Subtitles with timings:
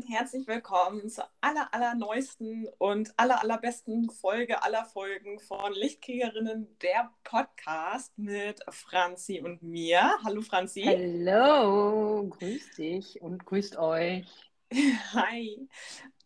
[0.00, 7.10] und herzlich willkommen zur aller, allerneuesten und aller, allerbesten Folge aller Folgen von Lichtkriegerinnen, der
[7.22, 10.00] Podcast mit Franzi und mir.
[10.24, 10.84] Hallo Franzi.
[10.84, 14.26] Hallo, grüß dich und grüßt euch.
[15.12, 15.68] Hi.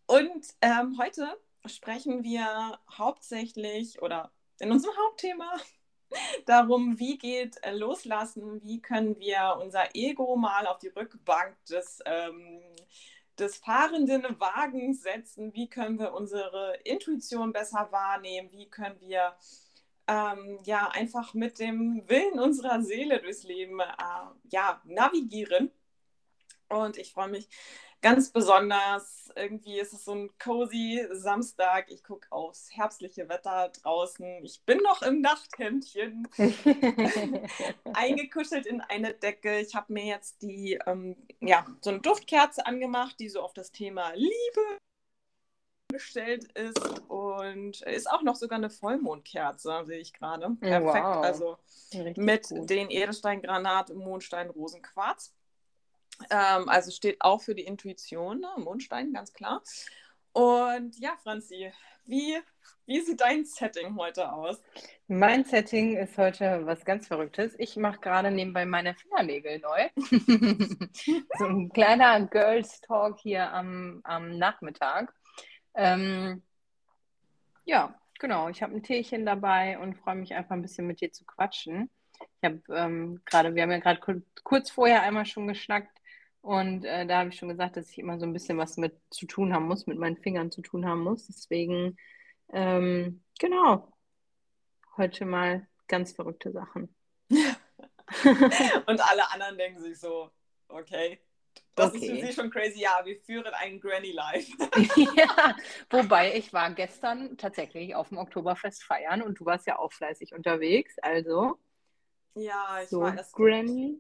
[0.07, 1.37] Und ähm, heute
[1.67, 4.31] sprechen wir hauptsächlich oder
[4.61, 5.51] in unserem Hauptthema
[6.47, 11.99] darum, wie geht äh, Loslassen, wie können wir unser Ego mal auf die Rückbank des,
[12.07, 12.61] ähm,
[13.39, 19.35] des fahrenden Wagens setzen, wie können wir unsere Intuition besser wahrnehmen, wie können wir
[20.07, 23.85] ähm, ja einfach mit dem Willen unserer Seele durchs Leben äh,
[24.51, 25.71] ja, navigieren.
[26.69, 27.49] Und ich freue mich
[28.05, 29.33] ganz besonders.
[29.35, 31.91] Irgendwie ist es so ein cozy Samstag.
[31.91, 34.45] Ich gucke aufs herbstliche Wetter draußen.
[34.45, 36.29] Ich bin noch im Nachthemdchen,
[37.95, 39.59] eingekuschelt in eine Decke.
[39.59, 43.73] Ich habe mir jetzt die, ähm, ja, so eine Duftkerze angemacht, die so auf das
[43.73, 44.79] Thema Liebe
[45.91, 50.51] gestellt ist und ist auch noch sogar eine Vollmondkerze, sehe ich gerade.
[50.61, 51.25] Perfekt, wow.
[51.25, 51.57] also
[51.95, 52.69] Richtig mit gut.
[52.69, 55.33] den Edelsteingranat, Mondstein, Rosenquarz.
[56.31, 58.49] Ähm, also steht auch für die Intuition, ne?
[58.59, 59.63] Mondstein, ganz klar.
[60.33, 61.73] Und ja, Franzi,
[62.07, 62.37] wie,
[62.87, 64.63] wie sieht dein Setting heute aus?
[65.07, 67.55] Mein Setting ist heute was ganz Verrücktes.
[67.59, 69.89] Ich mache gerade nebenbei meine Fingernägel neu.
[71.39, 75.15] so ein kleiner Girls Talk hier am, am Nachmittag.
[75.75, 76.43] Ähm,
[77.65, 78.49] ja, genau.
[78.49, 81.91] Ich habe ein Teechen dabei und freue mich einfach ein bisschen mit dir zu quatschen.
[82.41, 86.01] Ich habe ähm, gerade, wir haben ja gerade kurz vorher einmal schon geschnackt
[86.45, 89.01] und äh, da habe ich schon gesagt, dass ich immer so ein bisschen was mit
[89.09, 91.27] zu tun haben muss, mit meinen Fingern zu tun haben muss.
[91.27, 91.97] Deswegen,
[92.53, 93.91] ähm, genau,
[94.99, 96.95] heute mal ganz verrückte Sachen.
[97.31, 97.41] und
[99.01, 100.31] alle anderen denken sich so,
[100.69, 101.19] okay,
[101.77, 102.05] das okay.
[102.05, 102.83] ist für sie schon crazy.
[102.83, 104.53] Ja, wir führen ein Granny Life.
[105.17, 105.57] ja,
[105.89, 110.35] wobei ich war gestern tatsächlich auf dem Oktoberfest feiern und du warst ja auch fleißig
[110.35, 110.99] unterwegs.
[110.99, 111.59] Also.
[112.35, 113.33] Ja, ich so war erst.
[113.33, 113.99] Granny.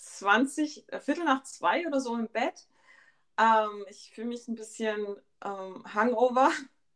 [0.00, 2.66] 20, äh, Viertel nach zwei oder so im Bett.
[3.38, 6.50] Ähm, ich fühle mich ein bisschen ähm, Hangover.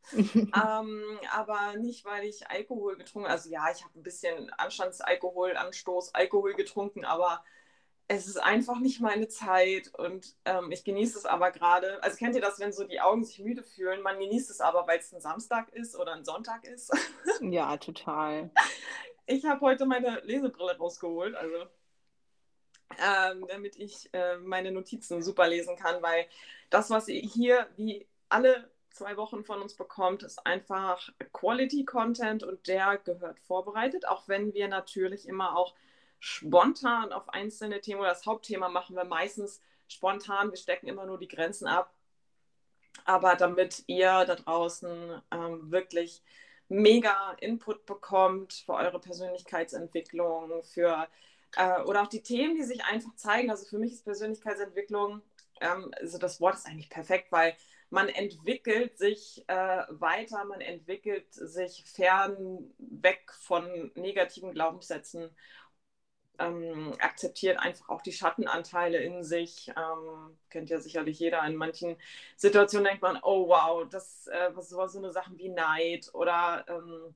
[0.12, 3.34] ähm, aber nicht, weil ich Alkohol getrunken habe.
[3.34, 7.42] Also ja, ich habe ein bisschen Anstandsalkohol, Anstoß, Alkohol getrunken, aber
[8.06, 12.02] es ist einfach nicht meine Zeit und ähm, ich genieße es aber gerade.
[12.02, 14.02] Also kennt ihr das, wenn so die Augen sich müde fühlen?
[14.02, 16.92] Man genießt es aber, weil es ein Samstag ist oder ein Sonntag ist.
[17.40, 18.50] ja, total.
[19.26, 21.64] Ich habe heute meine Lesebrille rausgeholt, also
[22.98, 26.26] ähm, damit ich äh, meine Notizen super lesen kann, weil
[26.70, 32.42] das, was ihr hier wie alle zwei Wochen von uns bekommt, ist einfach Quality Content
[32.42, 35.74] und der gehört vorbereitet, auch wenn wir natürlich immer auch
[36.20, 41.18] spontan auf einzelne Themen oder das Hauptthema machen wir meistens spontan, wir stecken immer nur
[41.18, 41.92] die Grenzen ab.
[43.04, 46.22] Aber damit ihr da draußen ähm, wirklich
[46.68, 51.08] mega Input bekommt für eure Persönlichkeitsentwicklung, für
[51.56, 53.50] äh, oder auch die Themen, die sich einfach zeigen.
[53.50, 55.22] Also für mich ist Persönlichkeitsentwicklung,
[55.60, 57.56] ähm, also das Wort ist eigentlich perfekt, weil
[57.90, 65.30] man entwickelt sich äh, weiter, man entwickelt sich fern weg von negativen Glaubenssätzen,
[66.38, 69.68] ähm, akzeptiert einfach auch die Schattenanteile in sich.
[69.76, 71.44] Ähm, kennt ja sicherlich jeder.
[71.46, 71.96] In manchen
[72.36, 76.64] Situationen denkt man, oh wow, das äh, was so, so eine Sachen wie Neid oder
[76.68, 77.14] ähm,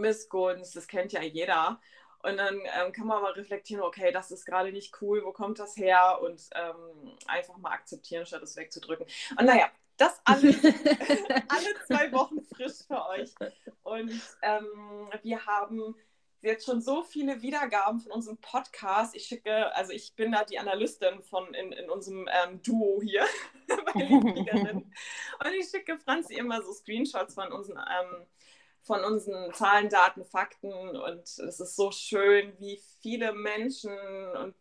[0.00, 1.80] Missgunst, das kennt ja jeder.
[2.22, 5.58] Und dann ähm, kann man mal reflektieren, okay, das ist gerade nicht cool, wo kommt
[5.58, 6.20] das her?
[6.22, 9.06] Und ähm, einfach mal akzeptieren, statt es wegzudrücken.
[9.38, 13.34] Und naja, das alles alle zwei Wochen frisch für euch.
[13.82, 15.94] Und ähm, wir haben
[16.42, 19.14] jetzt schon so viele Wiedergaben von unserem Podcast.
[19.14, 23.24] Ich schicke, also ich bin da die Analystin von in, in unserem ähm, Duo hier
[23.94, 28.26] Und ich schicke Franzi immer so Screenshots von unseren ähm,
[28.82, 33.96] von unseren Zahlen, Daten, Fakten und es ist so schön, wie viele Menschen
[34.36, 34.54] und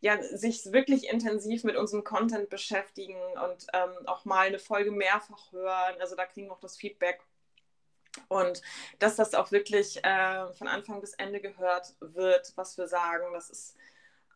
[0.00, 5.52] ja, sich wirklich intensiv mit unserem Content beschäftigen und ähm, auch mal eine Folge mehrfach
[5.52, 5.96] hören.
[6.00, 7.20] Also da kriegen wir auch das Feedback.
[8.28, 8.60] Und
[8.98, 13.48] dass das auch wirklich äh, von Anfang bis Ende gehört wird, was wir sagen, das
[13.48, 13.76] ist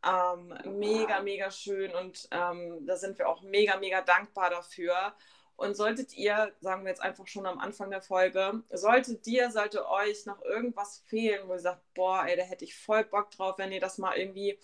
[0.04, 5.14] ähm, mega, mega schön und ähm, da sind wir auch mega, mega dankbar dafür.
[5.56, 9.88] Und solltet ihr, sagen wir jetzt einfach schon am Anfang der Folge, solltet dir, sollte
[9.88, 13.56] euch noch irgendwas fehlen, wo ihr sagt, boah, ey, da hätte ich voll Bock drauf,
[13.56, 14.58] wenn ihr das mal irgendwie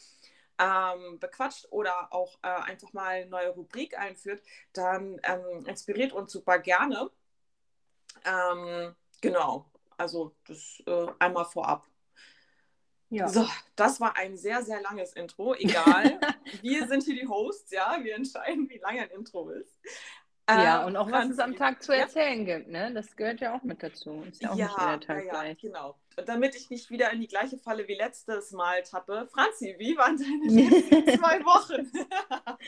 [0.58, 4.42] ähm, bequatscht oder auch äh, einfach mal eine neue Rubrik einführt,
[4.74, 7.10] dann ähm, inspiriert uns super gerne.
[8.24, 9.64] Ähm, genau,
[9.96, 11.86] also das äh, einmal vorab.
[13.08, 13.28] Ja.
[13.28, 13.46] So,
[13.76, 15.54] das war ein sehr, sehr langes Intro.
[15.54, 16.18] Egal.
[16.62, 17.98] wir sind hier die Hosts, ja.
[18.02, 19.78] Wir entscheiden, wie lang ein Intro ist.
[20.48, 22.56] Ja, ähm, und auch was es am Tag zu erzählen ja.
[22.56, 22.92] gibt, ne?
[22.92, 24.24] Das gehört ja auch mit dazu.
[24.28, 25.58] Ist ja auch ja, nicht jeder Tag ja, gleich.
[25.58, 25.96] genau.
[26.16, 29.96] Und damit ich nicht wieder in die gleiche Falle wie letztes Mal tappe, Franzi, wie
[29.96, 31.90] waren deine letzten zwei Wochen?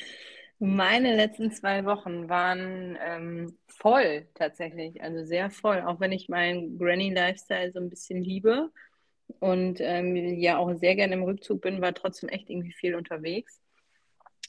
[0.61, 6.79] Meine letzten zwei Wochen waren ähm, voll tatsächlich, also sehr voll, auch wenn ich meinen
[6.79, 8.71] Granny-Lifestyle so ein bisschen liebe
[9.41, 13.61] und ähm, ja auch sehr gerne im Rückzug bin, war trotzdem echt irgendwie viel unterwegs.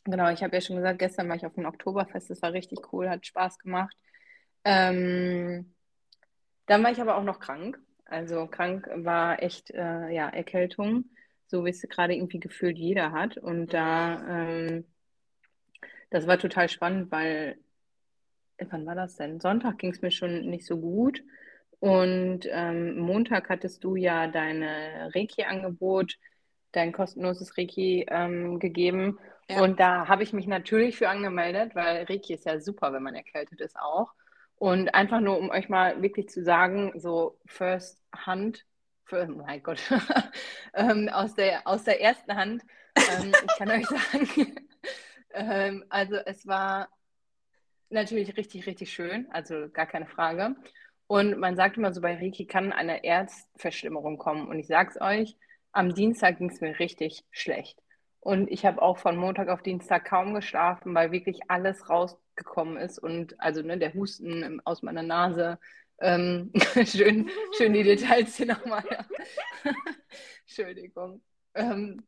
[0.06, 2.94] Genau, ich habe ja schon gesagt, gestern war ich auf dem Oktoberfest, das war richtig
[2.94, 3.96] cool, hat Spaß gemacht.
[4.64, 5.74] Ähm,
[6.68, 7.80] dann war ich aber auch noch krank.
[8.06, 11.06] Also krank war echt, äh, ja, Erkältung,
[11.48, 13.38] so wie es gerade irgendwie gefühlt jeder hat.
[13.38, 14.86] Und da, ähm,
[16.10, 17.58] das war total spannend, weil,
[18.70, 19.40] wann war das denn?
[19.40, 21.22] Sonntag ging es mir schon nicht so gut.
[21.80, 26.18] Und ähm, Montag hattest du ja deine Reiki-Angebot,
[26.72, 29.20] dein kostenloses Reiki ähm, gegeben.
[29.48, 33.16] Und da habe ich mich natürlich für angemeldet, weil Reiki ist ja super, wenn man
[33.16, 34.14] erkältet ist auch.
[34.58, 38.66] Und einfach nur, um euch mal wirklich zu sagen, so First Hand,
[39.04, 39.80] für, oh mein Gott,
[40.74, 42.64] ähm, aus, der, aus der ersten Hand,
[42.96, 44.56] ähm, ich kann euch sagen,
[45.34, 46.90] ähm, also es war
[47.90, 50.56] natürlich richtig, richtig schön, also gar keine Frage.
[51.08, 54.48] Und man sagt immer so, bei Reiki kann eine Erzverschlimmerung kommen.
[54.48, 55.38] Und ich sage es euch,
[55.72, 57.80] am Dienstag ging es mir richtig schlecht.
[58.26, 62.98] Und ich habe auch von Montag auf Dienstag kaum geschlafen, weil wirklich alles rausgekommen ist.
[62.98, 65.60] Und also ne, der Husten aus meiner Nase.
[66.00, 66.52] Ähm,
[66.86, 68.84] schön, schön die Details hier nochmal.
[70.48, 71.22] Entschuldigung.
[71.54, 72.02] Ähm,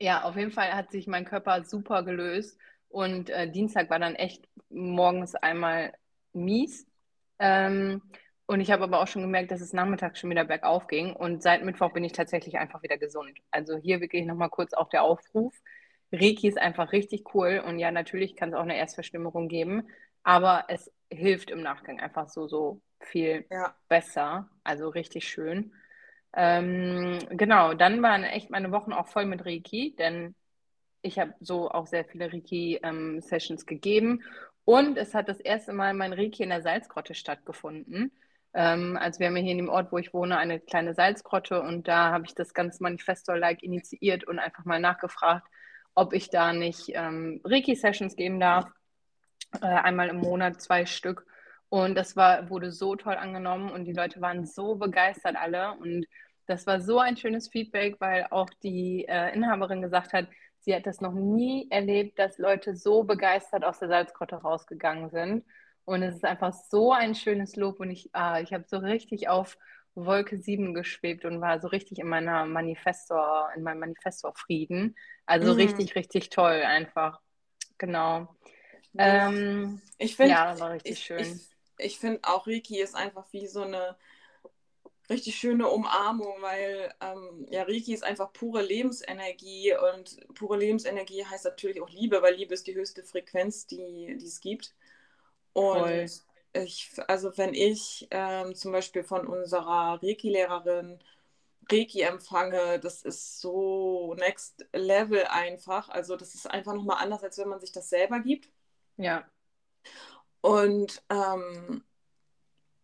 [0.00, 2.58] ja, auf jeden Fall hat sich mein Körper super gelöst.
[2.88, 5.92] Und äh, Dienstag war dann echt morgens einmal
[6.32, 6.84] mies.
[7.38, 8.02] Ähm,
[8.46, 11.14] und ich habe aber auch schon gemerkt, dass es nachmittags schon wieder bergauf ging.
[11.14, 13.38] Und seit Mittwoch bin ich tatsächlich einfach wieder gesund.
[13.50, 15.54] Also hier wirklich nochmal kurz auch der Aufruf.
[16.12, 17.62] Reiki ist einfach richtig cool.
[17.66, 19.88] Und ja, natürlich kann es auch eine Erstverschlimmerung geben.
[20.22, 23.74] Aber es hilft im Nachgang einfach so, so viel ja.
[23.88, 24.48] besser.
[24.64, 25.72] Also richtig schön.
[26.34, 30.34] Ähm, genau, dann waren echt meine Wochen auch voll mit Reiki, denn
[31.02, 34.22] ich habe so auch sehr viele Reiki-Sessions ähm, gegeben.
[34.64, 38.12] Und es hat das erste Mal mein Reiki in der Salzgrotte stattgefunden.
[38.54, 41.88] Ähm, also wir haben hier in dem Ort, wo ich wohne, eine kleine Salzgrotte und
[41.88, 45.46] da habe ich das ganze Manifesto-like initiiert und einfach mal nachgefragt,
[45.94, 48.70] ob ich da nicht ähm, Reiki-Sessions geben darf.
[49.60, 51.26] Äh, einmal im Monat zwei Stück.
[51.68, 55.72] Und das war, wurde so toll angenommen und die Leute waren so begeistert alle.
[55.74, 56.06] Und
[56.46, 60.28] das war so ein schönes Feedback, weil auch die äh, Inhaberin gesagt hat,
[60.60, 65.44] sie hat das noch nie erlebt, dass Leute so begeistert aus der Salzgrotte rausgegangen sind.
[65.84, 69.28] Und es ist einfach so ein schönes Lob und ich, ah, ich habe so richtig
[69.28, 69.58] auf
[69.94, 74.96] Wolke 7 geschwebt und war so richtig in meiner Manifestor, in meinem Manifestor-Frieden.
[75.26, 75.60] Also mhm.
[75.60, 77.20] richtig, richtig toll einfach.
[77.78, 78.34] Genau.
[78.92, 79.28] Ja.
[79.28, 81.18] Ähm, ich finde, ja, war richtig ich, schön.
[81.18, 83.96] Ich, ich finde auch Reiki ist einfach wie so eine
[85.10, 91.44] richtig schöne Umarmung, weil ähm, ja, Reiki ist einfach pure Lebensenergie und pure Lebensenergie heißt
[91.44, 94.74] natürlich auch Liebe, weil Liebe ist die höchste Frequenz, die, die es gibt.
[95.52, 96.10] Und
[96.54, 100.98] ich, also wenn ich ähm, zum Beispiel von unserer Reiki-Lehrerin
[101.70, 105.88] Reiki empfange, das ist so next level einfach.
[105.88, 108.50] Also das ist einfach nochmal anders, als wenn man sich das selber gibt.
[108.96, 109.24] Ja.
[110.40, 111.84] Und ähm,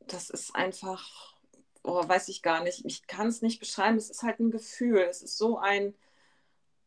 [0.01, 1.37] das ist einfach,
[1.83, 2.85] oh, weiß ich gar nicht.
[2.85, 3.97] Ich kann es nicht beschreiben.
[3.97, 5.01] Es ist halt ein Gefühl.
[5.01, 5.95] Es ist so ein,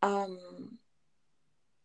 [0.01, 0.79] ähm,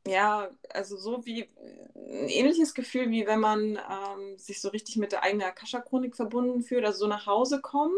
[0.06, 1.48] ja, also so wie
[1.94, 6.62] ein ähnliches Gefühl, wie wenn man ähm, sich so richtig mit der eigenen Akasha-Chronik verbunden
[6.62, 7.94] fühlt, also so nach Hause kommen.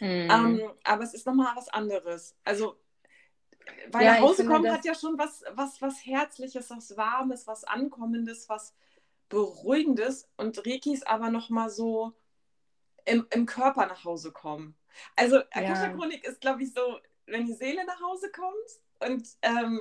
[0.00, 0.28] Mhm.
[0.30, 2.34] Ähm, aber es ist nochmal was anderes.
[2.44, 2.76] Also,
[3.92, 4.74] weil ja, nach Hause kommen das...
[4.74, 8.74] hat ja schon was, was, was Herzliches, was Warmes, was Ankommendes, was
[9.28, 10.28] Beruhigendes.
[10.36, 12.12] Und Reiki ist aber nochmal so
[13.04, 14.76] im, im Körper nach Hause kommen.
[15.14, 16.30] Also, Akasha-Chronik ja.
[16.30, 19.80] ist, glaube ich, so, wenn die Seele nach Hause kommt und ähm,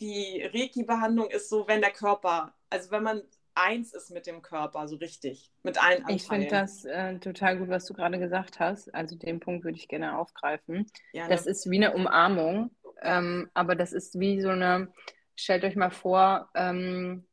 [0.00, 3.22] die Reiki-Behandlung ist so, wenn der Körper, also wenn man
[3.54, 6.16] eins ist mit dem Körper, so richtig, mit allen Anteilen.
[6.16, 8.94] Ich finde das äh, total gut, was du gerade gesagt hast.
[8.94, 10.86] Also den Punkt würde ich gerne aufgreifen.
[11.12, 11.30] Ja, ne?
[11.30, 12.70] Das ist wie eine Umarmung,
[13.02, 14.92] ähm, aber das ist wie so eine,
[15.34, 17.26] stellt euch mal vor, ähm,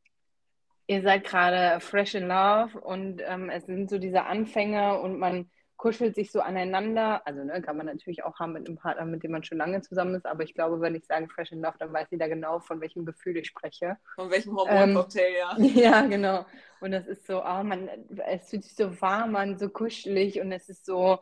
[0.86, 5.50] ihr seid gerade fresh in love und ähm, es sind so diese Anfänge und man
[5.84, 7.20] kuschelt sich so aneinander.
[7.26, 9.82] Also ne, kann man natürlich auch haben mit einem Partner, mit dem man schon lange
[9.82, 12.58] zusammen ist, aber ich glaube, wenn ich sage Fresh in Love, dann weiß jeder genau,
[12.60, 13.98] von welchem Gefühl ich spreche.
[14.14, 15.82] Von welchem Hormoncocktail, ähm, ja.
[16.00, 16.46] Ja, genau.
[16.80, 17.90] Und das ist so, oh, man,
[18.26, 21.18] es fühlt sich so warm an, so kuschelig und es ist so,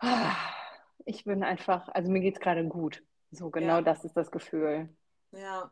[0.00, 0.34] ah,
[1.04, 3.04] ich bin einfach, also mir geht es gerade gut.
[3.30, 3.82] So genau Ja.
[3.82, 4.88] das ist das Gefühl.
[5.30, 5.70] Ja.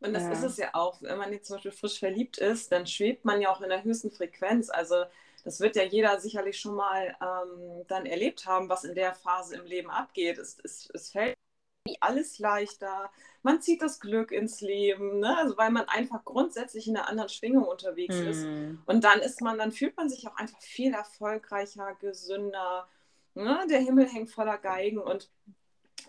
[0.00, 0.46] Und das ist Ja.
[0.48, 3.50] es ja auch, wenn man jetzt zum Beispiel frisch verliebt ist, dann schwebt man ja
[3.52, 4.68] auch in der höchsten Frequenz.
[4.68, 5.04] Also
[5.44, 9.56] das wird ja jeder sicherlich schon mal ähm, dann erlebt haben, was in der Phase
[9.56, 10.38] im Leben abgeht.
[10.38, 11.36] Es, es, es fällt
[12.00, 13.10] alles leichter,
[13.42, 15.36] man zieht das Glück ins Leben, ne?
[15.38, 18.44] also weil man einfach grundsätzlich in einer anderen Schwingung unterwegs ist.
[18.44, 18.82] Hm.
[18.86, 22.86] Und dann ist man, dann fühlt man sich auch einfach viel erfolgreicher, gesünder.
[23.34, 23.66] Ne?
[23.70, 25.30] Der Himmel hängt voller Geigen und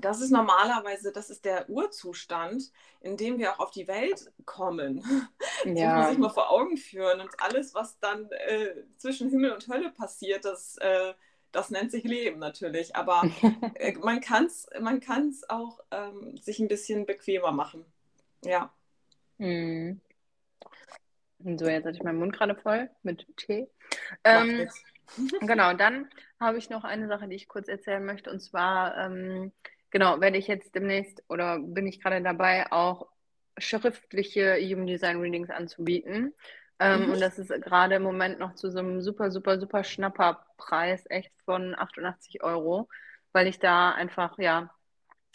[0.02, 5.04] das ist normalerweise, das ist der Urzustand, in dem wir auch auf die Welt kommen.
[5.74, 7.22] Das muss man Ja, sich mal vor Augen führen.
[7.22, 11.14] Und alles, was dann äh, zwischen Himmel und Hölle passiert, das, äh,
[11.52, 12.96] das nennt sich Leben natürlich.
[12.96, 13.30] Aber
[13.76, 17.86] äh, man kann es man kann's auch ähm, sich ein bisschen bequemer machen.
[18.44, 18.74] Ja.
[19.40, 20.00] Hm.
[21.40, 23.68] Und so, jetzt hatte ich meinen Mund gerade voll mit Tee.
[24.24, 24.70] Ähm,
[25.42, 28.32] genau, dann habe ich noch eine Sache, die ich kurz erzählen möchte.
[28.32, 29.52] Und zwar, ähm,
[29.92, 33.08] genau, werde ich jetzt demnächst oder bin ich gerade dabei, auch
[33.58, 36.34] schriftliche Human Design Readings anzubieten.
[36.80, 37.12] Ähm, Mhm.
[37.12, 41.32] und das ist gerade im Moment noch zu so einem super, super, super Schnapperpreis, echt
[41.46, 42.90] von 88 Euro,
[43.34, 44.72] weil ich da einfach, ja,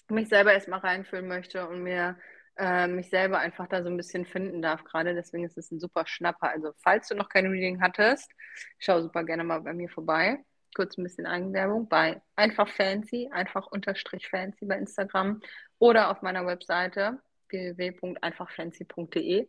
[0.09, 2.19] mich selber erstmal reinfühlen möchte und mir
[2.59, 5.15] äh, mich selber einfach da so ein bisschen finden darf gerade.
[5.15, 6.51] Deswegen ist es ein super Schnapper.
[6.51, 8.31] Also, falls du noch kein Reading hattest,
[8.79, 10.39] schau super gerne mal bei mir vorbei.
[10.77, 15.41] Kurz ein bisschen Eigenwerbung bei einfach fancy, einfach unterstrich fancy bei Instagram
[15.79, 17.19] oder auf meiner Webseite
[17.49, 19.49] www.einfachfancy.de.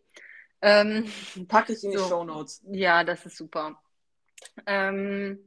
[0.62, 1.12] Ähm,
[1.50, 2.08] Packe ich in die so.
[2.08, 2.64] Shownotes.
[2.72, 3.78] ja, das ist super.
[4.66, 5.38] Ähm,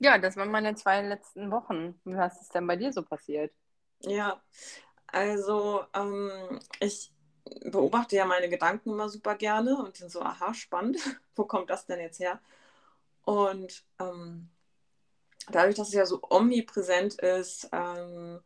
[0.00, 2.00] ja, das waren meine zwei letzten Wochen.
[2.02, 3.52] Was ist denn bei dir so passiert?
[4.00, 4.42] Ja,
[5.06, 7.12] also ähm, ich
[7.64, 10.96] beobachte ja meine Gedanken immer super gerne und bin so, aha, spannend,
[11.36, 12.40] wo kommt das denn jetzt her?
[13.22, 14.50] Und ähm,
[15.50, 18.40] dadurch, dass es ja so omnipräsent ist, ähm,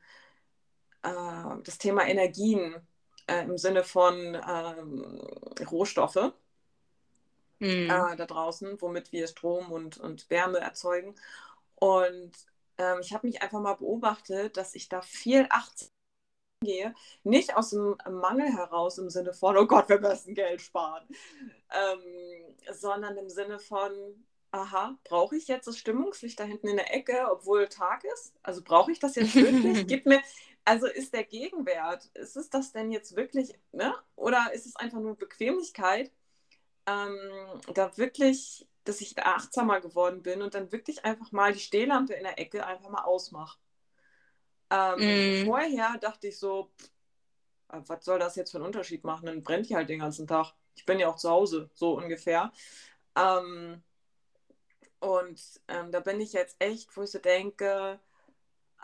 [1.03, 2.77] äh, das Thema Energien
[3.27, 5.21] äh, im Sinne von ähm,
[5.71, 6.33] Rohstoffe
[7.63, 7.89] Hm.
[7.89, 11.15] äh, da draußen, womit wir Strom und, und Wärme erzeugen.
[11.77, 12.33] Und
[12.77, 15.89] ähm, ich habe mich einfach mal beobachtet, dass ich da viel achtsam
[16.65, 16.93] gehe,
[17.23, 21.07] nicht aus dem Mangel heraus im Sinne von, oh Gott, wir müssen Geld sparen,
[21.71, 23.93] ähm, sondern im Sinne von,
[24.53, 28.35] aha, brauche ich jetzt das Stimmungslicht da hinten in der Ecke, obwohl Tag ist?
[28.43, 29.87] Also brauche ich das jetzt wirklich?
[29.89, 30.21] Gib mir,
[30.65, 33.95] also ist der Gegenwert, ist es das denn jetzt wirklich, ne?
[34.17, 36.13] Oder ist es einfach nur Bequemlichkeit,
[36.87, 37.19] ähm,
[37.75, 42.15] da wirklich, dass ich da achtsamer geworden bin und dann wirklich einfach mal die Stehlampe
[42.15, 43.59] in der Ecke einfach mal ausmache.
[44.71, 45.45] Ähm, Mm.
[45.45, 46.91] Vorher dachte ich so, pff,
[47.71, 49.27] äh, was soll das jetzt für einen Unterschied machen?
[49.27, 50.55] Dann brennt die halt den ganzen Tag.
[50.75, 52.53] Ich bin ja auch zu Hause, so ungefähr.
[53.17, 53.83] Ähm,
[55.03, 58.01] und ähm, da bin ich jetzt echt, wo ich so denke,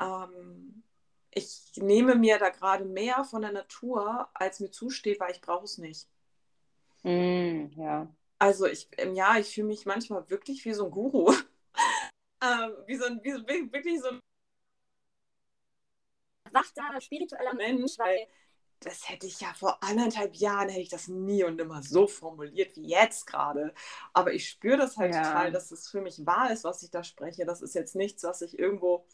[0.00, 0.84] ähm,
[1.32, 5.64] ich nehme mir da gerade mehr von der Natur, als mir zusteht, weil ich brauche
[5.66, 6.08] es nicht.
[7.04, 8.08] Hm, ja.
[8.38, 11.32] Also ich, ähm, ja, ich fühle mich manchmal wirklich wie so ein Guru.
[12.42, 14.20] ähm, wie so ein, wie, so- wirklich so ein
[16.52, 18.26] wachsamer, spiritueller Mensch, weil
[18.80, 22.76] das hätte ich ja vor anderthalb Jahren, hätte ich das nie und nimmer so formuliert
[22.76, 23.74] wie jetzt gerade.
[24.12, 25.22] Aber ich spüre das halt Ja.
[25.22, 27.44] total, dass es für mich wahr ist, was ich da spreche.
[27.44, 29.04] Das ist jetzt nichts, was ich irgendwo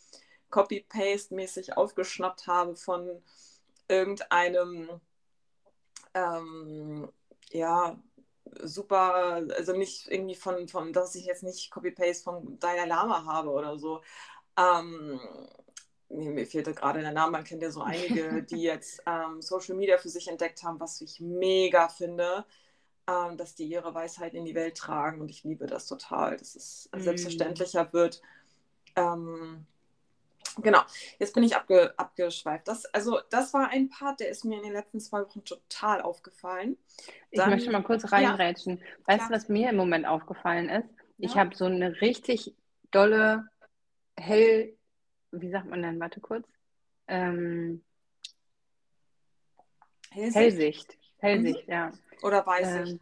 [0.50, 3.22] copy-paste-mäßig aufgeschnappt habe von
[3.88, 5.00] irgendeinem,
[6.14, 7.10] ähm,
[7.50, 7.98] ja,
[8.62, 13.50] super, also nicht irgendwie von, von, dass ich jetzt nicht Copy-Paste von Dalai Lama habe
[13.50, 14.02] oder so.
[14.56, 15.20] Ähm,
[16.08, 19.98] mir fehlte gerade der Name, man kennt ja so einige, die jetzt ähm, Social Media
[19.98, 22.44] für sich entdeckt haben, was ich mega finde,
[23.08, 26.54] ähm, dass die ihre Weisheit in die Welt tragen und ich liebe das total, dass
[26.54, 27.00] es Mm.
[27.00, 28.22] selbstverständlicher wird.
[28.96, 29.66] Ähm,
[30.58, 30.80] Genau,
[31.18, 32.68] jetzt bin ich abge abgeschweift.
[32.68, 36.00] Das, also, das war ein Part, der ist mir in den letzten zwei Wochen total
[36.00, 36.76] aufgefallen.
[37.30, 38.80] Ich Dann- möchte mal kurz reingrätschen.
[39.06, 39.28] Weißt klar.
[39.30, 40.88] du, was mir im Moment aufgefallen ist?
[41.18, 41.40] Ich Ja.
[41.40, 42.54] habe so eine richtig
[42.92, 43.48] dolle,
[44.16, 44.76] hell,
[45.40, 46.00] wie sagt man denn?
[46.00, 46.48] Warte kurz.
[47.06, 47.84] Ähm,
[50.10, 50.98] Hellsicht Hellsicht.
[51.18, 51.92] Hellsicht, ja.
[52.22, 53.00] oder Weißsicht?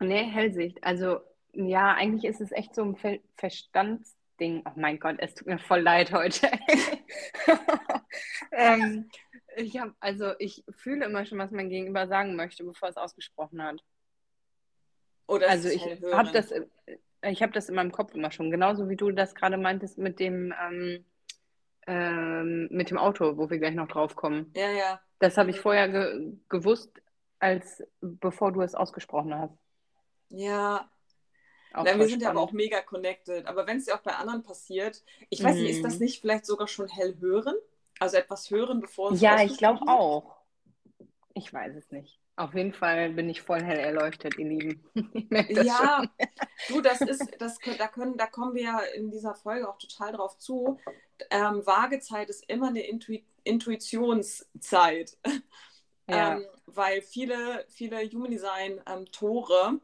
[0.00, 0.82] Ähm, nee, Hellsicht.
[0.82, 1.20] Also,
[1.52, 4.62] ja, eigentlich ist es echt so ein Ver Verstandsding.
[4.66, 6.50] Oh mein Gott, es tut mir voll leid heute.
[8.52, 9.08] ähm,
[9.56, 13.62] ich habe, also ich fühle immer schon, was mein Gegenüber sagen möchte, bevor es ausgesprochen
[13.62, 13.84] hat.
[15.28, 16.16] oder Also ich hellhörend?
[16.16, 16.66] habe das, äh,
[17.22, 20.18] ich habe das in meinem Kopf immer schon, genauso wie du das gerade meintest mit
[20.18, 21.04] dem, ähm,
[21.86, 24.52] ähm, mit dem Auto, wo wir gleich noch drauf kommen.
[24.54, 25.00] Ja, ja.
[25.18, 25.62] Das habe ich Mhm.
[25.62, 26.90] vorher ge gewusst,
[27.38, 29.58] als bevor du es ausgesprochen hast.
[30.28, 30.90] Ja,
[31.72, 33.46] Auch Na, wir sind ja aber auch mega connected.
[33.46, 35.62] Aber wenn es ja auch bei anderen passiert, ich weiß mm.
[35.62, 36.04] nicht, ist das mhm.
[36.06, 37.56] nicht vielleicht sogar schon hell hören?
[37.98, 40.36] Also etwas hören, bevor es Ja, ich glaube auch.
[41.34, 42.20] Ich weiß es nicht.
[42.36, 44.84] Auf jeden Fall bin ich voll hell erleuchtet, ihr Lieben.
[45.50, 46.02] ja,
[46.68, 46.76] schon.
[46.76, 50.12] du, das ist, das, da, können, da kommen wir ja in dieser Folge auch total
[50.12, 50.80] drauf zu.
[51.30, 55.16] Ähm, Waagezeit ist immer eine Intu Intuitionszeit.
[56.06, 56.36] Ja.
[56.36, 59.80] Ähm, weil viele, viele Human Design ähm, Tore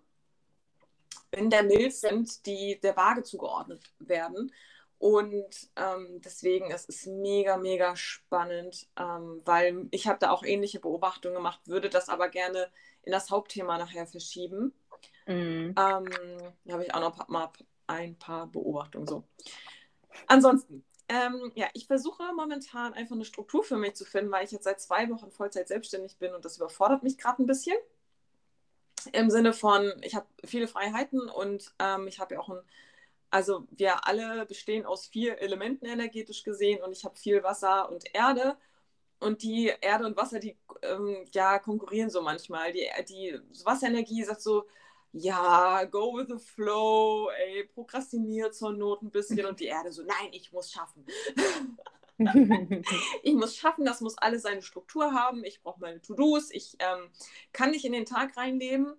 [1.30, 4.52] in der Milz sind, die der Waage zugeordnet werden.
[5.00, 10.44] Und ähm, deswegen es ist es mega, mega spannend, ähm, weil ich habe da auch
[10.44, 12.70] ähnliche Beobachtungen gemacht, würde das aber gerne
[13.02, 14.74] in das Hauptthema nachher verschieben.
[15.26, 15.74] Mhm.
[15.74, 17.50] Ähm, da habe ich auch noch mal
[17.86, 19.24] ein paar Beobachtungen so.
[20.26, 24.52] Ansonsten, ähm, ja, ich versuche momentan einfach eine Struktur für mich zu finden, weil ich
[24.52, 27.76] jetzt seit zwei Wochen Vollzeit selbstständig bin und das überfordert mich gerade ein bisschen.
[29.12, 32.60] Im Sinne von, ich habe viele Freiheiten und ähm, ich habe ja auch ein
[33.30, 38.04] also wir alle bestehen aus vier Elementen energetisch gesehen und ich habe viel Wasser und
[38.14, 38.56] Erde.
[39.20, 42.72] Und die Erde und Wasser, die ähm, ja, konkurrieren so manchmal.
[42.72, 44.66] Die, die Wasserenergie sagt so,
[45.12, 49.44] ja, go with the flow, ey, prokrastiniert zur Not ein bisschen.
[49.46, 51.04] Und die Erde so, nein, ich muss schaffen.
[53.22, 55.44] ich muss schaffen, das muss alles seine Struktur haben.
[55.44, 56.50] Ich brauche meine To-Dos.
[56.50, 57.10] Ich ähm,
[57.52, 58.94] kann nicht in den Tag reinleben.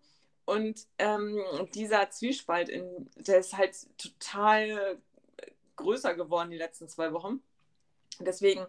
[0.46, 1.40] Und ähm,
[1.76, 4.98] dieser Zwiespalt, in, der ist halt total
[5.76, 7.42] größer geworden die letzten zwei Wochen.
[8.20, 8.66] Deswegen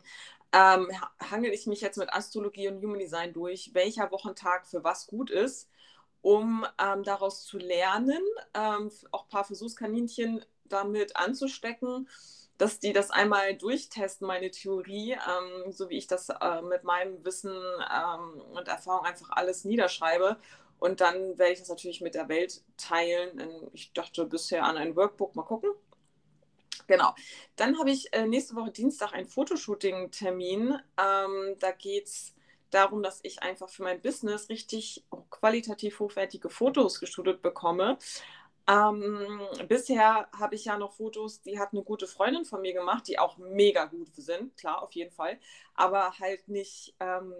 [0.53, 0.89] ähm,
[1.31, 5.31] hangel ich mich jetzt mit Astrologie und Human Design durch, welcher Wochentag für was gut
[5.31, 5.69] ist,
[6.21, 8.23] um ähm, daraus zu lernen,
[8.55, 12.09] ähm, auch ein paar Versuchskaninchen damit anzustecken,
[12.59, 17.25] dass die das einmal durchtesten, meine Theorie, ähm, so wie ich das äh, mit meinem
[17.25, 20.37] Wissen ähm, und Erfahrung einfach alles niederschreibe
[20.83, 23.71] und dann werde ich das natürlich mit der Welt teilen.
[23.73, 25.71] Ich dachte bisher an ein Workbook, mal gucken.
[26.89, 27.15] Genau.
[27.55, 30.77] Dann habe ich äh, nächste Woche Dienstag einen Fotoshooting-Termin.
[31.01, 32.35] Ähm, da geht es
[32.71, 37.97] darum, dass ich einfach für mein Business richtig qualitativ hochwertige Fotos gestudiert bekomme.
[38.67, 43.07] Ähm, bisher habe ich ja noch Fotos, die hat eine gute Freundin von mir gemacht,
[43.07, 45.39] die auch mega gut sind, klar, auf jeden Fall,
[45.75, 47.33] aber halt nicht ähm,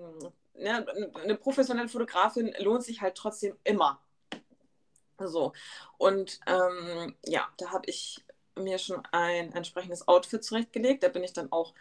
[0.55, 0.87] ne,
[1.23, 4.01] eine professionelle Fotografin lohnt sich halt trotzdem immer.
[5.19, 5.53] So.
[5.99, 8.25] Und ähm, ja, da habe ich
[8.57, 11.03] mir schon ein entsprechendes Outfit zurechtgelegt.
[11.03, 11.75] Da bin ich dann auch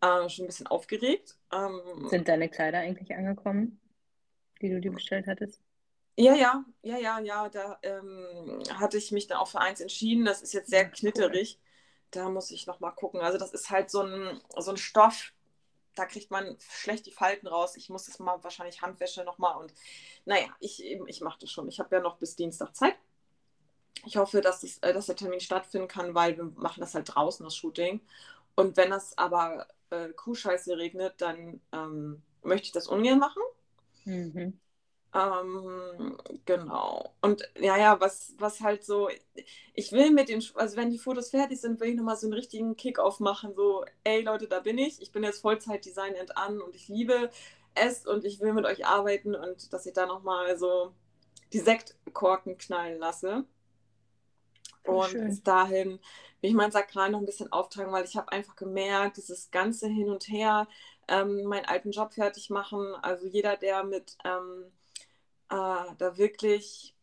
[0.00, 1.36] äh, schon ein bisschen aufgeregt.
[1.52, 3.80] Ähm, Sind deine Kleider eigentlich angekommen,
[4.60, 5.60] die du dir bestellt hattest?
[6.16, 7.48] Ja, ja, ja, ja, ja.
[7.48, 10.24] Da ähm, hatte ich mich dann auch für eins entschieden.
[10.24, 11.58] Das ist jetzt sehr ja, knitterig.
[11.58, 11.64] Cool.
[12.10, 13.20] Da muss ich noch mal gucken.
[13.20, 15.32] Also das ist halt so ein, so ein Stoff,
[15.98, 17.76] da kriegt man schlecht die Falten raus.
[17.76, 19.74] Ich muss das mal wahrscheinlich Handwäsche nochmal und
[20.24, 21.68] naja, ich, ich mache das schon.
[21.68, 22.94] Ich habe ja noch bis Dienstag Zeit.
[24.06, 27.14] Ich hoffe, dass, das, äh, dass der Termin stattfinden kann, weil wir machen das halt
[27.14, 28.00] draußen, das Shooting.
[28.54, 33.42] Und wenn das aber äh, Kuhscheiße regnet, dann ähm, möchte ich das ungern machen.
[34.04, 34.58] Mhm.
[35.14, 37.14] Ähm, genau.
[37.22, 39.08] Und ja, ja, was, was halt so,
[39.72, 42.34] ich will mit den, also wenn die Fotos fertig sind, will ich nochmal so einen
[42.34, 46.60] richtigen Kick-Off machen, so, ey Leute, da bin ich, ich bin jetzt Vollzeit-Design and an
[46.60, 47.30] und ich liebe
[47.74, 50.92] es und ich will mit euch arbeiten und dass ich da nochmal so
[51.52, 53.44] die Sektkorken knallen lasse.
[54.84, 55.26] Und Schön.
[55.26, 55.98] bis dahin
[56.40, 59.86] will ich mein Sakral noch ein bisschen auftragen, weil ich habe einfach gemerkt, dieses ganze
[59.86, 60.68] Hin und Her,
[61.08, 64.70] ähm, meinen alten Job fertig machen, also jeder, der mit ähm,
[65.50, 66.94] äh, da wirklich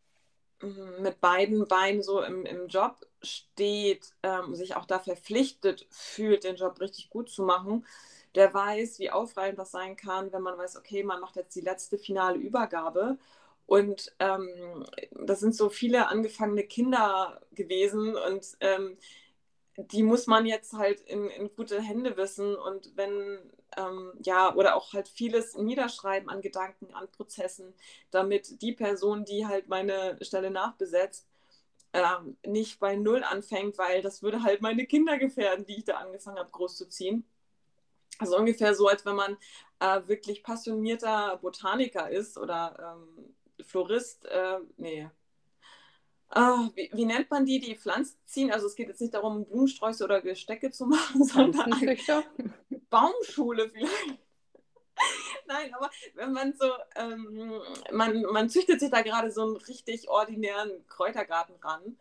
[0.62, 6.44] mm, mit beiden Beinen so im, im Job steht, ähm, sich auch da verpflichtet fühlt,
[6.44, 7.86] den Job richtig gut zu machen,
[8.36, 11.62] der weiß, wie aufreibend das sein kann, wenn man weiß, okay, man macht jetzt die
[11.62, 13.18] letzte finale Übergabe.
[13.68, 18.98] Und ähm, das sind so viele angefangene Kinder gewesen und ähm,
[19.78, 22.56] die muss man jetzt halt in, in gute Hände wissen.
[22.56, 23.40] Und wenn
[23.78, 27.74] ähm, ja, oder auch halt vieles niederschreiben an Gedanken, an Prozessen,
[28.12, 31.28] damit die Person, die halt meine Stelle nachbesetzt,
[31.94, 35.98] ähm, nicht bei Null anfängt, weil das würde halt meine Kinder gefährden, die ich da
[35.98, 37.26] angefangen habe, großzuziehen.
[38.20, 39.38] Also ungefähr so, als wenn man
[39.80, 43.36] äh, wirklich passionierter Botaniker ist oder ähm,
[43.66, 45.10] Florist, äh, nee,
[46.34, 48.52] Uh, wie, wie, nennt man die, die Pflanzen ziehen?
[48.52, 51.72] Also es geht jetzt nicht darum, Blumensträuße oder Gestecke zu machen, sondern
[52.90, 54.20] Baumschule vielleicht.
[55.48, 60.10] Nein, aber wenn man so, ähm, man, man züchtet sich da gerade so einen richtig
[60.10, 61.98] ordinären Kräutergarten ran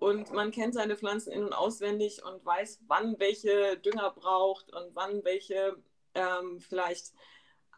[0.00, 4.94] und man kennt seine Pflanzen in- und auswendig und weiß, wann welche Dünger braucht und
[4.94, 5.76] wann welche
[6.14, 7.12] ähm, vielleicht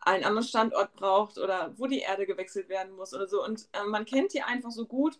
[0.02, 3.44] einen anderen Standort braucht oder wo die Erde gewechselt werden muss oder so.
[3.44, 5.18] Und äh, man kennt die einfach so gut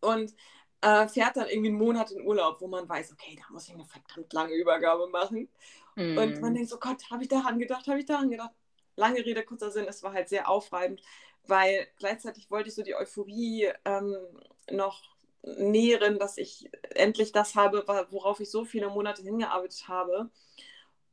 [0.00, 0.34] und
[0.80, 3.74] äh, fährt dann irgendwie einen Monat in Urlaub, wo man weiß, okay, da muss ich
[3.74, 5.48] eine verdammt lange Übergabe machen.
[5.98, 6.16] Mm.
[6.16, 6.54] Und man hm.
[6.54, 8.52] denkt so, Gott, habe ich daran gedacht, habe ich daran gedacht.
[8.96, 11.02] Lange Rede, kurzer Sinn, es war halt sehr aufreibend,
[11.46, 14.16] weil gleichzeitig wollte ich so die Euphorie ähm,
[14.70, 15.02] noch
[15.42, 20.30] nähren, dass ich endlich das habe, worauf ich so viele Monate hingearbeitet habe.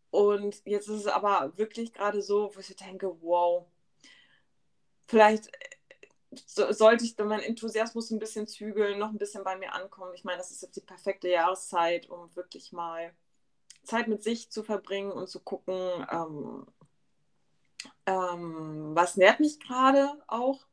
[0.09, 3.65] Und jetzt ist es aber wirklich gerade so, wo ich denke, wow,
[5.07, 5.51] vielleicht
[6.45, 10.13] so, sollte ich meinen Enthusiasmus ein bisschen zügeln, noch ein bisschen bei mir ankommen.
[10.15, 13.13] Ich meine, das ist jetzt die perfekte Jahreszeit, um wirklich mal
[13.85, 16.65] Zeit mit sich zu verbringen und zu gucken, ähm,
[18.05, 20.65] ähm, was nährt mich gerade auch,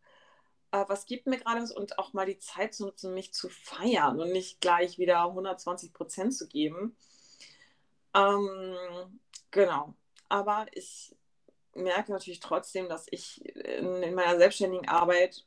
[0.73, 3.49] äh, was gibt mir gerade was und auch mal die Zeit zu nutzen, mich zu
[3.49, 6.97] feiern und nicht gleich wieder 120 Prozent zu geben.
[8.15, 9.21] Ähm,
[9.51, 9.95] genau.
[10.29, 11.15] Aber ich
[11.75, 15.47] merke natürlich trotzdem, dass ich in, in meiner selbstständigen Arbeit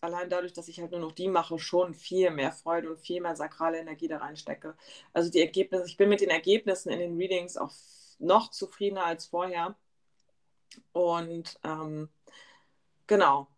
[0.00, 3.20] allein dadurch, dass ich halt nur noch die mache, schon viel mehr Freude und viel
[3.20, 4.76] mehr sakrale Energie da reinstecke.
[5.12, 7.72] Also die Ergebnisse, ich bin mit den Ergebnissen in den Readings auch
[8.18, 9.76] noch zufriedener als vorher.
[10.92, 12.08] Und ähm,
[13.06, 13.48] genau,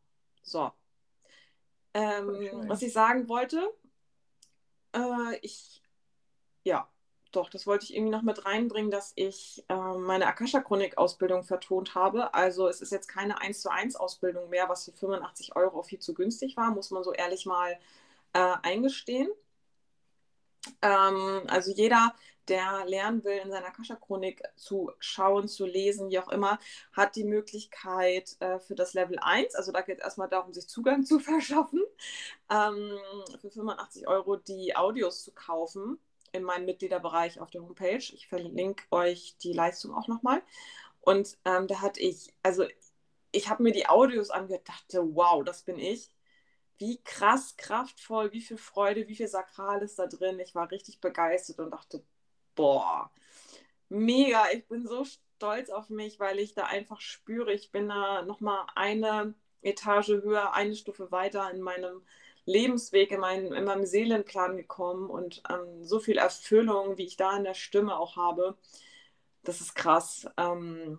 [0.42, 0.72] so.
[1.94, 3.70] Ähm, was ich sagen wollte,
[4.94, 5.82] äh, ich,
[6.64, 6.91] ja,
[7.32, 12.34] doch, das wollte ich irgendwie noch mit reinbringen, dass ich äh, meine Akasha-Chronik-Ausbildung vertont habe.
[12.34, 15.98] Also es ist jetzt keine 1 zu 1 Ausbildung mehr, was für 85 Euro viel
[15.98, 17.78] zu günstig war, muss man so ehrlich mal
[18.34, 19.28] äh, eingestehen.
[20.80, 22.14] Ähm, also jeder,
[22.48, 26.58] der lernen will, in seiner Akasha-Chronik zu schauen, zu lesen, wie auch immer,
[26.92, 30.68] hat die Möglichkeit äh, für das Level 1, also da geht es erstmal darum, sich
[30.68, 31.82] Zugang zu verschaffen,
[32.50, 32.98] ähm,
[33.40, 35.98] für 85 Euro die Audios zu kaufen
[36.32, 37.98] in meinem Mitgliederbereich auf der Homepage.
[37.98, 40.42] Ich verlinke euch die Leistung auch nochmal.
[41.00, 42.66] Und ähm, da hatte ich, also
[43.32, 46.10] ich habe mir die Audios angehört, dachte, wow, das bin ich.
[46.78, 50.40] Wie krass kraftvoll, wie viel Freude, wie viel Sakral ist da drin.
[50.40, 52.04] Ich war richtig begeistert und dachte,
[52.54, 53.10] boah,
[53.88, 58.22] mega, ich bin so stolz auf mich, weil ich da einfach spüre, ich bin da
[58.22, 62.02] nochmal eine Etage höher, eine Stufe weiter in meinem
[62.44, 67.36] Lebensweg, in, mein, in meinem Seelenplan gekommen und ähm, so viel Erfüllung, wie ich da
[67.36, 68.56] in der Stimme auch habe,
[69.44, 70.26] das ist krass.
[70.36, 70.98] Ähm,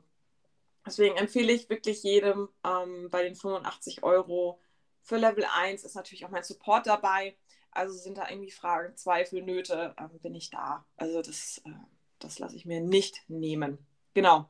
[0.85, 4.59] deswegen empfehle ich wirklich jedem ähm, bei den 85 Euro
[5.03, 7.35] für Level 1 ist natürlich auch mein Support dabei.
[7.71, 10.85] Also sind da irgendwie Fragen, Zweifel, Nöte, ähm, bin ich da.
[10.95, 11.71] Also das, äh,
[12.19, 13.85] das lasse ich mir nicht nehmen.
[14.13, 14.49] Genau.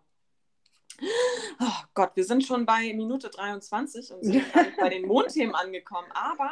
[1.59, 4.43] Oh Gott, wir sind schon bei Minute 23 und sind
[4.79, 6.11] bei den Mondthemen angekommen.
[6.11, 6.51] Aber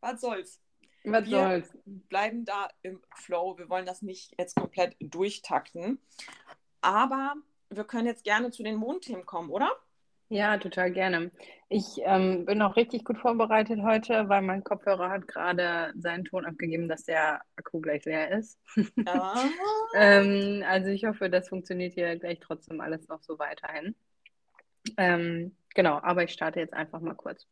[0.00, 0.60] was soll's?
[1.04, 1.78] Was wir soll's?
[1.84, 3.56] bleiben da im Flow.
[3.58, 5.98] Wir wollen das nicht jetzt komplett durchtakten.
[6.82, 7.34] Aber
[7.70, 9.70] wir können jetzt gerne zu den Mondthemen kommen, oder?
[10.32, 11.32] Ja, total gerne.
[11.68, 16.46] Ich ähm, bin auch richtig gut vorbereitet heute, weil mein Kopfhörer hat gerade seinen Ton
[16.46, 18.56] abgegeben, dass der Akku gleich leer ist.
[18.94, 19.34] Ja.
[19.96, 23.96] ähm, also ich hoffe, das funktioniert hier gleich trotzdem alles noch so weiterhin.
[24.96, 27.48] Ähm, genau, aber ich starte jetzt einfach mal kurz.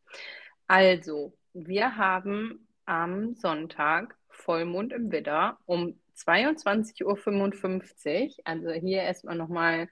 [0.67, 8.33] Also, wir haben am Sonntag Vollmond im Widder um 22.55 Uhr.
[8.43, 9.89] Also hier erstmal nochmal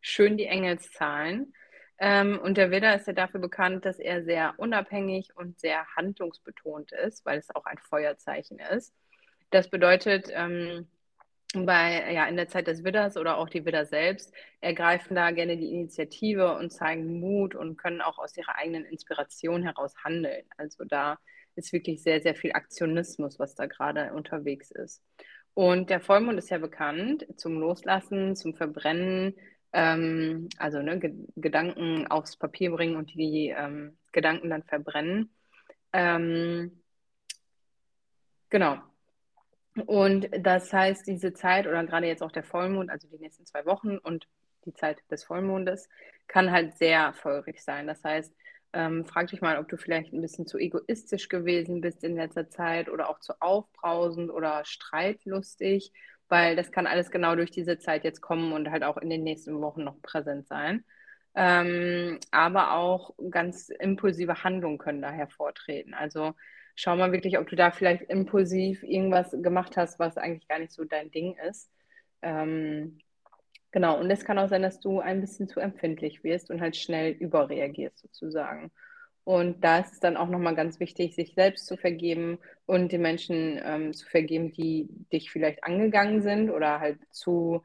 [0.00, 1.52] schön die Engelszahlen.
[1.98, 6.92] Ähm, und der Widder ist ja dafür bekannt, dass er sehr unabhängig und sehr handlungsbetont
[6.92, 8.94] ist, weil es auch ein Feuerzeichen ist.
[9.50, 10.88] Das bedeutet, ähm,
[11.54, 15.56] bei, ja, in der Zeit des Widders oder auch die Widder selbst ergreifen da gerne
[15.56, 20.44] die Initiative und zeigen Mut und können auch aus ihrer eigenen Inspiration heraus handeln.
[20.56, 21.18] Also da
[21.56, 25.02] ist wirklich sehr, sehr viel Aktionismus, was da gerade unterwegs ist.
[25.54, 29.34] Und der Vollmond ist ja bekannt zum Loslassen, zum Verbrennen,
[29.72, 31.00] ähm, also ne,
[31.36, 35.34] Gedanken aufs Papier bringen und die ähm, Gedanken dann verbrennen.
[35.92, 36.82] Ähm,
[38.48, 38.89] genau.
[39.86, 43.64] Und das heißt, diese Zeit oder gerade jetzt auch der Vollmond, also die nächsten zwei
[43.66, 44.26] Wochen und
[44.64, 45.88] die Zeit des Vollmondes,
[46.26, 47.86] kann halt sehr feurig sein.
[47.86, 48.34] Das heißt,
[48.72, 52.48] ähm, frag dich mal, ob du vielleicht ein bisschen zu egoistisch gewesen bist in letzter
[52.50, 55.92] Zeit oder auch zu aufbrausend oder streitlustig
[56.30, 59.24] weil das kann alles genau durch diese Zeit jetzt kommen und halt auch in den
[59.24, 60.84] nächsten Wochen noch präsent sein.
[61.34, 65.92] Ähm, aber auch ganz impulsive Handlungen können da hervortreten.
[65.94, 66.34] Also
[66.80, 70.72] schau mal wirklich, ob du da vielleicht impulsiv irgendwas gemacht hast, was eigentlich gar nicht
[70.72, 71.70] so dein Ding ist.
[72.22, 72.98] Ähm,
[73.70, 76.76] genau, und es kann auch sein, dass du ein bisschen zu empfindlich wirst und halt
[76.76, 78.70] schnell überreagierst sozusagen.
[79.24, 83.02] Und da ist es dann auch nochmal ganz wichtig, sich selbst zu vergeben und den
[83.02, 87.62] Menschen ähm, zu vergeben, die dich vielleicht angegangen sind oder halt zu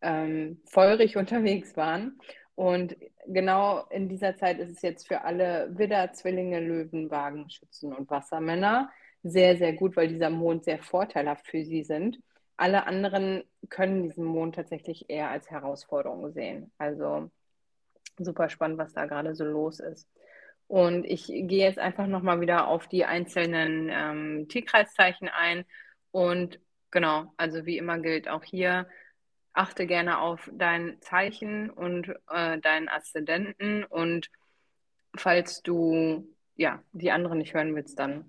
[0.00, 2.18] ähm, feurig unterwegs waren.
[2.54, 7.92] Und genau in dieser Zeit ist es jetzt für alle Widder, Zwillinge, Löwen, Wagen, Schützen
[7.92, 8.90] und Wassermänner
[9.24, 12.20] sehr, sehr gut, weil dieser Mond sehr vorteilhaft für sie sind.
[12.56, 16.70] Alle anderen können diesen Mond tatsächlich eher als Herausforderung sehen.
[16.78, 17.30] Also
[18.18, 20.08] super spannend, was da gerade so los ist.
[20.68, 25.64] Und ich gehe jetzt einfach nochmal wieder auf die einzelnen ähm, Tierkreiszeichen ein.
[26.10, 28.86] Und genau, also wie immer gilt auch hier,
[29.54, 33.84] achte gerne auf dein Zeichen und äh, deinen Aszendenten.
[33.84, 34.30] Und
[35.16, 38.28] falls du ja die anderen nicht hören willst, dann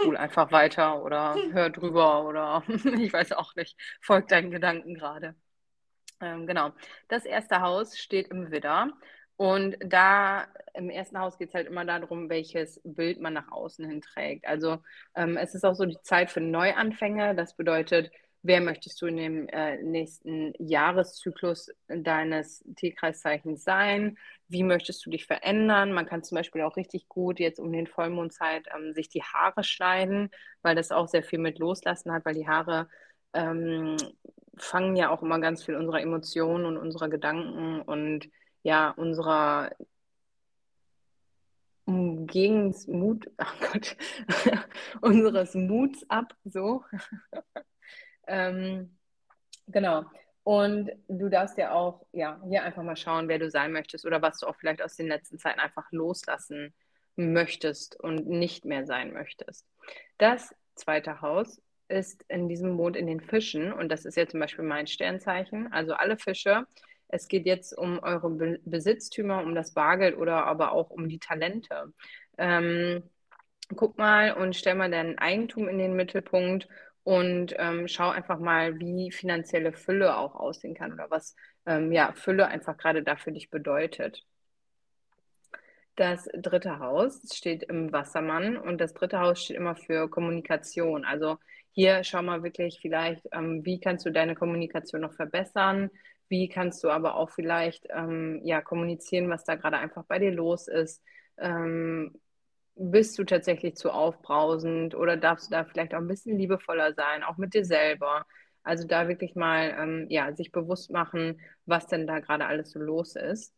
[0.00, 5.34] spul einfach weiter oder hör drüber oder ich weiß auch nicht, folg deinen Gedanken gerade.
[6.20, 6.72] Ähm, genau.
[7.08, 8.90] Das erste Haus steht im Widder.
[9.36, 13.88] Und da im ersten Haus geht es halt immer darum, welches Bild man nach außen
[13.88, 14.46] hin trägt.
[14.46, 14.82] Also
[15.14, 17.34] ähm, es ist auch so die Zeit für Neuanfänge.
[17.34, 18.10] Das bedeutet,
[18.42, 24.18] wer möchtest du in dem äh, nächsten Jahreszyklus deines Tierkreiszeichens sein?
[24.48, 25.92] Wie möchtest du dich verändern?
[25.92, 29.64] Man kann zum Beispiel auch richtig gut jetzt um den Vollmondzeit ähm, sich die Haare
[29.64, 30.30] schneiden,
[30.62, 32.88] weil das auch sehr viel mit Loslassen hat, weil die Haare
[33.34, 33.96] ähm,
[34.56, 38.28] fangen ja auch immer ganz viel unserer Emotionen und unserer Gedanken und
[38.62, 39.70] ja, unserer
[41.86, 43.96] Umgehungsmut, oh Gott,
[45.00, 46.84] unseres Muts ab, so.
[48.30, 48.96] ähm,
[49.66, 50.04] genau.
[50.42, 54.22] Und du darfst ja auch, ja, hier einfach mal schauen, wer du sein möchtest oder
[54.22, 56.72] was du auch vielleicht aus den letzten Zeiten einfach loslassen
[57.16, 59.66] möchtest und nicht mehr sein möchtest.
[60.16, 64.40] Das zweite Haus ist in diesem Mond in den Fischen und das ist ja zum
[64.40, 65.72] Beispiel mein Sternzeichen.
[65.72, 66.66] Also alle Fische
[67.12, 71.18] es geht jetzt um eure Be Besitztümer, um das Bargeld oder aber auch um die
[71.18, 71.92] Talente.
[72.38, 73.02] Ähm,
[73.76, 76.68] guck mal und stell mal dein Eigentum in den Mittelpunkt
[77.04, 81.34] und ähm, schau einfach mal, wie finanzielle Fülle auch aussehen kann oder was
[81.66, 84.24] ähm, ja, Fülle einfach gerade da für dich bedeutet.
[85.96, 91.04] Das dritte Haus steht im Wassermann und das dritte Haus steht immer für Kommunikation.
[91.04, 91.36] Also
[91.72, 95.90] hier schau mal wirklich vielleicht, ähm, wie kannst du deine Kommunikation noch verbessern?
[96.28, 100.32] Wie kannst du aber auch vielleicht ähm, ja, kommunizieren, was da gerade einfach bei dir
[100.32, 101.02] los ist?
[102.82, 107.22] Bist du tatsächlich zu aufbrausend oder darfst du da vielleicht auch ein bisschen liebevoller sein,
[107.22, 108.24] auch mit dir selber?
[108.62, 112.78] Also da wirklich mal ähm, ja, sich bewusst machen, was denn da gerade alles so
[112.78, 113.54] los ist.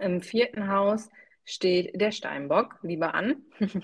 [0.00, 1.10] Im vierten Haus
[1.44, 3.42] steht der Steinbock, lieber an.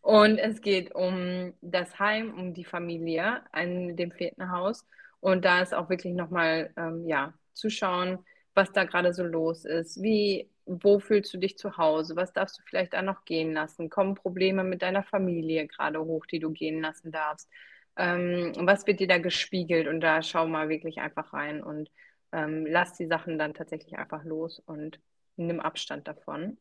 [0.00, 4.86] Und es geht um das Heim, um die Familie in dem vierten Haus.
[5.20, 8.18] Und da ist auch wirklich nochmal, ähm, ja, zu schauen,
[8.54, 10.02] was da gerade so los ist.
[10.02, 12.14] Wie, wo fühlst du dich zu Hause?
[12.16, 13.90] Was darfst du vielleicht da noch gehen lassen?
[13.90, 17.48] Kommen Probleme mit deiner Familie gerade hoch, die du gehen lassen darfst?
[17.96, 19.88] Ähm, was wird dir da gespiegelt?
[19.88, 21.90] Und da schau mal wirklich einfach rein und
[22.32, 25.00] ähm, lass die Sachen dann tatsächlich einfach los und
[25.36, 26.56] nimm Abstand davon.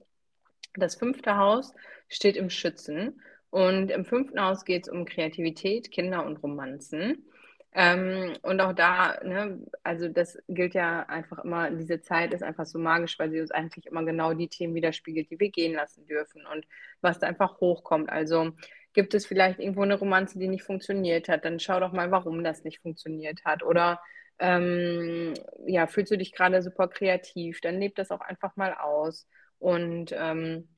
[0.74, 1.74] Das fünfte Haus
[2.08, 3.22] steht im Schützen.
[3.52, 7.26] Und im fünften Haus geht es um Kreativität, Kinder und Romanzen.
[7.74, 12.66] Ähm, und auch da, ne, also das gilt ja einfach immer, diese Zeit ist einfach
[12.66, 16.06] so magisch, weil sie uns eigentlich immer genau die Themen widerspiegelt, die wir gehen lassen
[16.08, 16.66] dürfen und
[17.02, 18.10] was da einfach hochkommt.
[18.10, 18.52] Also
[18.94, 22.44] gibt es vielleicht irgendwo eine Romanze, die nicht funktioniert hat, dann schau doch mal, warum
[22.44, 23.64] das nicht funktioniert hat.
[23.64, 24.02] Oder
[24.40, 25.34] ähm,
[25.68, 29.28] ja, fühlst du dich gerade super kreativ, dann lebt das auch einfach mal aus.
[29.60, 30.70] Und ähm,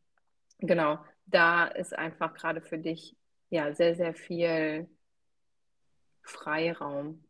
[0.59, 3.15] genau, da ist einfach gerade für dich
[3.49, 4.89] ja sehr, sehr viel
[6.31, 7.23] Freiraum.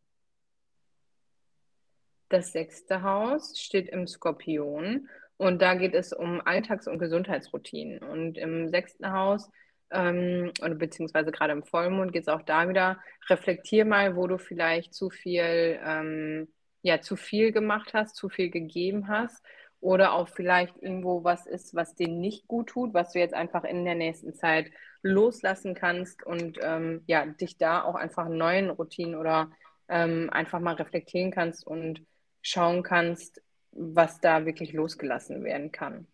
[2.28, 7.98] Das sechste Haus steht im Skorpion und da geht es um Alltags- und Gesundheitsroutinen.
[7.98, 9.50] Und im sechsten Haus,
[9.90, 14.94] ähm, beziehungsweise gerade im Vollmond, geht es auch da wieder, reflektier mal, wo du vielleicht
[14.94, 16.48] zu viel, ähm,
[16.82, 19.44] ja, zu viel gemacht hast, zu viel gegeben hast
[19.80, 23.64] oder auch vielleicht irgendwo was ist, was dir nicht gut tut, was du jetzt einfach
[23.64, 24.70] in der nächsten Zeit
[25.02, 29.50] loslassen kannst und ähm, ja, dich da auch einfach neuen Routinen oder
[29.88, 32.04] ähm, einfach mal reflektieren kannst und
[32.40, 36.06] schauen kannst, was da wirklich losgelassen werden kann.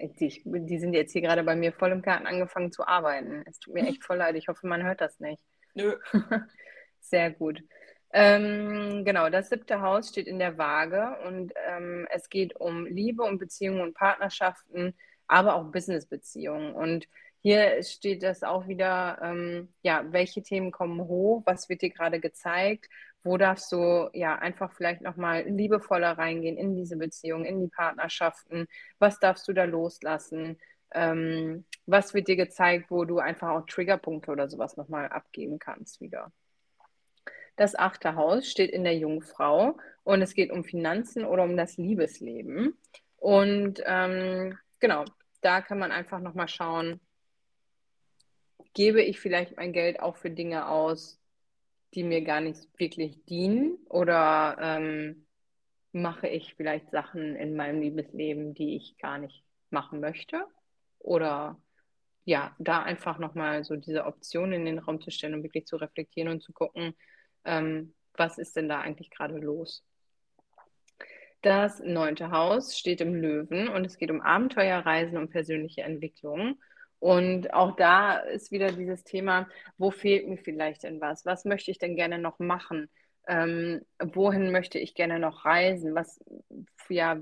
[0.00, 3.44] Die, die sind jetzt hier gerade bei mir voll im Garten angefangen zu arbeiten.
[3.46, 4.34] Es tut mir echt voll leid.
[4.34, 5.42] Ich hoffe, man hört das nicht.
[5.74, 5.96] Nö.
[7.00, 7.62] Sehr gut.
[8.12, 13.24] Ähm, genau, das siebte Haus steht in der Waage und ähm, es geht um Liebe
[13.24, 14.94] und Beziehungen und Partnerschaften,
[15.26, 16.74] aber auch Businessbeziehungen.
[16.74, 17.08] Und
[17.44, 22.18] hier steht das auch wieder, ähm, ja, welche Themen kommen hoch, was wird dir gerade
[22.18, 22.88] gezeigt,
[23.22, 28.66] wo darfst du ja einfach vielleicht nochmal liebevoller reingehen in diese Beziehungen, in die Partnerschaften,
[28.98, 30.58] was darfst du da loslassen,
[30.94, 36.00] ähm, was wird dir gezeigt, wo du einfach auch Triggerpunkte oder sowas nochmal abgeben kannst
[36.00, 36.32] wieder.
[37.56, 41.76] Das achte Haus steht in der Jungfrau und es geht um Finanzen oder um das
[41.76, 42.78] Liebesleben.
[43.18, 45.04] Und ähm, genau,
[45.42, 47.00] da kann man einfach nochmal schauen,
[48.74, 51.20] gebe ich vielleicht mein Geld auch für Dinge aus,
[51.94, 53.78] die mir gar nicht wirklich dienen?
[53.88, 55.26] Oder ähm,
[55.92, 60.44] mache ich vielleicht Sachen in meinem Liebesleben, die ich gar nicht machen möchte?
[60.98, 61.60] Oder
[62.24, 65.76] ja, da einfach nochmal so diese Option in den Raum zu stellen und wirklich zu
[65.76, 66.94] reflektieren und zu gucken,
[67.44, 69.84] ähm, was ist denn da eigentlich gerade los?
[71.42, 76.58] Das neunte Haus steht im Löwen und es geht um Abenteuerreisen und persönliche Entwicklung.
[77.04, 81.26] Und auch da ist wieder dieses Thema, wo fehlt mir vielleicht denn was?
[81.26, 82.88] Was möchte ich denn gerne noch machen?
[83.28, 85.94] Ähm, wohin möchte ich gerne noch reisen?
[85.94, 86.24] Was,
[86.88, 87.20] ja,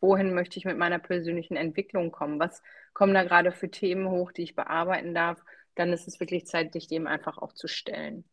[0.00, 2.40] wohin möchte ich mit meiner persönlichen Entwicklung kommen?
[2.40, 2.62] Was
[2.94, 5.44] kommen da gerade für Themen hoch, die ich bearbeiten darf?
[5.74, 8.24] Dann ist es wirklich Zeit, dich dem einfach auch zu stellen.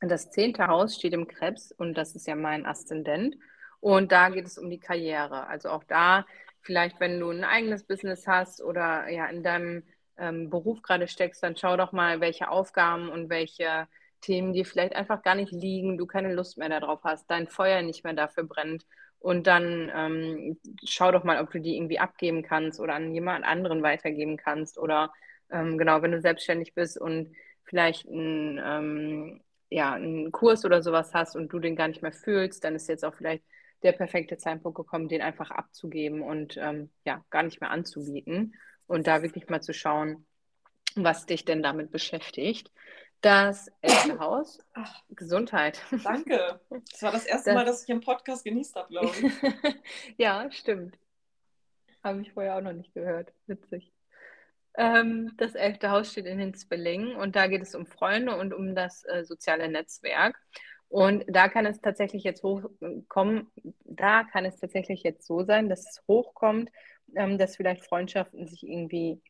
[0.00, 3.36] Das zehnte Haus steht im Krebs und das ist ja mein Aszendent.
[3.78, 5.46] Und da geht es um die Karriere.
[5.46, 6.26] Also auch da,
[6.62, 9.82] vielleicht, wenn du ein eigenes Business hast oder ja in deinem
[10.16, 13.88] ähm, Beruf gerade steckst, dann schau doch mal, welche Aufgaben und welche
[14.20, 17.82] Themen dir vielleicht einfach gar nicht liegen, du keine Lust mehr darauf hast, dein Feuer
[17.82, 18.86] nicht mehr dafür brennt.
[19.18, 23.44] Und dann ähm, schau doch mal, ob du die irgendwie abgeben kannst oder an jemand
[23.44, 24.78] anderen weitergeben kannst.
[24.78, 25.12] Oder
[25.50, 31.14] ähm, genau, wenn du selbstständig bist und vielleicht ein, ähm, ja, einen Kurs oder sowas
[31.14, 33.44] hast und du den gar nicht mehr fühlst, dann ist jetzt auch vielleicht
[33.82, 38.54] der perfekte Zeitpunkt gekommen, den einfach abzugeben und ähm, ja, gar nicht mehr anzubieten
[38.86, 40.26] und da wirklich mal zu schauen,
[40.94, 42.70] was dich denn damit beschäftigt.
[43.20, 45.80] Das erste Haus, Ach, Gesundheit.
[46.04, 46.60] Danke.
[46.90, 49.74] Das war das erste das, Mal, dass ich einen Podcast genießt habe, glaube ich.
[50.18, 50.98] ja, stimmt.
[52.02, 53.32] Habe ich vorher auch noch nicht gehört.
[53.46, 53.92] Witzig.
[54.74, 58.54] Ähm, das elfte Haus steht in den Zwillingen und da geht es um Freunde und
[58.54, 60.40] um das äh, soziale Netzwerk.
[60.92, 63.50] Und da kann es tatsächlich jetzt hochkommen,
[63.84, 66.68] da kann es tatsächlich jetzt so sein, dass es hochkommt,
[67.16, 69.22] ähm, dass vielleicht Freundschaften sich irgendwie,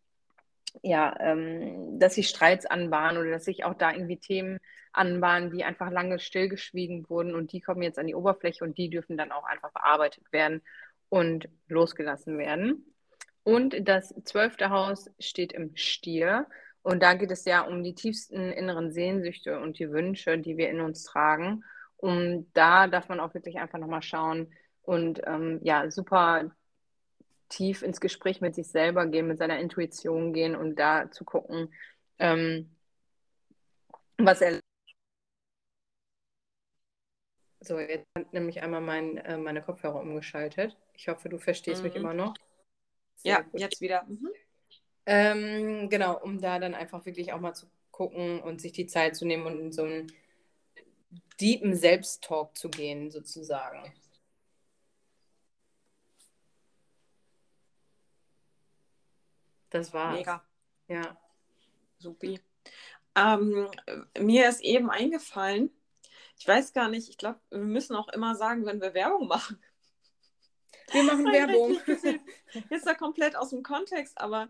[0.83, 4.59] ja, ähm, dass sich Streits anbahnen oder dass sich auch da irgendwie Themen
[4.93, 8.91] anbahnen, die einfach lange stillgeschwiegen wurden und die kommen jetzt an die Oberfläche und die
[8.91, 10.63] dürfen dann auch einfach bearbeitet werden
[11.11, 12.93] und losgelassen werden.
[13.45, 16.49] Und das zwölfte Haus steht im Stier.
[16.83, 20.69] Und da geht es ja um die tiefsten inneren Sehnsüchte und die Wünsche, die wir
[20.69, 21.65] in uns tragen.
[21.97, 26.51] Und da darf man auch wirklich einfach nochmal schauen und ähm, ja, super
[27.49, 31.73] tief ins Gespräch mit sich selber gehen, mit seiner Intuition gehen und da zu gucken,
[32.19, 32.75] ähm,
[34.19, 34.59] was er.
[37.61, 40.77] So, jetzt hat nämlich einmal mein, äh, meine Kopfhörer umgeschaltet.
[40.95, 41.89] Ich hoffe, du verstehst mhm.
[41.89, 42.35] mich immer noch.
[43.17, 43.61] Sehr ja, gut.
[43.61, 44.03] jetzt wieder.
[44.05, 44.31] Mhm.
[45.07, 49.17] Ähm, genau, um da dann einfach wirklich auch mal zu gucken und sich die Zeit
[49.17, 50.13] zu nehmen und in so einen
[51.41, 53.93] deepen Selbsttalk zu gehen, sozusagen.
[59.71, 60.19] Das war's.
[60.19, 60.45] Mega.
[60.89, 61.17] Ja.
[61.99, 62.41] Supi.
[63.15, 63.71] Ähm,
[64.19, 65.71] mir ist eben eingefallen,
[66.39, 69.63] ich weiß gar nicht, ich glaube, wir müssen auch immer sagen, wenn wir Werbung machen.
[70.91, 71.79] Wir machen Werbung.
[72.71, 74.49] Ist da komplett aus dem Kontext, aber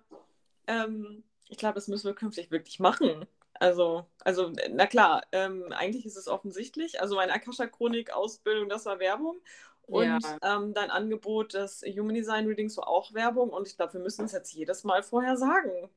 [0.67, 3.27] ähm, ich glaube, das müssen wir künftig wirklich machen.
[3.55, 7.01] Also, also na klar, ähm, eigentlich ist es offensichtlich.
[7.01, 9.37] Also meine Akasha-Chronik-Ausbildung, das war Werbung.
[9.83, 10.39] Und ja.
[10.43, 13.51] ähm, dein Angebot des Human Design Readings war auch Werbung.
[13.51, 15.91] Und ich glaube, wir müssen es jetzt jedes Mal vorher sagen.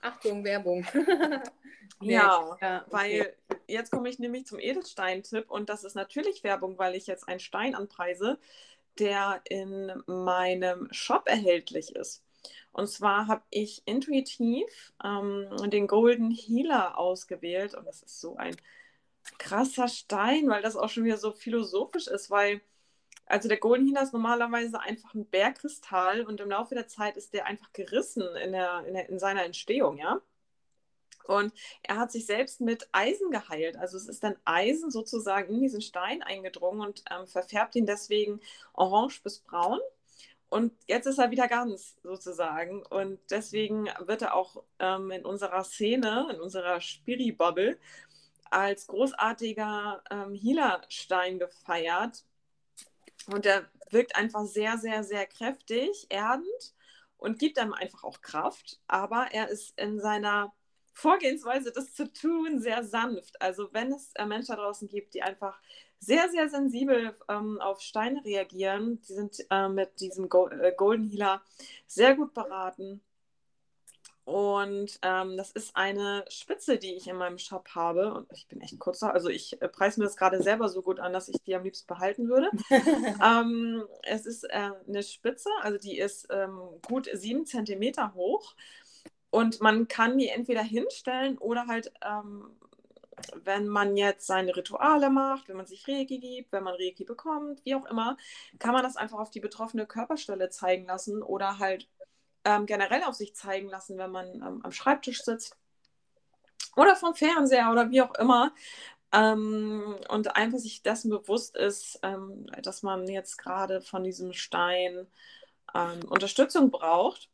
[0.00, 0.86] Achtung, Werbung.
[2.00, 2.80] ja, ja okay.
[2.90, 3.34] weil
[3.66, 5.50] jetzt komme ich nämlich zum Edelstein-Tipp.
[5.50, 8.38] Und das ist natürlich Werbung, weil ich jetzt einen Stein anpreise,
[8.98, 12.22] der in meinem Shop erhältlich ist.
[12.72, 17.74] Und zwar habe ich intuitiv ähm, den Golden Healer ausgewählt.
[17.74, 18.56] Und das ist so ein
[19.38, 22.60] krasser Stein, weil das auch schon wieder so philosophisch ist, weil
[23.26, 27.32] also der Golden Healer ist normalerweise einfach ein Bergkristall und im Laufe der Zeit ist
[27.32, 30.20] der einfach gerissen in, der, in, der, in seiner Entstehung, ja.
[31.24, 33.76] Und er hat sich selbst mit Eisen geheilt.
[33.76, 38.40] Also es ist dann Eisen sozusagen in diesen Stein eingedrungen und ähm, verfärbt ihn deswegen
[38.74, 39.80] orange bis braun.
[40.48, 42.84] Und jetzt ist er wieder ganz sozusagen.
[42.86, 47.78] Und deswegen wird er auch ähm, in unserer Szene, in unserer Spiri-Bubble,
[48.50, 52.24] als großartiger ähm, Healerstein gefeiert,
[53.26, 56.74] und der wirkt einfach sehr, sehr, sehr kräftig, erdend
[57.18, 58.80] und gibt einem einfach auch Kraft.
[58.86, 60.52] Aber er ist in seiner
[60.92, 63.40] Vorgehensweise, das zu tun, sehr sanft.
[63.40, 65.60] Also wenn es äh, Menschen da draußen gibt, die einfach
[65.98, 71.08] sehr, sehr sensibel ähm, auf Steine reagieren, die sind äh, mit diesem Go äh, Golden
[71.08, 71.42] Healer
[71.86, 73.00] sehr gut beraten.
[74.26, 78.12] Und ähm, das ist eine Spitze, die ich in meinem Shop habe.
[78.12, 80.98] Und ich bin echt kurz, also ich äh, preise mir das gerade selber so gut
[80.98, 82.50] an, dass ich die am liebsten behalten würde.
[83.24, 88.56] ähm, es ist äh, eine Spitze, also die ist ähm, gut sieben Zentimeter hoch.
[89.30, 92.50] Und man kann die entweder hinstellen oder halt, ähm,
[93.44, 97.64] wenn man jetzt seine Rituale macht, wenn man sich Reiki gibt, wenn man Reiki bekommt,
[97.64, 98.16] wie auch immer,
[98.58, 101.88] kann man das einfach auf die betroffene Körperstelle zeigen lassen oder halt
[102.44, 105.56] ähm, generell auf sich zeigen lassen, wenn man ähm, am Schreibtisch sitzt
[106.76, 108.52] oder vom Fernseher oder wie auch immer.
[109.12, 115.06] Ähm, und einfach sich dessen bewusst ist, ähm, dass man jetzt gerade von diesem Stein
[115.74, 117.30] ähm, Unterstützung braucht,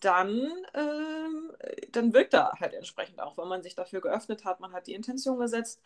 [0.00, 1.52] dann, ähm,
[1.92, 4.94] dann wirkt er halt entsprechend auch, wenn man sich dafür geöffnet hat, man hat die
[4.94, 5.82] Intention gesetzt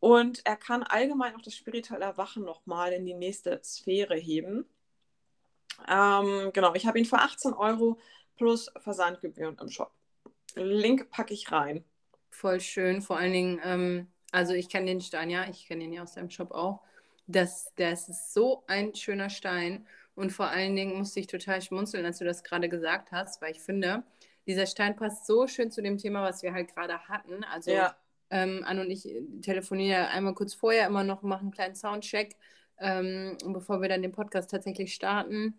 [0.00, 4.66] und er kann allgemein auch das spirituelle Erwachen nochmal in die nächste Sphäre heben.
[5.88, 7.98] Ähm, genau, ich habe ihn für 18 Euro
[8.36, 9.92] plus Versandgebühren im Shop.
[10.54, 11.84] Link packe ich rein.
[12.30, 15.92] Voll schön, vor allen Dingen, ähm, also ich kenne den Stein ja, ich kenne den
[15.92, 16.82] ja aus deinem Shop auch.
[17.26, 19.86] Das, das ist so ein schöner Stein
[20.16, 23.52] und vor allen Dingen musste ich total schmunzeln, als du das gerade gesagt hast, weil
[23.52, 24.02] ich finde,
[24.46, 27.44] dieser Stein passt so schön zu dem Thema, was wir halt gerade hatten.
[27.44, 27.94] Also ja.
[28.30, 29.08] ähm, Anne und ich
[29.42, 32.36] telefonieren einmal kurz vorher immer noch, machen einen kleinen Soundcheck,
[32.78, 35.54] ähm, bevor wir dann den Podcast tatsächlich starten.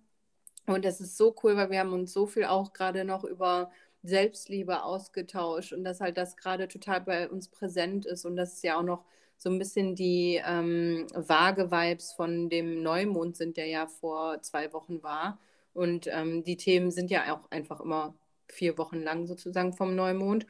[0.66, 3.72] Und das ist so cool, weil wir haben uns so viel auch gerade noch über
[4.03, 8.64] Selbstliebe ausgetauscht und dass halt das gerade total bei uns präsent ist und das ist
[8.64, 9.03] ja auch noch
[9.38, 14.73] so ein bisschen die ähm, vage Vibes von dem Neumond sind, der ja vor zwei
[14.73, 15.39] Wochen war.
[15.73, 18.15] Und ähm, die Themen sind ja auch einfach immer
[18.47, 20.47] vier Wochen lang sozusagen vom Neumond.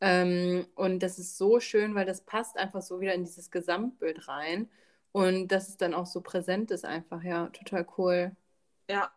[0.00, 4.28] Ähm, und das ist so schön, weil das passt einfach so wieder in dieses Gesamtbild
[4.28, 4.70] rein.
[5.12, 8.36] Und dass es dann auch so präsent ist, einfach, ja, total cool.
[8.88, 9.12] Ja,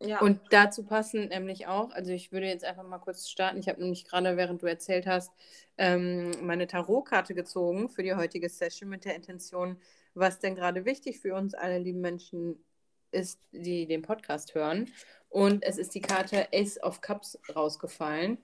[0.00, 0.20] ja.
[0.20, 3.58] Und dazu passen nämlich auch, also ich würde jetzt einfach mal kurz starten.
[3.58, 5.30] Ich habe nämlich gerade, während du erzählt hast,
[5.76, 9.76] ähm, meine Tarotkarte gezogen für die heutige Session mit der Intention,
[10.14, 12.64] was denn gerade wichtig für uns alle lieben Menschen
[13.12, 14.90] ist, die den Podcast hören.
[15.28, 18.38] Und es ist die Karte Ace of Cups rausgefallen.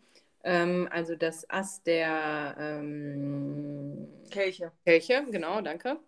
[0.44, 4.72] Ähm, also das Ass der ähm, Kelche.
[4.84, 5.98] Kelche, genau, danke.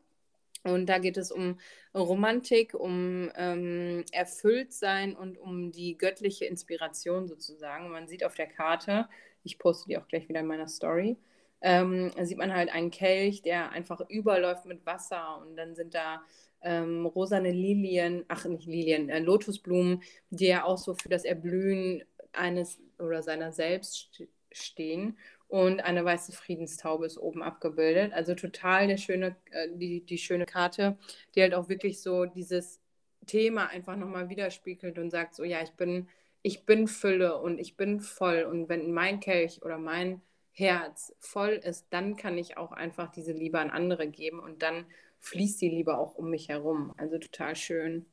[0.73, 1.59] Und da geht es um
[1.95, 7.91] Romantik, um ähm, Erfülltsein und um die göttliche Inspiration sozusagen.
[7.91, 9.09] Man sieht auf der Karte,
[9.43, 11.17] ich poste die auch gleich wieder in meiner Story,
[11.61, 16.23] ähm, sieht man halt einen Kelch, der einfach überläuft mit Wasser und dann sind da
[16.63, 22.03] ähm, rosane Lilien, ach nicht Lilien, äh, Lotusblumen, die ja auch so für das Erblühen
[22.33, 25.17] eines oder seiner selbst stehen
[25.49, 28.13] und eine weiße Friedenstaube ist oben abgebildet.
[28.13, 30.99] Also total der schöne, äh, die, die schöne Karte,
[31.35, 32.81] die halt auch wirklich so dieses
[33.27, 36.09] Thema einfach nochmal widerspiegelt und sagt so, ja, ich bin,
[36.43, 40.23] ich bin Fülle und ich bin voll und wenn mein Kelch oder mein
[40.53, 44.87] Herz voll ist, dann kann ich auch einfach diese Liebe an andere geben und dann
[45.21, 46.93] fließt die Liebe auch um mich herum.
[46.97, 48.07] Also total schön.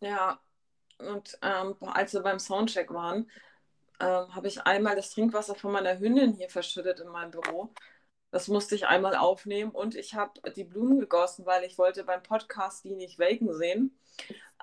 [0.00, 0.40] Ja,
[0.98, 3.30] und ähm, als wir beim Soundcheck waren,
[4.00, 7.72] ähm, habe ich einmal das Trinkwasser von meiner Hündin hier verschüttet in meinem Büro.
[8.30, 12.22] Das musste ich einmal aufnehmen und ich habe die Blumen gegossen, weil ich wollte beim
[12.22, 13.98] Podcast die nicht welken sehen.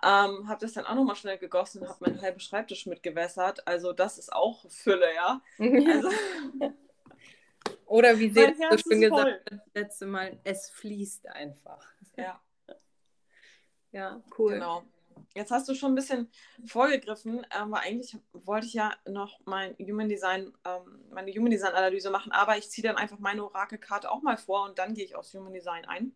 [0.03, 3.65] Ähm, habe das dann auch nochmal schnell gegossen und habe meinen halben Schreibtisch mitgewässert.
[3.65, 5.41] Also das ist auch Fülle, ja.
[5.59, 6.09] Also,
[7.85, 11.85] Oder wie sie so schön gesagt hat, das letzte Mal, es fließt einfach.
[12.17, 12.41] Ja.
[13.91, 14.53] Ja, cool.
[14.53, 14.83] Genau.
[15.35, 16.29] Jetzt hast du schon ein bisschen
[16.65, 22.09] vorgegriffen, aber eigentlich wollte ich ja noch mein Human Design, ähm, meine Human Design Analyse
[22.09, 25.15] machen, aber ich ziehe dann einfach meine Orakelkarte auch mal vor und dann gehe ich
[25.15, 26.15] aufs Human Design ein.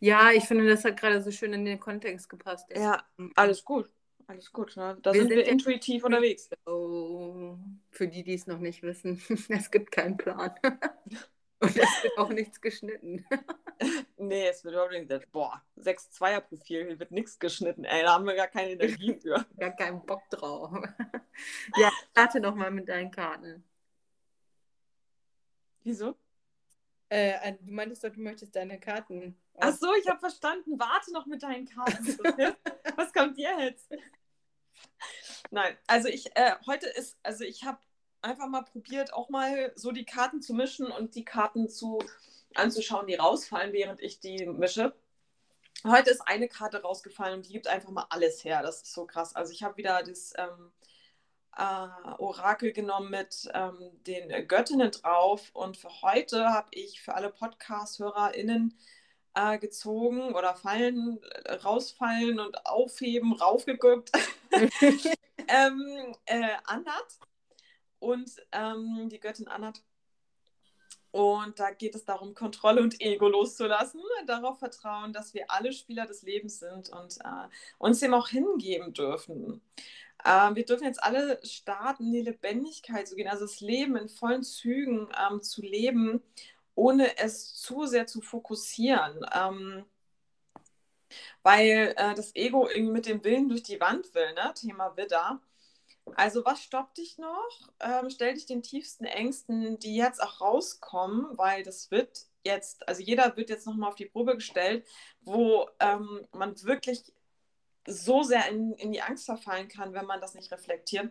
[0.00, 2.68] Ja, ich finde, das hat gerade so schön in den Kontext gepasst.
[2.74, 3.02] Ja,
[3.36, 3.90] alles gut.
[4.26, 4.76] Alles gut.
[4.76, 4.98] Ne?
[5.02, 6.50] Da wir sind, sind wir intuitiv unterwegs.
[6.66, 7.56] Oh,
[7.90, 10.54] für die, die es noch nicht wissen, es gibt keinen Plan.
[11.60, 13.24] Und es wird auch nichts geschnitten.
[14.18, 15.32] nee, es wird überhaupt nicht.
[15.32, 17.84] Boah, 6-2er-Profil, hier wird nichts geschnitten.
[17.84, 19.44] Ey, da haben wir gar keine Energie für.
[19.56, 20.70] gar keinen Bock drauf.
[21.76, 23.64] ja, starte noch mal mit deinen Karten.
[25.82, 26.16] Wieso?
[27.10, 29.38] Äh, äh, du meintest doch, du möchtest deine Karten.
[29.58, 30.78] Ach so, ich habe verstanden.
[30.78, 32.06] Warte noch mit deinen Karten.
[32.96, 33.90] Was kommt dir jetzt?
[35.50, 37.78] Nein, also ich, äh, heute ist, also ich habe
[38.20, 41.98] einfach mal probiert, auch mal so die Karten zu mischen und die Karten zu,
[42.58, 44.94] anzuschauen, die rausfallen, während ich die mische.
[45.84, 48.62] Heute ist eine Karte rausgefallen und die gibt einfach mal alles her.
[48.62, 49.36] Das ist so krass.
[49.36, 50.72] Also ich habe wieder das ähm,
[51.56, 57.30] äh, Orakel genommen mit ähm, den Göttinnen drauf und für heute habe ich für alle
[57.30, 58.76] Podcast-HörerInnen
[59.34, 61.20] äh, gezogen oder fallen,
[61.64, 64.10] rausfallen und aufheben, raufgeguckt.
[65.48, 67.18] ähm, äh, Anat
[67.98, 69.82] und ähm, die Göttin Anat
[71.10, 76.06] Und da geht es darum, Kontrolle und Ego loszulassen, darauf vertrauen, dass wir alle Spieler
[76.06, 77.48] des Lebens sind und äh,
[77.78, 79.62] uns dem auch hingeben dürfen.
[80.24, 84.08] Äh, wir dürfen jetzt alle starten, in die Lebendigkeit zu gehen, also das Leben in
[84.08, 86.22] vollen Zügen ähm, zu leben,
[86.74, 89.24] ohne es zu sehr zu fokussieren.
[89.34, 89.84] Ähm,
[91.42, 94.52] weil äh, das Ego irgendwie mit dem Willen durch die Wand will, ne?
[94.54, 95.40] Thema Widder.
[96.16, 97.70] Also was stoppt dich noch?
[97.80, 103.02] Ähm, stell dich den tiefsten Ängsten, die jetzt auch rauskommen, weil das wird jetzt, also
[103.02, 104.86] jeder wird jetzt nochmal auf die Probe gestellt,
[105.20, 107.12] wo ähm, man wirklich
[107.86, 111.10] so sehr in, in die Angst verfallen kann, wenn man das nicht reflektiert.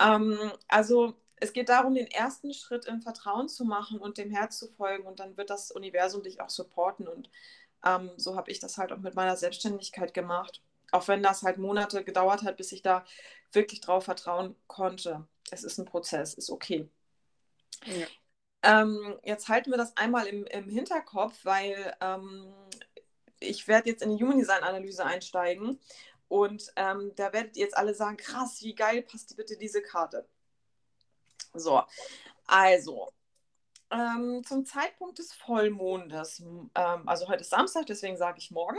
[0.00, 4.58] Ähm, also es geht darum, den ersten Schritt im Vertrauen zu machen und dem Herz
[4.58, 7.30] zu folgen und dann wird das Universum dich auch supporten und
[7.84, 10.62] ähm, so habe ich das halt auch mit meiner Selbstständigkeit gemacht.
[10.92, 13.04] Auch wenn das halt Monate gedauert hat, bis ich da
[13.52, 15.26] wirklich drauf vertrauen konnte.
[15.50, 16.88] Es ist ein Prozess, ist okay.
[17.84, 18.06] Ja.
[18.62, 22.52] Ähm, jetzt halten wir das einmal im, im Hinterkopf, weil ähm,
[23.38, 25.78] ich werde jetzt in die Human Design Analyse einsteigen
[26.28, 30.26] und ähm, da werdet ihr jetzt alle sagen, krass, wie geil passt bitte diese Karte.
[31.54, 31.82] So,
[32.46, 33.12] also
[33.90, 36.70] ähm, zum Zeitpunkt des Vollmondes, ähm,
[37.06, 38.78] also heute ist Samstag, deswegen sage ich morgen,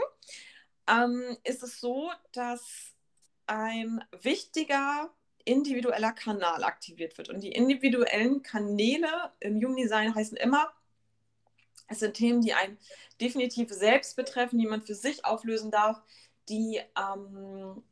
[0.88, 2.94] ähm, ist es so, dass
[3.46, 5.10] ein wichtiger
[5.44, 7.30] individueller Kanal aktiviert wird.
[7.30, 10.72] Und die individuellen Kanäle im Human Design heißen immer,
[11.88, 12.78] es sind Themen, die einen
[13.20, 16.02] definitiv selbst betreffen, die man für sich auflösen darf,
[16.50, 17.82] die ähm,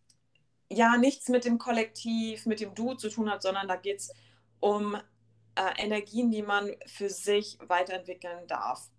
[0.71, 4.13] ja nichts mit dem Kollektiv, mit dem Du zu tun hat, sondern da geht es
[4.61, 8.91] um äh, Energien, die man für sich weiterentwickeln darf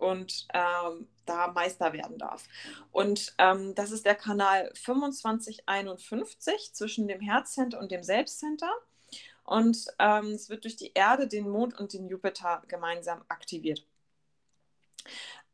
[0.00, 2.48] und ähm, da Meister werden darf.
[2.90, 8.72] Und ähm, das ist der Kanal 2551 zwischen dem Herzcenter und dem Selbstcenter.
[9.44, 13.84] Und ähm, es wird durch die Erde, den Mond und den Jupiter gemeinsam aktiviert.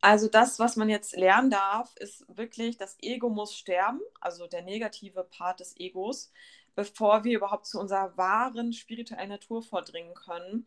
[0.01, 4.63] Also das, was man jetzt lernen darf, ist wirklich, das Ego muss sterben, also der
[4.63, 6.31] negative Part des Egos,
[6.75, 10.67] bevor wir überhaupt zu unserer wahren spirituellen Natur vordringen können,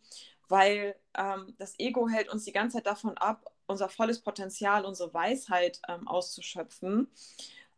[0.50, 5.14] weil ähm, das Ego hält uns die ganze Zeit davon ab, unser volles Potenzial, unsere
[5.14, 7.08] Weisheit ähm, auszuschöpfen.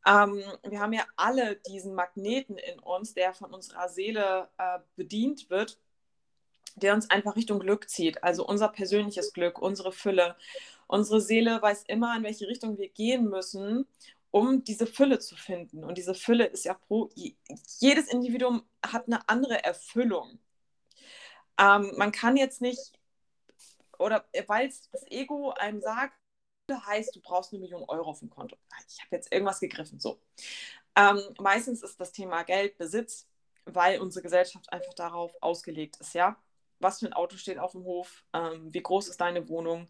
[0.06, 5.50] Ähm, wir haben ja alle diesen Magneten in uns, der von unserer Seele äh, bedient
[5.50, 5.78] wird,
[6.76, 8.24] der uns einfach Richtung Glück zieht.
[8.24, 10.36] Also unser persönliches Glück, unsere Fülle.
[10.88, 13.86] Unsere Seele weiß immer, in welche Richtung wir gehen müssen,
[14.32, 15.84] um diese Fülle zu finden.
[15.84, 17.10] Und diese Fülle ist ja pro,
[17.80, 20.40] jedes Individuum hat eine andere Erfüllung.
[21.60, 22.94] Ähm, man kann jetzt nicht
[24.02, 26.14] oder äh, weil das Ego einem sagt,
[26.72, 28.56] heißt, du brauchst eine Million Euro auf dem Konto.
[28.88, 30.00] Ich habe jetzt irgendwas gegriffen.
[30.00, 30.22] So.
[30.96, 33.28] Ähm, meistens ist das Thema Geld, Besitz,
[33.66, 36.38] weil unsere Gesellschaft einfach darauf ausgelegt ist, ja.
[36.80, 38.24] Was für ein Auto steht auf dem Hof?
[38.34, 39.88] Ähm, wie groß ist deine Wohnung?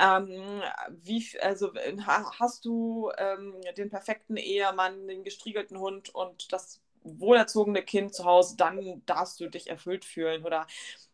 [0.00, 7.82] Ähm, wie, also hast du ähm, den perfekten Ehemann, den gestriegelten Hund und das wohlerzogene
[7.82, 10.66] Kind zu Hause, dann darfst du dich erfüllt fühlen oder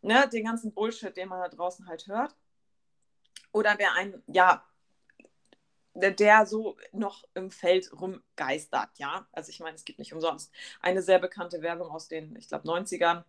[0.03, 2.35] ne, den ganzen Bullshit, den man da draußen halt hört.
[3.53, 4.65] Oder wer ein, ja,
[5.95, 9.27] der so noch im Feld rumgeistert, ja.
[9.33, 12.69] Also ich meine, es gibt nicht umsonst eine sehr bekannte Werbung aus den, ich glaube,
[12.69, 13.25] 90ern,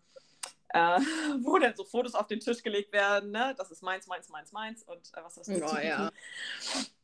[0.70, 1.00] äh,
[1.42, 3.56] wo dann so Fotos auf den Tisch gelegt werden, ne?
[3.58, 6.12] Das ist meins, meins, meins, meins und äh, was hast du oh, ja.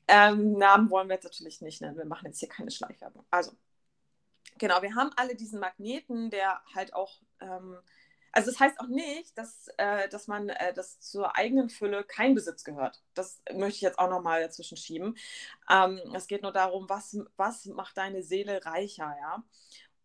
[0.08, 1.98] ähm, Namen wollen wir jetzt natürlich nicht nennen.
[1.98, 3.26] Wir machen jetzt hier keine Schleichwerbung.
[3.32, 3.54] Also,
[4.58, 7.78] genau, wir haben alle diesen Magneten, der halt auch, ähm,
[8.32, 12.36] also das heißt auch nicht, dass, äh, dass man äh, das zur eigenen Fülle kein
[12.36, 13.02] Besitz gehört.
[13.14, 15.18] Das möchte ich jetzt auch nochmal dazwischen schieben.
[15.70, 19.44] Ähm, es geht nur darum, was, was macht deine Seele reicher, ja.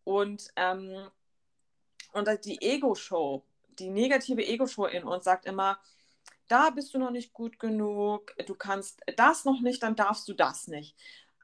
[0.03, 1.09] Und, ähm,
[2.13, 3.43] und die Ego-Show,
[3.79, 5.79] die negative Ego-Show in uns sagt immer,
[6.47, 10.33] da bist du noch nicht gut genug, du kannst das noch nicht, dann darfst du
[10.33, 10.95] das nicht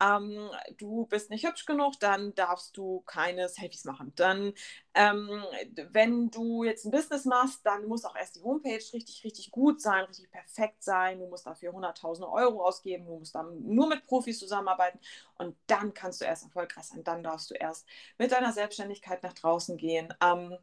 [0.01, 4.13] ähm, du bist nicht hübsch genug, dann darfst du keine Selfies machen.
[4.15, 4.53] Dann,
[4.93, 5.43] ähm,
[5.91, 9.81] wenn du jetzt ein Business machst, dann muss auch erst die Homepage richtig, richtig gut
[9.81, 11.19] sein, richtig perfekt sein.
[11.19, 14.99] Du musst dafür 100.000 Euro ausgeben, du musst dann nur mit Profis zusammenarbeiten
[15.37, 17.03] und dann kannst du erst erfolgreich sein.
[17.03, 17.85] Dann darfst du erst
[18.17, 20.13] mit deiner Selbstständigkeit nach draußen gehen.
[20.21, 20.57] Ähm,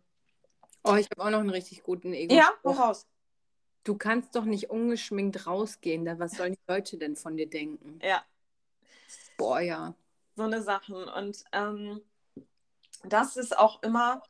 [0.84, 2.34] oh, ich habe auch noch einen richtig guten Ego.
[2.34, 3.06] Ja, woraus?
[3.84, 6.06] Du kannst doch nicht ungeschminkt rausgehen.
[6.18, 8.00] Was sollen die Leute denn von dir denken?
[8.02, 8.24] Ja,
[9.36, 9.94] Boah, ja.
[10.36, 11.04] So eine Sachen.
[11.08, 12.00] Und ähm,
[13.04, 14.22] das ist auch immer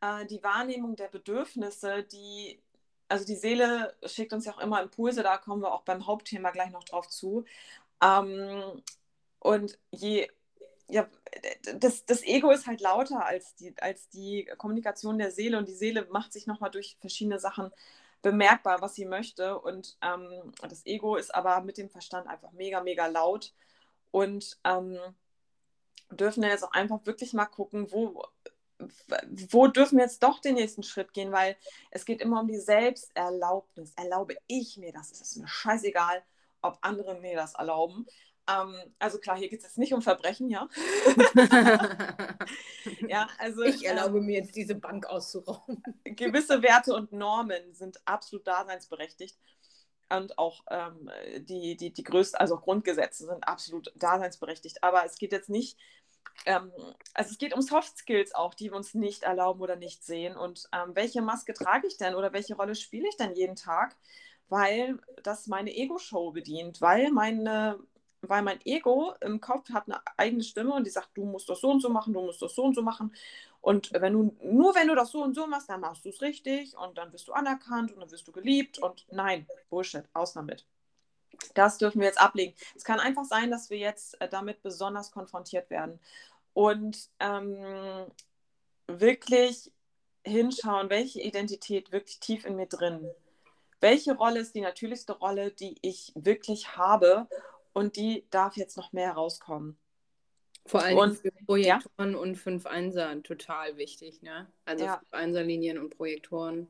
[0.00, 2.62] äh, die Wahrnehmung der Bedürfnisse, die,
[3.08, 6.50] also die Seele schickt uns ja auch immer Impulse, da kommen wir auch beim Hauptthema
[6.50, 7.44] gleich noch drauf zu.
[8.02, 8.82] Ähm,
[9.40, 10.28] und je,
[10.88, 11.08] ja,
[11.76, 15.74] das, das Ego ist halt lauter als die, als die Kommunikation der Seele und die
[15.74, 17.70] Seele macht sich nochmal durch verschiedene Sachen
[18.22, 19.58] bemerkbar, was sie möchte.
[19.58, 23.54] Und ähm, das Ego ist aber mit dem Verstand einfach mega, mega laut.
[24.10, 24.98] Und ähm,
[26.10, 28.24] dürfen jetzt auch einfach wirklich mal gucken, wo,
[29.50, 31.56] wo dürfen wir jetzt doch den nächsten Schritt gehen, weil
[31.90, 33.92] es geht immer um die Selbsterlaubnis.
[33.96, 35.12] Erlaube ich mir das?
[35.12, 36.22] Es ist mir scheißegal,
[36.62, 38.06] ob andere mir das erlauben.
[38.48, 40.68] Ähm, also klar, hier geht es jetzt nicht um Verbrechen, ja.
[43.08, 45.82] ja, also ich erlaube ähm, mir jetzt diese Bank auszurauben.
[46.04, 49.38] gewisse Werte und Normen sind absolut daseinsberechtigt
[50.10, 54.82] und auch ähm, die, die, die größten, also Grundgesetze sind absolut daseinsberechtigt.
[54.82, 55.78] Aber es geht jetzt nicht,
[56.46, 56.72] ähm,
[57.14, 60.36] also es geht um Soft Skills auch, die wir uns nicht erlauben oder nicht sehen.
[60.36, 63.96] Und ähm, welche Maske trage ich denn oder welche Rolle spiele ich denn jeden Tag?
[64.48, 67.78] Weil das meine Ego-Show bedient, weil meine
[68.22, 71.60] weil mein Ego im Kopf hat eine eigene Stimme und die sagt, du musst das
[71.60, 73.14] so und so machen, du musst das so und so machen.
[73.60, 76.22] Und wenn du, nur wenn du das so und so machst, dann machst du es
[76.22, 78.78] richtig und dann wirst du anerkannt und dann wirst du geliebt.
[78.78, 80.66] Und nein, Bullshit, aus damit.
[81.54, 82.54] Das dürfen wir jetzt ablegen.
[82.74, 86.00] Es kann einfach sein, dass wir jetzt äh, damit besonders konfrontiert werden.
[86.54, 88.06] Und ähm,
[88.86, 89.70] wirklich
[90.24, 93.08] hinschauen, welche Identität wirklich tief in mir drin.
[93.80, 97.28] Welche Rolle ist die natürlichste Rolle, die ich wirklich habe?
[97.72, 99.78] und die darf jetzt noch mehr rauskommen.
[100.66, 102.18] Vor allem und, für Projektoren ja?
[102.18, 104.46] und 5 Einser total wichtig, ne?
[104.64, 104.98] Also ja.
[104.98, 106.68] 5 Einser Linien und Projektoren.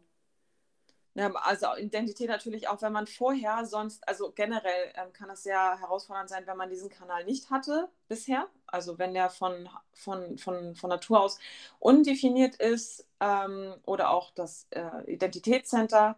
[1.15, 5.79] Ja, also Identität natürlich auch, wenn man vorher sonst, also generell ähm, kann das sehr
[5.81, 8.49] herausfordernd sein, wenn man diesen Kanal nicht hatte bisher.
[8.67, 11.39] Also wenn der von, von, von, von Natur aus
[11.81, 16.17] undefiniert ist ähm, oder auch das äh, Identitätscenter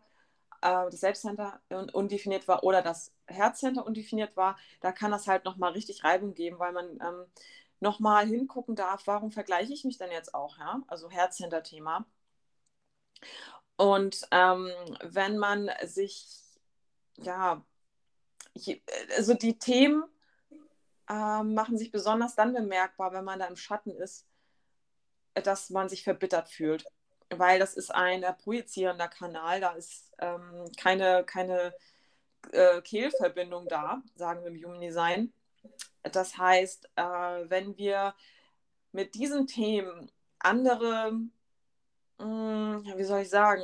[0.62, 1.60] äh, das Selbstcenter
[1.92, 6.58] undefiniert war oder das Herzcenter undefiniert war, da kann das halt nochmal richtig Reibung geben,
[6.58, 7.26] weil man ähm,
[7.80, 10.82] nochmal hingucken darf, warum vergleiche ich mich denn jetzt auch, ja?
[10.88, 12.06] Also Herzcenter-Thema.
[13.76, 14.70] Und ähm,
[15.02, 16.28] wenn man sich,
[17.16, 17.64] ja,
[19.16, 20.04] also die Themen
[21.08, 24.26] äh, machen sich besonders dann bemerkbar, wenn man da im Schatten ist,
[25.34, 26.86] dass man sich verbittert fühlt
[27.38, 31.74] weil das ist ein projizierender Kanal, da ist ähm, keine, keine
[32.52, 35.32] äh, Kehlverbindung da, sagen wir im Human Design.
[36.02, 38.14] Das heißt, äh, wenn wir
[38.92, 41.12] mit diesen Themen andere,
[42.18, 43.62] mh, hm, wie soll ich sagen,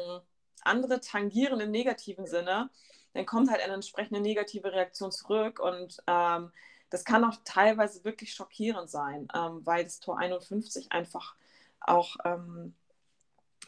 [0.63, 2.71] andere tangieren im negativen Sinne,
[3.15, 6.53] dann kommt halt eine entsprechende negative Reaktion zurück und ähm,
[6.91, 11.37] das kann auch teilweise wirklich schockierend sein, ähm, weil das Tor 51 einfach
[11.81, 12.75] auch ähm,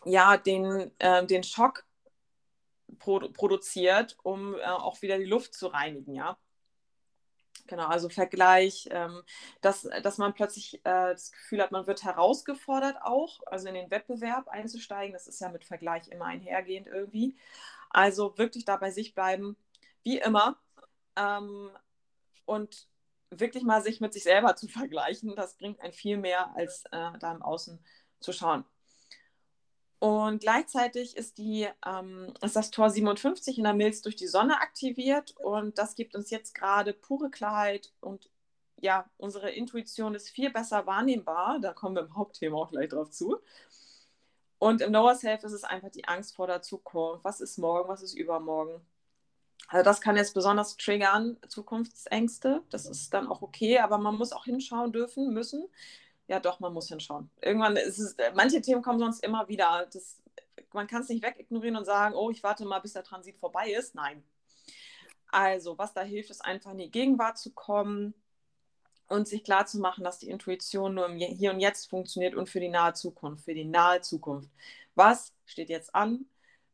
[0.04, 1.84] ja, den, äh, den Schock
[2.98, 6.38] produ produziert, um äh, auch wieder die Luft zu reinigen, ja.
[7.66, 9.22] Genau, also Vergleich, ähm,
[9.60, 13.90] dass, dass man plötzlich äh, das Gefühl hat, man wird herausgefordert auch, also in den
[13.92, 15.12] Wettbewerb einzusteigen.
[15.12, 17.36] Das ist ja mit Vergleich immer einhergehend irgendwie.
[17.90, 19.56] Also wirklich da bei sich bleiben,
[20.02, 20.58] wie immer.
[21.16, 21.70] Ähm,
[22.44, 22.88] und
[23.30, 27.12] wirklich mal sich mit sich selber zu vergleichen, das bringt ein viel mehr, als äh,
[27.20, 27.78] da im Außen
[28.18, 28.64] zu schauen.
[30.00, 34.58] Und gleichzeitig ist, die, ähm, ist das Tor 57 in der Milz durch die Sonne
[34.60, 38.30] aktiviert und das gibt uns jetzt gerade pure Klarheit und
[38.80, 41.58] ja, unsere Intuition ist viel besser wahrnehmbar.
[41.60, 43.36] Da kommen wir im Hauptthema auch gleich drauf zu.
[44.58, 47.22] Und im Lower Self ist es einfach die Angst vor der Zukunft.
[47.22, 47.90] Was ist morgen?
[47.90, 48.80] Was ist übermorgen?
[49.68, 52.62] Also das kann jetzt besonders triggern, Zukunftsängste.
[52.70, 55.68] Das ist dann auch okay, aber man muss auch hinschauen dürfen, müssen
[56.30, 57.28] ja doch, man muss hinschauen.
[57.42, 59.88] Irgendwann ist es, manche Themen kommen sonst immer wieder.
[59.92, 60.22] Das,
[60.72, 63.72] man kann es nicht wegignorieren und sagen, oh, ich warte mal, bis der Transit vorbei
[63.72, 63.96] ist.
[63.96, 64.22] Nein.
[65.32, 68.14] Also, was da hilft, ist einfach in die Gegenwart zu kommen
[69.08, 72.48] und sich klar zu machen, dass die Intuition nur im Hier und Jetzt funktioniert und
[72.48, 74.50] für die nahe Zukunft, für die nahe Zukunft.
[74.94, 76.26] Was steht jetzt an?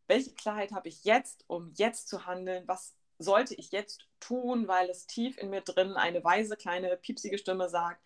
[0.07, 2.69] Welche Klarheit habe ich jetzt, um jetzt zu handeln?
[2.69, 7.39] Was sollte ich jetzt tun, weil es tief in mir drin eine weise, kleine, piepsige
[7.39, 8.03] Stimme sagt,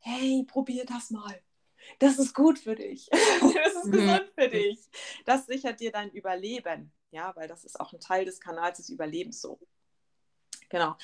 [0.00, 1.40] hey, probier das mal.
[1.98, 3.08] Das ist gut für dich.
[3.10, 3.92] das ist mhm.
[3.92, 4.78] gesund für dich.
[5.24, 6.92] Das sichert dir dein Überleben.
[7.10, 9.58] Ja, weil das ist auch ein Teil des Kanals des Überlebens so.
[10.68, 10.96] Genau.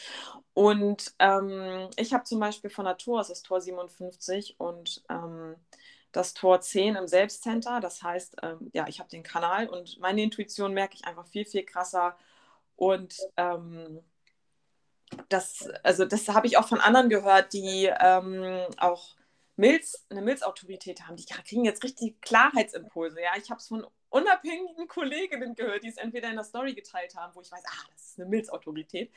[0.55, 5.57] Und ähm, ich habe zum Beispiel von Natur aus das Tor 57 und ähm,
[6.12, 7.80] das Tor 10 im Selbstcenter.
[7.80, 11.44] Das heißt, ähm, ja, ich habe den Kanal und meine Intuition merke ich einfach viel,
[11.44, 12.16] viel krasser.
[12.76, 14.01] Und ähm,
[15.28, 19.16] das, also das habe ich auch von anderen gehört, die ähm, auch
[19.57, 21.16] Milz, eine Milzautorität haben.
[21.16, 23.20] Die kriegen jetzt richtig Klarheitsimpulse.
[23.20, 27.14] Ja, ich habe es von unabhängigen Kolleginnen gehört, die es entweder in der Story geteilt
[27.16, 29.11] haben, wo ich weiß, ah, das ist eine Milzautorität.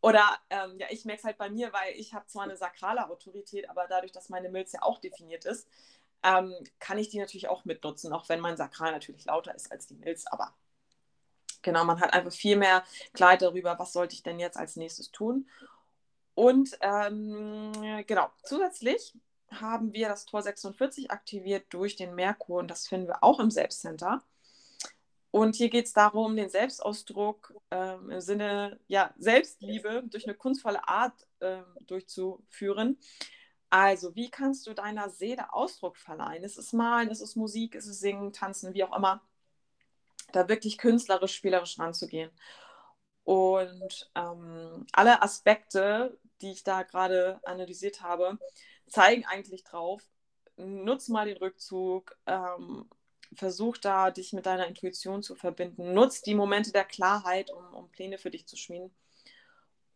[0.00, 3.08] Oder ähm, ja, ich merke es halt bei mir, weil ich habe zwar eine sakrale
[3.08, 5.66] Autorität, aber dadurch, dass meine Milz ja auch definiert ist,
[6.22, 9.86] ähm, kann ich die natürlich auch mitnutzen, auch wenn mein Sakral natürlich lauter ist als
[9.86, 10.26] die Milz.
[10.26, 10.54] Aber
[11.62, 15.10] Genau, man hat einfach viel mehr Klarheit darüber, was sollte ich denn jetzt als nächstes
[15.10, 15.48] tun.
[16.34, 17.72] Und ähm,
[18.06, 19.14] genau, zusätzlich
[19.50, 23.50] haben wir das Tor 46 aktiviert durch den Merkur und das finden wir auch im
[23.50, 24.22] Selbstcenter.
[25.30, 30.86] Und hier geht es darum, den Selbstausdruck ähm, im Sinne ja, Selbstliebe durch eine kunstvolle
[30.88, 32.98] Art ähm, durchzuführen.
[33.70, 36.42] Also, wie kannst du deiner Seele Ausdruck verleihen?
[36.44, 39.20] Es ist Malen, es ist Musik, es ist Singen, Tanzen, wie auch immer.
[40.32, 42.30] Da wirklich künstlerisch, spielerisch ranzugehen.
[43.24, 48.38] Und ähm, alle Aspekte, die ich da gerade analysiert habe,
[48.88, 50.02] zeigen eigentlich drauf,
[50.56, 52.88] nutz mal den Rückzug, ähm,
[53.34, 57.90] versuch da, dich mit deiner Intuition zu verbinden, nutz die Momente der Klarheit, um, um
[57.90, 58.94] Pläne für dich zu schmieden.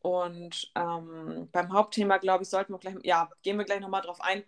[0.01, 4.20] Und ähm, beim Hauptthema, glaube ich, sollten wir gleich, ja, gehen wir gleich nochmal drauf
[4.20, 4.45] ein,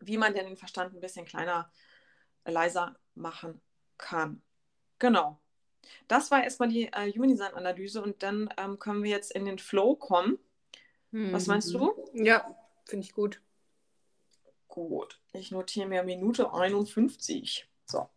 [0.00, 1.70] wie man denn den Verstand ein bisschen kleiner,
[2.44, 3.60] leiser machen
[3.98, 4.42] kann.
[5.02, 5.36] Genau.
[6.06, 9.44] Das war erstmal die äh, Human Design Analyse und dann ähm, können wir jetzt in
[9.44, 10.38] den Flow kommen.
[11.10, 11.32] Mhm.
[11.32, 11.92] Was meinst du?
[12.12, 13.42] Ja, finde ich gut.
[14.68, 15.20] Gut.
[15.32, 17.68] Ich notiere mir Minute 51.
[17.84, 18.08] So.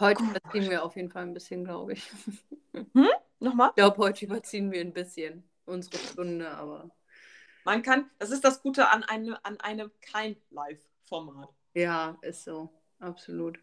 [0.00, 0.30] Heute gut.
[0.36, 2.10] überziehen wir auf jeden Fall ein bisschen, glaube ich.
[2.72, 3.08] Hm?
[3.40, 3.68] Nochmal?
[3.70, 6.90] Ich glaube, heute überziehen wir ein bisschen unsere Stunde, aber.
[7.64, 11.48] Man kann, das ist das Gute an, eine, an einem kein Live-Format.
[11.74, 12.70] Ja, ist so.
[13.00, 13.60] Absolut.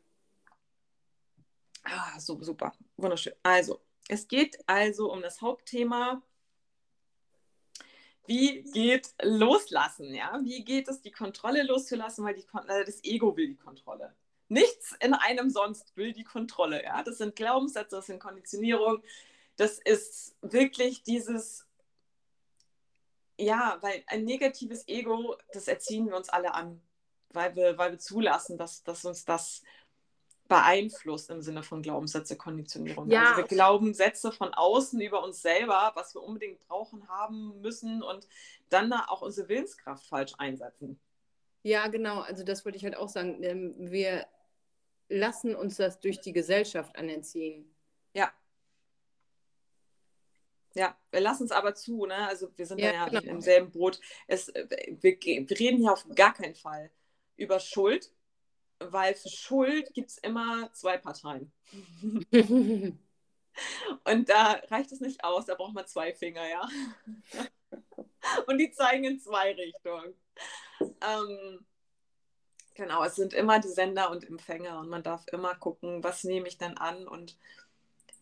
[1.89, 2.73] Ah, so, super.
[2.97, 3.33] Wunderschön.
[3.43, 6.21] Also, es geht also um das Hauptthema.
[8.25, 10.13] Wie geht loslassen?
[10.13, 10.39] Ja?
[10.43, 14.13] Wie geht es, die Kontrolle loszulassen, weil die, äh, das Ego will die Kontrolle.
[14.49, 16.83] Nichts in einem sonst will die Kontrolle.
[16.83, 17.03] Ja?
[17.03, 19.01] Das sind Glaubenssätze, das sind Konditionierungen.
[19.55, 21.65] Das ist wirklich dieses,
[23.39, 26.81] ja, weil ein negatives Ego, das erziehen wir uns alle an,
[27.29, 29.63] weil wir, weil wir zulassen, dass, dass uns das
[30.47, 33.09] beeinflusst im Sinne von Glaubenssätze, Konditionierung.
[33.09, 33.29] Ja.
[33.29, 38.03] Also wir glauben Sätze von außen über uns selber, was wir unbedingt brauchen, haben müssen
[38.03, 38.27] und
[38.69, 40.99] dann da auch unsere Willenskraft falsch einsetzen.
[41.63, 42.21] Ja, genau.
[42.21, 43.43] Also das wollte ich halt auch sagen.
[43.43, 44.25] Ähm, wir
[45.09, 47.73] lassen uns das durch die Gesellschaft anerziehen.
[48.13, 48.31] Ja.
[50.75, 52.27] Ja, wir lassen es aber zu, ne?
[52.27, 53.21] Also wir sind ja, ja genau.
[53.31, 53.99] im selben Boot.
[54.27, 54.67] Es, äh,
[55.01, 56.91] wir, wir reden hier auf gar keinen Fall
[57.35, 58.11] über Schuld,
[58.79, 61.51] weil für Schuld gibt es immer zwei Parteien.
[64.03, 66.67] Und da reicht es nicht aus, da braucht man zwei Finger, ja.
[68.47, 70.13] Und die zeigen in zwei Richtungen.
[70.79, 71.65] Ähm,
[72.75, 76.47] genau, es sind immer die Sender und Empfänger und man darf immer gucken, was nehme
[76.47, 77.07] ich denn an.
[77.07, 77.37] Und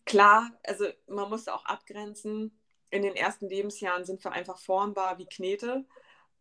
[0.04, 2.58] klar, also man muss auch abgrenzen.
[2.90, 5.84] In den ersten Lebensjahren sind wir einfach formbar wie Knete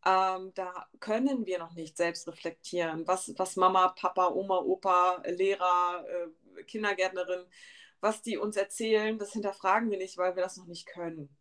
[0.05, 6.05] ähm, da können wir noch nicht selbst reflektieren, was, was Mama, Papa, Oma, Opa, Lehrer,
[6.07, 7.45] äh, Kindergärtnerin,
[8.01, 11.35] was die uns erzählen, das hinterfragen wir nicht, weil wir das noch nicht können.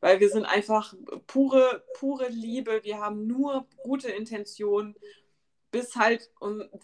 [0.00, 0.94] Weil wir sind einfach
[1.26, 4.94] pure, pure Liebe, wir haben nur gute Intentionen,
[5.72, 6.30] bis halt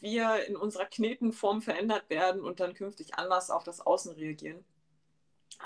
[0.00, 4.64] wir in unserer Knetenform verändert werden und dann künftig anders auf das Außen reagieren.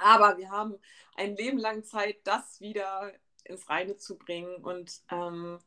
[0.03, 0.75] Aber wir haben
[1.16, 3.12] ein Leben lang Zeit, das wieder
[3.45, 4.57] ins Reine zu bringen.
[4.57, 5.59] Und ähm,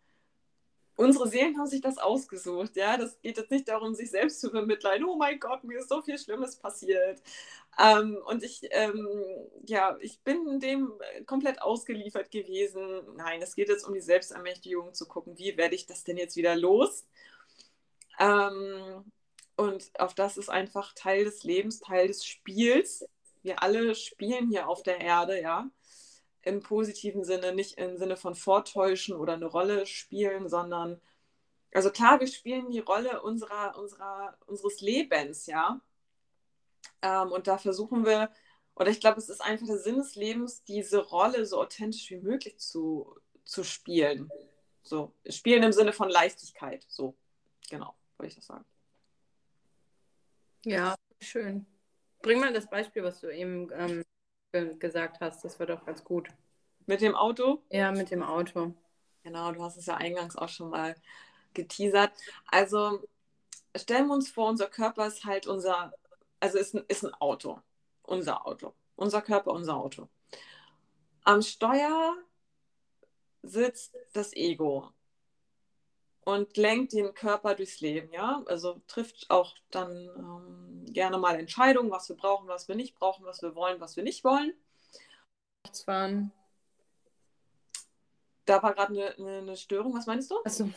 [0.96, 2.76] unsere Seelen haben sich das ausgesucht.
[2.76, 5.06] Ja, das geht jetzt nicht darum, sich selbst zu vermitteln.
[5.06, 7.22] Oh mein Gott, mir ist so viel Schlimmes passiert.
[7.80, 9.08] Ähm, und ich, ähm,
[9.66, 10.92] ja, ich bin dem
[11.26, 13.02] komplett ausgeliefert gewesen.
[13.16, 16.36] Nein, es geht jetzt um die Selbstermächtigung, zu gucken, wie werde ich das denn jetzt
[16.36, 17.06] wieder los?
[18.20, 19.06] Ähm,
[19.56, 23.08] und auf das ist einfach Teil des Lebens, Teil des Spiels.
[23.44, 25.70] Wir alle spielen hier auf der Erde, ja
[26.48, 31.02] im positiven Sinne, nicht im Sinne von vortäuschen oder eine Rolle spielen, sondern,
[31.74, 35.82] also klar, wir spielen die Rolle unserer, unserer, unseres Lebens, ja.
[37.02, 38.32] Ähm, und da versuchen wir,
[38.76, 42.18] oder ich glaube, es ist einfach der Sinn des Lebens, diese Rolle so authentisch wie
[42.18, 44.30] möglich zu, zu spielen.
[44.84, 47.16] So, spielen im Sinne von Leichtigkeit, so,
[47.70, 48.66] genau, wollte ich das sagen.
[50.64, 51.66] Ja, schön.
[52.22, 54.04] Bring mal das Beispiel, was du eben ähm,
[54.52, 55.44] gesagt hast.
[55.44, 56.30] Das war doch ganz gut.
[56.86, 57.62] Mit dem Auto?
[57.70, 58.74] Ja, mit dem Auto.
[59.24, 60.96] Genau, du hast es ja eingangs auch schon mal
[61.54, 62.12] geteasert.
[62.48, 63.04] Also
[63.76, 65.94] stellen wir uns vor, unser Körper ist halt unser,
[66.40, 67.60] also ist ein, ist ein Auto.
[68.04, 68.74] Unser Auto.
[68.96, 70.08] Unser Körper, unser Auto.
[71.24, 72.16] Am Steuer
[73.44, 74.92] sitzt das Ego
[76.28, 78.44] und lenkt den Körper durchs Leben, ja.
[78.48, 83.26] Also trifft auch dann ähm, gerne mal Entscheidungen, was wir brauchen, was wir nicht brauchen,
[83.26, 84.52] was wir wollen, was wir nicht wollen.
[85.66, 86.34] Rechtsfahren.
[88.44, 90.36] Da war gerade eine, eine, eine, Störung, was meinst du?
[90.44, 90.70] Achso,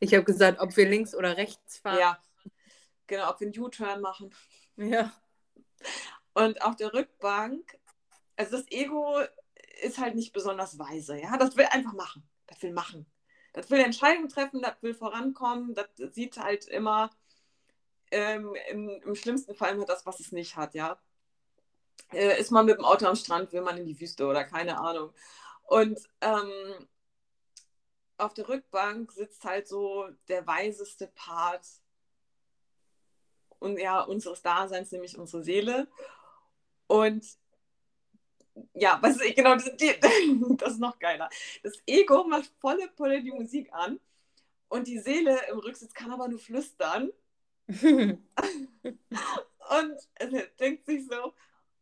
[0.00, 1.98] ich habe gesagt, ob wir links oder rechts fahren.
[1.98, 2.18] Ja,
[3.06, 4.34] genau, ob wir einen U-Turn machen.
[4.76, 5.12] Ja.
[6.32, 7.78] Und auf der Rückbank,
[8.36, 9.20] also das Ego
[9.82, 11.36] ist halt nicht besonders weise, ja.
[11.36, 12.26] Das will einfach machen.
[12.46, 13.04] Das will machen.
[13.56, 17.10] Das will Entscheidungen treffen, das will vorankommen, das sieht halt immer
[18.10, 20.98] ähm, im, im, schlimmsten Fall immer das, was es nicht hat, ja.
[22.12, 24.78] Äh, ist man mit dem Auto am Strand, will man in die Wüste oder keine
[24.78, 25.10] Ahnung.
[25.62, 26.86] Und ähm,
[28.18, 31.66] auf der Rückbank sitzt halt so der weiseste Part
[33.58, 35.88] und ja, unseres Daseins, nämlich unsere Seele.
[36.88, 37.24] Und
[38.74, 41.28] ja, was ich, genau, das, das ist noch geiler.
[41.62, 44.00] Das Ego macht volle Pulle die Musik an
[44.68, 47.12] und die Seele im Rücksitz kann aber nur flüstern.
[47.68, 48.20] und
[50.60, 51.34] denkt sich so,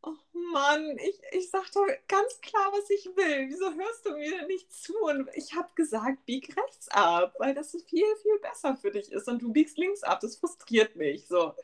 [0.03, 3.49] oh Mann, ich, ich sag doch ganz klar, was ich will.
[3.49, 4.95] Wieso hörst du mir denn nicht zu?
[4.99, 9.29] Und ich habe gesagt, bieg rechts ab, weil das viel, viel besser für dich ist.
[9.29, 10.20] Und du biegst links ab.
[10.20, 11.27] Das frustriert mich.
[11.27, 11.55] So.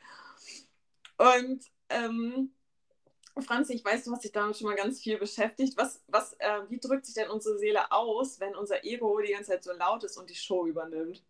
[1.16, 2.52] Und ähm,
[3.38, 5.76] Franzi, ich weiß, du hast dich damit schon mal ganz viel beschäftigt.
[5.76, 9.52] Was, was, äh, wie drückt sich denn unsere Seele aus, wenn unser Ego die ganze
[9.52, 11.22] Zeit so laut ist und die Show übernimmt?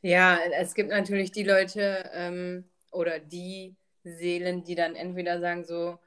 [0.00, 5.98] Ja, es gibt natürlich die Leute ähm, oder die Seelen, die dann entweder sagen so,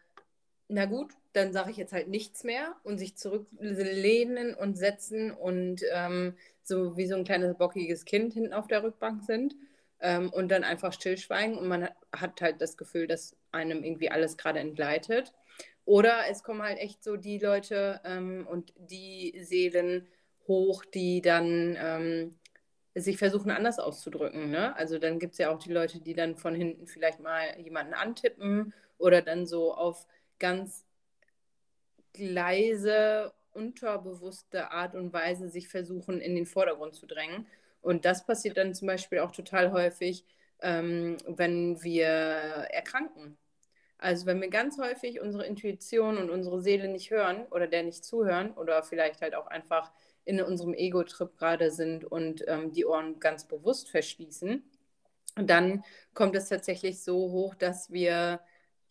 [0.67, 5.81] na gut, dann sage ich jetzt halt nichts mehr und sich zurücklehnen und setzen und
[5.91, 9.55] ähm, so wie so ein kleines bockiges Kind hinten auf der Rückbank sind
[10.01, 14.37] ähm, und dann einfach stillschweigen und man hat, halt das Gefühl, dass einem irgendwie alles
[14.37, 15.33] gerade entgleitet.
[15.85, 20.07] Oder es kommen halt echt so die Leute ähm, und die Seelen
[20.47, 22.39] hoch, die dann ähm,
[22.95, 24.51] sich versuchen anders auszudrücken.
[24.51, 24.75] Ne?
[24.75, 27.93] Also dann gibt es ja auch die Leute, die dann von hinten vielleicht mal jemanden
[27.93, 30.07] antippen oder dann so auf
[30.39, 30.85] ganz
[32.17, 37.47] leise, unterbewusste Art und Weise sich versuchen, in den Vordergrund zu drängen.
[37.81, 40.25] Und das passiert dann zum Beispiel auch total häufig,
[40.61, 43.37] ähm, wenn wir erkranken.
[43.97, 48.03] Also wenn wir ganz häufig unsere Intuition und unsere Seele nicht hören oder der nicht
[48.03, 49.91] zuhören oder vielleicht halt auch einfach
[50.25, 54.63] in unserem Ego-Trip gerade sind und ähm, die Ohren ganz bewusst verschließen,
[55.35, 58.41] dann kommt es tatsächlich so hoch, dass wir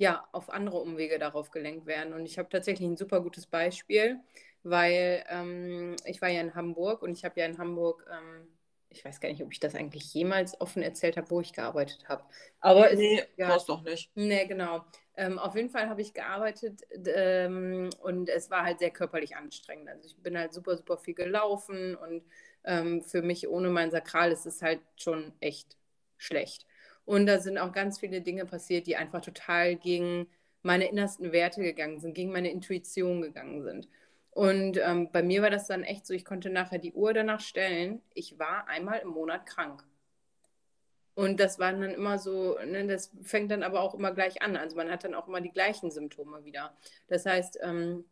[0.00, 2.14] ja, auf andere Umwege darauf gelenkt werden.
[2.14, 4.18] Und ich habe tatsächlich ein super gutes Beispiel,
[4.62, 8.48] weil ähm, ich war ja in Hamburg und ich habe ja in Hamburg, ähm,
[8.90, 12.08] ich weiß gar nicht, ob ich das eigentlich jemals offen erzählt habe, wo ich gearbeitet
[12.08, 12.24] habe.
[12.60, 14.10] Aber nee, es, ja, doch nicht.
[14.14, 14.84] Nee, genau.
[15.16, 19.88] Ähm, auf jeden Fall habe ich gearbeitet ähm, und es war halt sehr körperlich anstrengend.
[19.88, 22.22] Also ich bin halt super, super viel gelaufen und
[22.64, 25.76] ähm, für mich ohne mein Sakral ist es halt schon echt
[26.18, 26.66] schlecht.
[27.04, 30.26] Und da sind auch ganz viele Dinge passiert, die einfach total gegen
[30.62, 33.88] meine innersten Werte gegangen sind, gegen meine Intuition gegangen sind.
[34.30, 37.40] Und ähm, bei mir war das dann echt so, ich konnte nachher die Uhr danach
[37.40, 39.84] stellen, ich war einmal im Monat krank.
[41.14, 44.56] Und das waren dann immer so, ne, das fängt dann aber auch immer gleich an.
[44.56, 46.74] Also man hat dann auch immer die gleichen Symptome wieder.
[47.08, 48.04] Das heißt, ähm,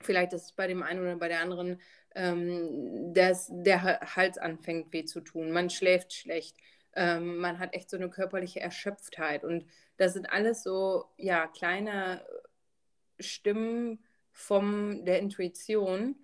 [0.00, 1.80] vielleicht ist es bei dem einen oder bei der anderen,
[2.14, 6.56] ähm, dass der Hals anfängt weh zu tun, man schläft schlecht,
[6.94, 9.44] ähm, man hat echt so eine körperliche Erschöpftheit.
[9.44, 12.24] Und das sind alles so, ja, kleine
[13.18, 14.03] Stimmen
[14.34, 16.16] von der Intuition,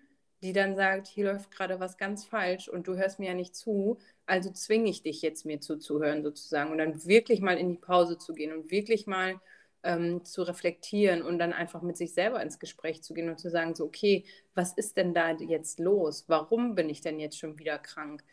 [0.42, 3.54] die dann sagt, hier läuft gerade was ganz falsch und du hörst mir ja nicht
[3.54, 7.78] zu, also zwinge ich dich jetzt mir zuzuhören sozusagen und dann wirklich mal in die
[7.78, 9.40] Pause zu gehen und wirklich mal
[9.82, 13.50] ähm, zu reflektieren und dann einfach mit sich selber ins Gespräch zu gehen und zu
[13.50, 16.24] sagen, so, okay, was ist denn da jetzt los?
[16.26, 18.24] Warum bin ich denn jetzt schon wieder krank?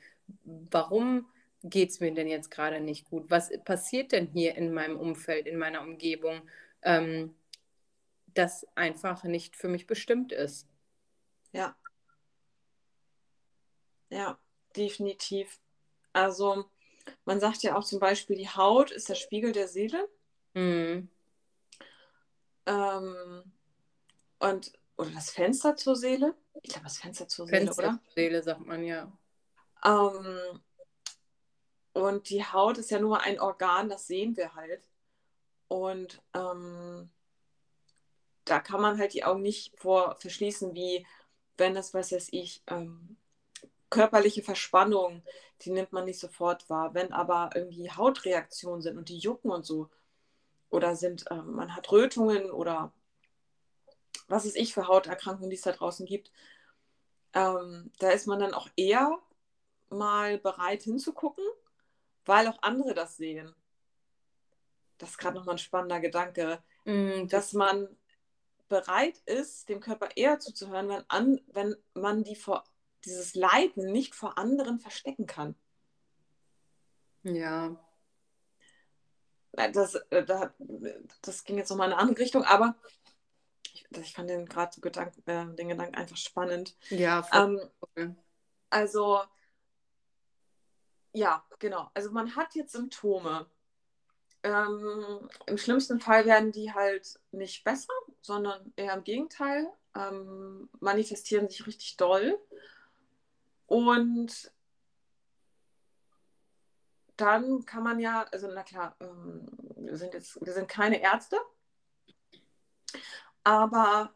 [0.43, 1.27] Warum
[1.63, 3.25] geht es mir denn jetzt gerade nicht gut?
[3.29, 6.41] Was passiert denn hier in meinem Umfeld, in meiner Umgebung,
[6.81, 7.33] ähm,
[8.33, 10.67] das einfach nicht für mich bestimmt ist?
[11.51, 11.75] Ja.
[14.09, 14.37] Ja,
[14.75, 15.59] definitiv.
[16.13, 16.69] Also
[17.25, 20.07] man sagt ja auch zum Beispiel, die Haut ist der Spiegel der Seele.
[20.53, 21.09] Mhm.
[22.65, 23.43] Ähm,
[24.39, 26.35] und, oder das Fenster zur Seele.
[26.61, 27.99] Ich glaube, das Fenster zur Seele, Fenster oder?
[28.03, 29.11] Zur Seele, sagt man ja.
[29.85, 30.61] Ähm,
[31.93, 34.87] und die Haut ist ja nur ein Organ, das sehen wir halt.
[35.67, 37.09] Und ähm,
[38.49, 41.05] da kann man halt die Augen nicht vor verschließen, wie
[41.57, 43.17] wenn das, was weiß ich, ähm,
[43.89, 45.23] körperliche Verspannung,
[45.61, 46.93] die nimmt man nicht sofort wahr.
[46.93, 49.89] Wenn aber irgendwie Hautreaktionen sind und die jucken und so,
[50.69, 52.91] oder sind, ähm, man hat Rötungen oder
[54.27, 56.31] was es ich für Hauterkrankungen, die es da draußen gibt,
[57.33, 59.17] ähm, da ist man dann auch eher
[59.89, 61.45] mal bereit hinzugucken
[62.27, 63.53] weil auch andere das sehen.
[64.97, 67.87] Das ist gerade nochmal ein spannender Gedanke, mm, dass man
[68.67, 72.63] bereit ist, dem Körper eher zuzuhören, wenn, an, wenn man die vor,
[73.05, 75.55] dieses Leiden nicht vor anderen verstecken kann.
[77.23, 77.75] Ja.
[79.51, 80.49] das, äh,
[81.21, 82.75] das ging jetzt nochmal in eine andere Richtung, aber
[83.73, 86.75] ich, ich fand den gerade Gedanken, äh, den Gedanken einfach spannend.
[86.89, 87.69] Ja, voll.
[87.95, 88.15] Ähm,
[88.69, 89.21] also,
[91.13, 91.89] ja, genau.
[91.93, 93.49] Also man hat jetzt Symptome.
[94.43, 101.49] Ähm, Im schlimmsten Fall werden die halt nicht besser, sondern eher im Gegenteil, ähm, manifestieren
[101.49, 102.39] sich richtig doll.
[103.67, 104.51] Und
[107.17, 111.37] dann kann man ja, also na klar, ähm, wir sind jetzt, wir sind keine Ärzte,
[113.43, 114.13] aber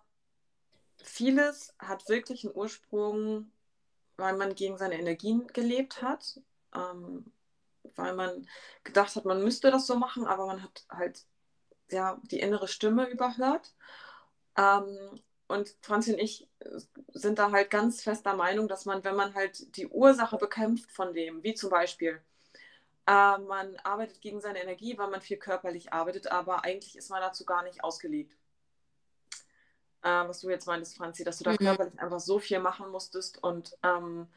[1.04, 3.52] vieles hat wirklich einen Ursprung,
[4.18, 6.39] weil man gegen seine Energien gelebt hat,
[6.76, 7.32] ähm,
[7.95, 8.47] weil man
[8.84, 11.26] gedacht hat, man müsste das so machen, aber man hat halt
[11.92, 13.74] ja die innere Stimme überhört.
[14.58, 16.48] Ähm, und Franzi und ich
[17.14, 21.14] sind da halt ganz fester Meinung, dass man, wenn man halt die Ursache bekämpft von
[21.14, 22.22] dem, wie zum Beispiel
[23.08, 27.22] äh, man arbeitet gegen seine Energie, weil man viel körperlich arbeitet, aber eigentlich ist man
[27.22, 28.38] dazu gar nicht ausgelegt.
[30.04, 31.58] Äh, was du jetzt meintest, Franzi, dass du da mhm.
[31.58, 34.28] körperlich einfach so viel machen musstest und ähm,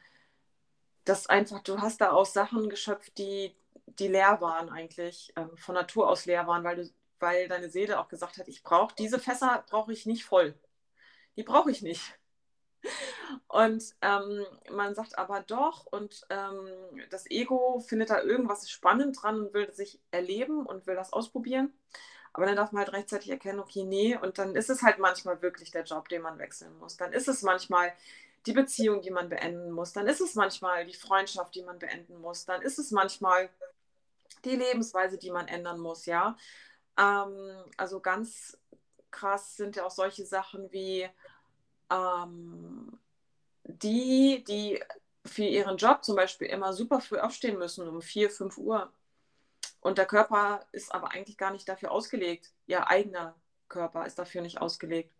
[1.05, 3.55] das einfach, du hast da aus Sachen geschöpft, die,
[3.99, 6.89] die leer waren eigentlich, ähm, von Natur aus leer waren, weil, du,
[7.19, 10.53] weil deine Seele auch gesagt hat, ich brauche diese Fässer, brauche ich nicht voll.
[11.35, 12.01] Die brauche ich nicht.
[13.47, 16.69] Und ähm, man sagt aber doch, und ähm,
[17.09, 21.73] das Ego findet da irgendwas spannend dran und will sich erleben und will das ausprobieren.
[22.33, 25.41] Aber dann darf man halt rechtzeitig erkennen, okay, nee, und dann ist es halt manchmal
[25.41, 26.97] wirklich der Job, den man wechseln muss.
[26.97, 27.93] Dann ist es manchmal
[28.45, 29.93] die Beziehung, die man beenden muss.
[29.93, 32.45] Dann ist es manchmal die Freundschaft, die man beenden muss.
[32.45, 33.49] Dann ist es manchmal
[34.43, 36.37] die Lebensweise, die man ändern muss, ja.
[36.97, 38.57] Ähm, also ganz
[39.11, 41.09] krass sind ja auch solche Sachen wie,
[41.89, 42.99] ähm,
[43.63, 44.81] die, die
[45.25, 48.91] für ihren Job zum Beispiel immer super früh aufstehen müssen, um 4, 5 Uhr.
[49.79, 52.51] Und der Körper ist aber eigentlich gar nicht dafür ausgelegt.
[52.67, 53.35] Ihr eigener
[53.67, 55.13] Körper ist dafür nicht ausgelegt.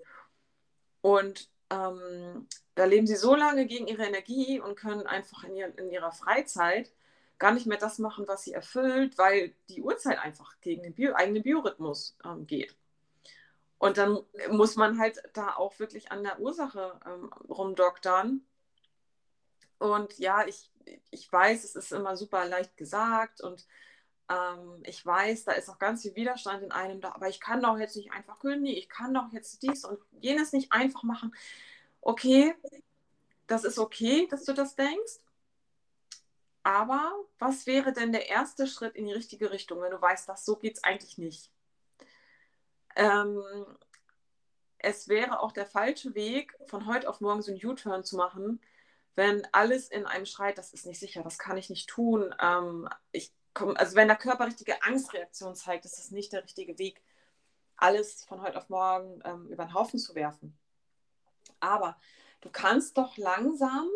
[1.02, 5.78] Und ähm, da leben sie so lange gegen ihre Energie und können einfach in, ihr,
[5.78, 6.92] in ihrer Freizeit
[7.38, 11.14] gar nicht mehr das machen, was sie erfüllt, weil die Uhrzeit einfach gegen den Bio,
[11.14, 12.76] eigenen Biorhythmus ähm, geht.
[13.78, 14.20] Und dann
[14.52, 18.42] muss man halt da auch wirklich an der Ursache ähm, rumdoktern.
[19.80, 20.72] Und ja, ich,
[21.12, 23.68] ich weiß, es ist immer super leicht gesagt und
[24.30, 27.62] ähm, ich weiß, da ist auch ganz viel Widerstand in einem da, aber ich kann
[27.62, 31.36] doch jetzt nicht einfach kündigen, ich kann doch jetzt dies und jenes nicht einfach machen.
[32.02, 32.56] Okay,
[33.48, 35.20] das ist okay, dass du das denkst.
[36.66, 40.46] Aber was wäre denn der erste Schritt in die richtige Richtung, wenn du weißt, dass
[40.46, 41.52] so geht es eigentlich nicht?
[42.96, 43.44] Ähm,
[44.80, 48.60] es wäre auch der falsche Weg, von heute auf morgen so einen U-Turn zu machen,
[49.14, 52.34] wenn alles in einem schreit, das ist nicht sicher, das kann ich nicht tun.
[52.42, 56.80] Ähm, ich komm, also wenn der Körper richtige Angstreaktion zeigt, ist das nicht der richtige
[56.80, 57.00] Weg,
[57.78, 60.58] alles von heute auf morgen ähm, über den Haufen zu werfen.
[61.60, 61.96] Aber
[62.42, 63.88] du kannst doch langsam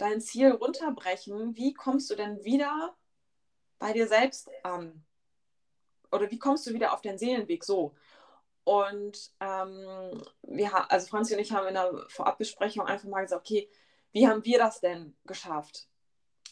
[0.00, 1.56] dein Ziel runterbrechen.
[1.56, 2.96] Wie kommst du denn wieder
[3.78, 5.04] bei dir selbst an?
[6.12, 7.94] oder wie kommst du wieder auf den Seelenweg so?
[8.64, 13.70] Und ähm, wir, also Franzi und ich haben in der Vorabbesprechung einfach mal gesagt, okay,
[14.12, 15.88] wie haben wir das denn geschafft?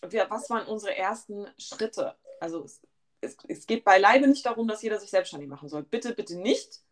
[0.09, 2.17] Wir, was waren unsere ersten Schritte?
[2.41, 2.81] Also es,
[3.21, 5.83] es, es, geht beileibe nicht darum, dass jeder sich selbstständig machen soll.
[5.83, 6.83] Bitte, bitte nicht.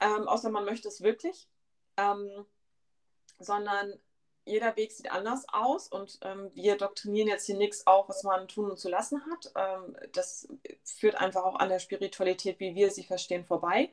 [0.00, 1.48] Ähm, außer man möchte es wirklich.
[1.96, 2.46] Ähm,
[3.38, 3.94] sondern
[4.46, 8.46] jeder Weg sieht anders aus und ähm, wir doktrinieren jetzt hier nichts auf, was man
[8.48, 9.52] tun und zu lassen hat.
[9.56, 10.48] Ähm, das
[10.84, 13.90] führt einfach auch an der Spiritualität, wie wir sie verstehen, vorbei.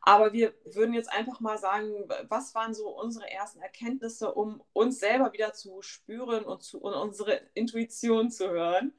[0.00, 1.92] Aber wir würden jetzt einfach mal sagen,
[2.28, 6.94] was waren so unsere ersten Erkenntnisse, um uns selber wieder zu spüren und, zu, und
[6.94, 8.94] unsere Intuition zu hören.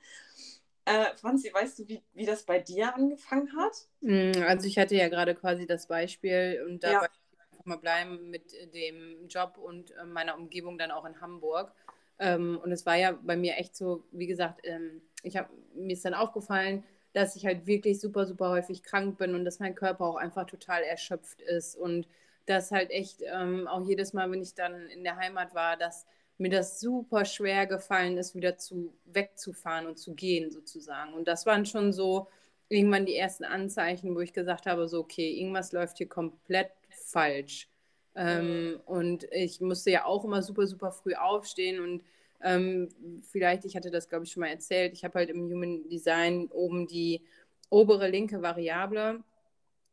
[0.86, 3.88] Äh, Franzi, weißt du, wie, wie das bei dir angefangen hat?
[4.02, 7.21] Mm, also ich hatte ja gerade quasi das Beispiel und dabei ja
[7.66, 11.74] mal bleiben mit dem Job und äh, meiner Umgebung dann auch in Hamburg.
[12.20, 15.94] Ähm, und es war ja bei mir echt so, wie gesagt, ähm, ich habe mir
[15.94, 16.84] ist dann aufgefallen,
[17.14, 20.46] dass ich halt wirklich super, super häufig krank bin und dass mein Körper auch einfach
[20.46, 22.08] total erschöpft ist und
[22.46, 26.06] dass halt echt ähm, auch jedes Mal, wenn ich dann in der Heimat war, dass
[26.38, 31.14] mir das super schwer gefallen ist, wieder zu wegzufahren und zu gehen sozusagen.
[31.14, 32.28] Und das waren schon so
[32.68, 37.70] irgendwann die ersten Anzeichen, wo ich gesagt habe, so okay, irgendwas läuft hier komplett falsch.
[38.16, 42.04] Ähm, und ich musste ja auch immer super, super früh aufstehen und
[42.42, 42.90] ähm,
[43.22, 46.48] vielleicht, ich hatte das glaube ich schon mal erzählt, ich habe halt im Human Design
[46.52, 47.24] oben die
[47.70, 49.24] obere linke Variable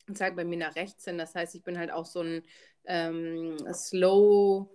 [0.09, 1.18] und zeigt bei mir nach rechts hin.
[1.18, 2.42] Das heißt, ich bin halt auch so ein
[2.86, 4.68] ähm, Slow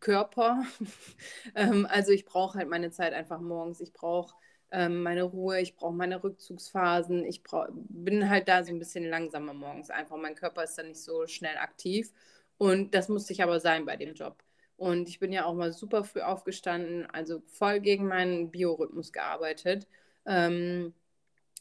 [0.00, 0.64] Körper.
[1.54, 3.80] ähm, also ich brauche halt meine Zeit einfach morgens.
[3.80, 4.34] Ich brauche
[4.74, 9.08] ähm, meine Ruhe, ich brauche meine Rückzugsphasen, ich brauch, bin halt da so ein bisschen
[9.08, 10.16] langsamer morgens einfach.
[10.16, 12.12] Mein Körper ist dann nicht so schnell aktiv
[12.58, 14.42] und das musste ich aber sein bei dem Job.
[14.76, 19.86] Und ich bin ja auch mal super früh aufgestanden, also voll gegen meinen Biorhythmus gearbeitet.
[20.26, 20.94] Ähm,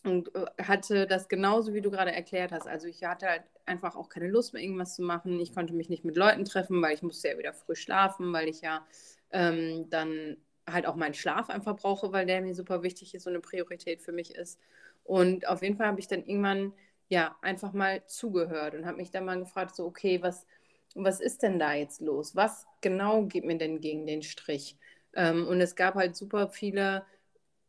[0.04, 2.68] und äh, hatte das genauso, wie du gerade erklärt hast.
[2.68, 5.40] Also ich hatte halt einfach auch keine Lust mehr, irgendwas zu machen.
[5.40, 8.50] Ich konnte mich nicht mit Leuten treffen, weil ich musste ja wieder früh schlafen, weil
[8.50, 8.86] ich ja
[9.32, 10.38] ähm, dann
[10.70, 14.02] halt auch meinen Schlaf einfach brauche, weil der mir super wichtig ist und eine Priorität
[14.02, 14.60] für mich ist.
[15.04, 16.74] Und auf jeden Fall habe ich dann irgendwann
[17.10, 20.46] ja einfach mal zugehört und habe mich dann mal gefragt, so okay, was,
[20.96, 22.36] was ist denn da jetzt los?
[22.36, 24.78] Was genau geht mir denn gegen den Strich?
[25.14, 27.06] Ähm, und es gab halt super viele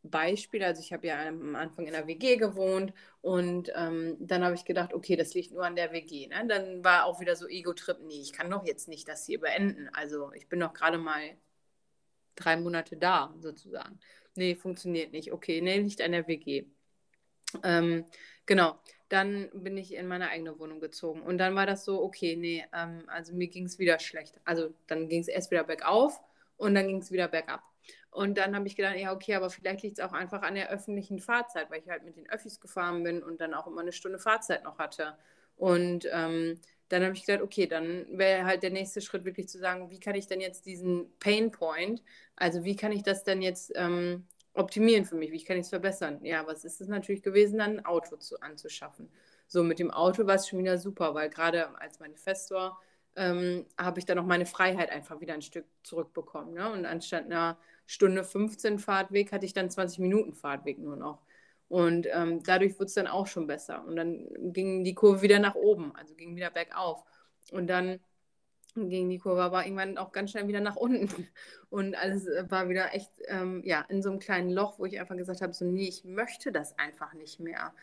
[0.03, 0.65] Beispiele.
[0.65, 4.65] Also ich habe ja am Anfang in der WG gewohnt und ähm, dann habe ich
[4.65, 6.27] gedacht, okay, das liegt nur an der WG.
[6.27, 6.45] Ne?
[6.47, 9.89] Dann war auch wieder so Ego-Trip, nee, ich kann doch jetzt nicht das hier beenden.
[9.93, 11.21] Also ich bin doch gerade mal
[12.35, 13.99] drei Monate da, sozusagen.
[14.35, 15.31] Nee, funktioniert nicht.
[15.31, 16.65] Okay, nee, liegt an der WG.
[17.63, 18.05] Ähm,
[18.45, 18.79] genau,
[19.09, 21.21] dann bin ich in meine eigene Wohnung gezogen.
[21.21, 24.39] Und dann war das so, okay, nee, ähm, also mir ging es wieder schlecht.
[24.45, 26.19] Also dann ging es erst wieder bergauf
[26.57, 27.63] und dann ging es wieder bergab.
[28.11, 30.69] Und dann habe ich gedacht, ja, okay, aber vielleicht liegt es auch einfach an der
[30.69, 33.91] öffentlichen Fahrzeit, weil ich halt mit den Öffis gefahren bin und dann auch immer eine
[33.91, 35.17] Stunde Fahrzeit noch hatte.
[35.57, 36.59] Und ähm,
[36.89, 39.99] dann habe ich gedacht, okay, dann wäre halt der nächste Schritt wirklich zu sagen, wie
[39.99, 42.03] kann ich denn jetzt diesen Pain Point,
[42.35, 45.69] also wie kann ich das denn jetzt ähm, optimieren für mich, wie kann ich es
[45.69, 46.23] verbessern?
[46.23, 49.09] Ja, was ist es natürlich gewesen, dann ein Auto zu, anzuschaffen.
[49.47, 52.79] So, mit dem Auto war es schon wieder super, weil gerade als Manifestor
[53.15, 56.53] ähm, habe ich dann auch meine Freiheit einfach wieder ein Stück zurückbekommen.
[56.53, 56.71] Ne?
[56.71, 61.21] Und anstatt einer Stunde 15 Fahrtweg hatte ich dann 20 Minuten Fahrtweg nur noch.
[61.67, 63.83] Und ähm, dadurch wurde es dann auch schon besser.
[63.85, 67.03] Und dann ging die Kurve wieder nach oben, also ging wieder bergauf.
[67.51, 67.99] Und dann
[68.75, 71.27] ging die Kurve aber irgendwann auch ganz schnell wieder nach unten.
[71.69, 74.99] Und alles äh, war wieder echt ähm, ja, in so einem kleinen Loch, wo ich
[74.99, 77.73] einfach gesagt habe, so nee, ich möchte das einfach nicht mehr.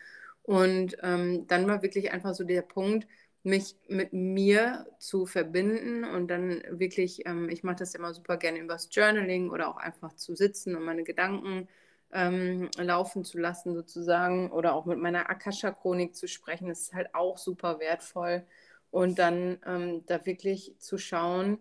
[0.42, 3.06] Und ähm, dann war wirklich einfach so der Punkt,
[3.44, 8.60] mich mit mir zu verbinden und dann wirklich, ähm, ich mache das immer super gerne
[8.60, 11.68] übers Journaling oder auch einfach zu sitzen und meine Gedanken
[12.12, 17.14] ähm, laufen zu lassen sozusagen oder auch mit meiner Akasha-Chronik zu sprechen, das ist halt
[17.14, 18.44] auch super wertvoll
[18.90, 21.58] und dann ähm, da wirklich zu schauen,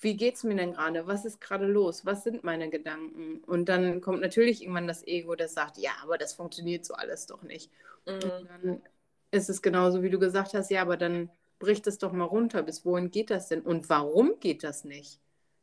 [0.00, 1.06] wie geht es mir denn gerade?
[1.06, 2.06] Was ist gerade los?
[2.06, 3.42] Was sind meine Gedanken?
[3.44, 7.26] Und dann kommt natürlich irgendwann das Ego, das sagt, ja, aber das funktioniert so alles
[7.26, 7.70] doch nicht.
[8.06, 8.14] Mhm.
[8.14, 8.82] Und dann
[9.30, 12.62] ist es genauso, wie du gesagt hast, ja, aber dann bricht es doch mal runter.
[12.62, 13.60] Bis wohin geht das denn?
[13.60, 15.20] Und warum geht das nicht?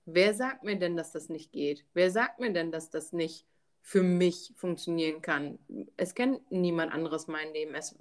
[0.09, 1.85] Wer sagt mir denn, dass das nicht geht?
[1.93, 3.45] Wer sagt mir denn, dass das nicht
[3.81, 5.59] für mich funktionieren kann?
[5.97, 7.75] Es kennt niemand anderes mein Leben.
[7.75, 7.93] Es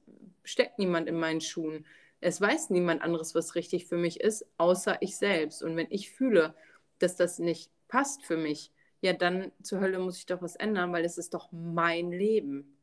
[0.45, 1.85] steckt niemand in meinen Schuhen.
[2.21, 5.65] Es weiß niemand anderes, was richtig für mich ist, außer ich selbst.
[5.65, 6.55] Und wenn ich fühle,
[7.01, 10.93] dass das nicht passt für mich, ja, dann zur Hölle muss ich doch was ändern,
[10.93, 12.79] weil es ist doch mein Leben.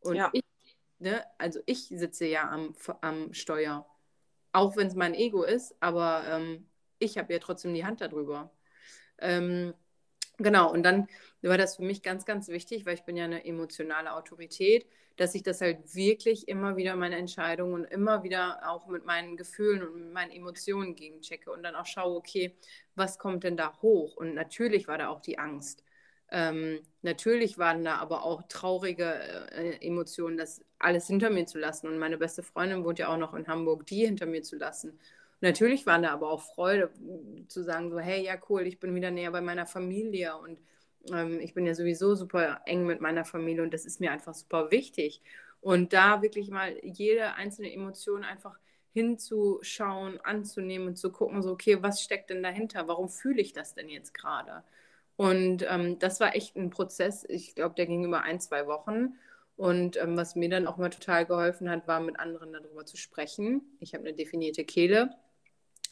[0.00, 0.30] Und ja.
[0.32, 0.44] ich
[0.98, 3.86] ne, also ich sitze ja am, am Steuer,
[4.52, 6.66] auch wenn es mein Ego ist, aber ähm,
[6.98, 8.50] ich habe ja trotzdem die Hand darüber.
[9.18, 9.74] Ähm,
[10.38, 11.08] genau, und dann
[11.42, 14.86] war das für mich ganz, ganz wichtig, weil ich bin ja eine emotionale Autorität,
[15.16, 19.36] dass ich das halt wirklich immer wieder meine Entscheidungen und immer wieder auch mit meinen
[19.36, 22.56] Gefühlen und meinen Emotionen gegenchecke und dann auch schaue, okay,
[22.94, 24.16] was kommt denn da hoch?
[24.16, 25.84] Und natürlich war da auch die Angst.
[26.30, 29.04] Ähm, natürlich waren da aber auch traurige
[29.52, 31.86] äh, Emotionen, das alles hinter mir zu lassen.
[31.88, 34.98] Und meine beste Freundin wohnt ja auch noch in Hamburg, die hinter mir zu lassen.
[35.40, 36.90] Natürlich waren da aber auch Freude
[37.48, 40.58] zu sagen, so, hey, ja, cool, ich bin wieder näher bei meiner Familie und
[41.12, 44.34] ähm, ich bin ja sowieso super eng mit meiner Familie und das ist mir einfach
[44.34, 45.22] super wichtig.
[45.60, 48.58] Und da wirklich mal jede einzelne Emotion einfach
[48.92, 52.88] hinzuschauen, anzunehmen und zu gucken, so, okay, was steckt denn dahinter?
[52.88, 54.64] Warum fühle ich das denn jetzt gerade?
[55.16, 57.24] Und ähm, das war echt ein Prozess.
[57.28, 59.16] Ich glaube, der ging über ein, zwei Wochen.
[59.56, 62.96] Und ähm, was mir dann auch mal total geholfen hat, war mit anderen darüber zu
[62.96, 63.62] sprechen.
[63.80, 65.10] Ich habe eine definierte Kehle,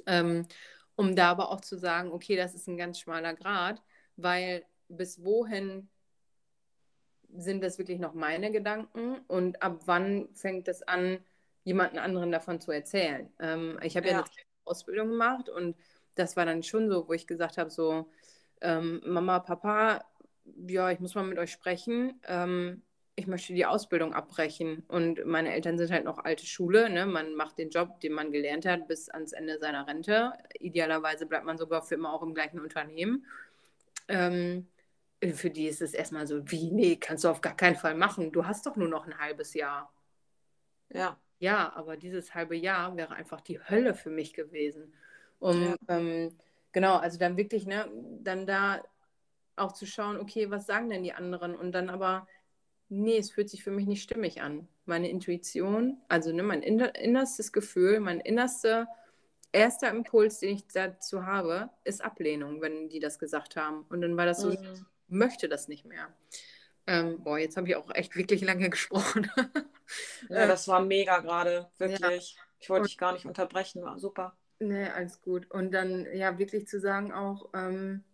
[0.07, 0.47] ähm,
[0.97, 3.83] um da aber auch zu sagen, okay, das ist ein ganz schmaler Grad,
[4.17, 5.89] weil bis wohin
[7.37, 11.19] sind das wirklich noch meine Gedanken und ab wann fängt es an,
[11.65, 13.33] jemanden anderen davon zu erzählen.
[13.41, 14.13] Ähm, ich habe ja.
[14.13, 14.31] ja eine
[14.65, 15.77] Ausbildung gemacht und
[16.15, 18.09] das war dann schon so, wo ich gesagt habe, so,
[18.61, 20.05] ähm, Mama, Papa,
[20.69, 22.21] ja, ich muss mal mit euch sprechen.
[22.27, 22.83] Ähm,
[23.17, 24.83] ich möchte die Ausbildung abbrechen.
[24.89, 26.91] Und meine Eltern sind halt noch alte Schule.
[26.91, 27.07] Ne?
[27.07, 30.33] Man macht den Job, den man gelernt hat, bis ans Ende seiner Rente.
[30.59, 33.25] Idealerweise bleibt man sogar für immer auch im gleichen Unternehmen.
[34.09, 34.67] Ähm,
[35.33, 38.33] für die ist es erstmal so, wie, nee, kannst du auf gar keinen Fall machen.
[38.33, 39.93] Du hast doch nur noch ein halbes Jahr.
[40.91, 41.19] Ja.
[41.39, 44.95] Ja, aber dieses halbe Jahr wäre einfach die Hölle für mich gewesen.
[45.41, 45.77] Um ja.
[45.89, 46.37] ähm,
[46.73, 47.91] genau, also dann wirklich, ne,
[48.23, 48.83] dann da
[49.57, 51.55] auch zu schauen, okay, was sagen denn die anderen?
[51.55, 52.27] Und dann aber,
[52.89, 54.69] nee, es fühlt sich für mich nicht stimmig an.
[54.85, 58.89] Meine Intuition, also ne, mein innerstes Gefühl, mein innerster
[59.55, 63.87] erster Impuls, den ich dazu habe, ist Ablehnung, wenn die das gesagt haben.
[63.89, 64.55] Und dann war das so, mhm.
[64.55, 66.13] ich möchte das nicht mehr.
[66.87, 69.31] Ähm, boah, jetzt habe ich auch echt wirklich lange gesprochen.
[70.29, 72.35] ja, das war mega gerade, wirklich.
[72.37, 72.43] Ja.
[72.59, 74.37] Ich wollte dich gar nicht unterbrechen, war super.
[74.59, 75.51] Nee, alles gut.
[75.51, 78.05] Und dann, ja, wirklich zu sagen auch, ähm,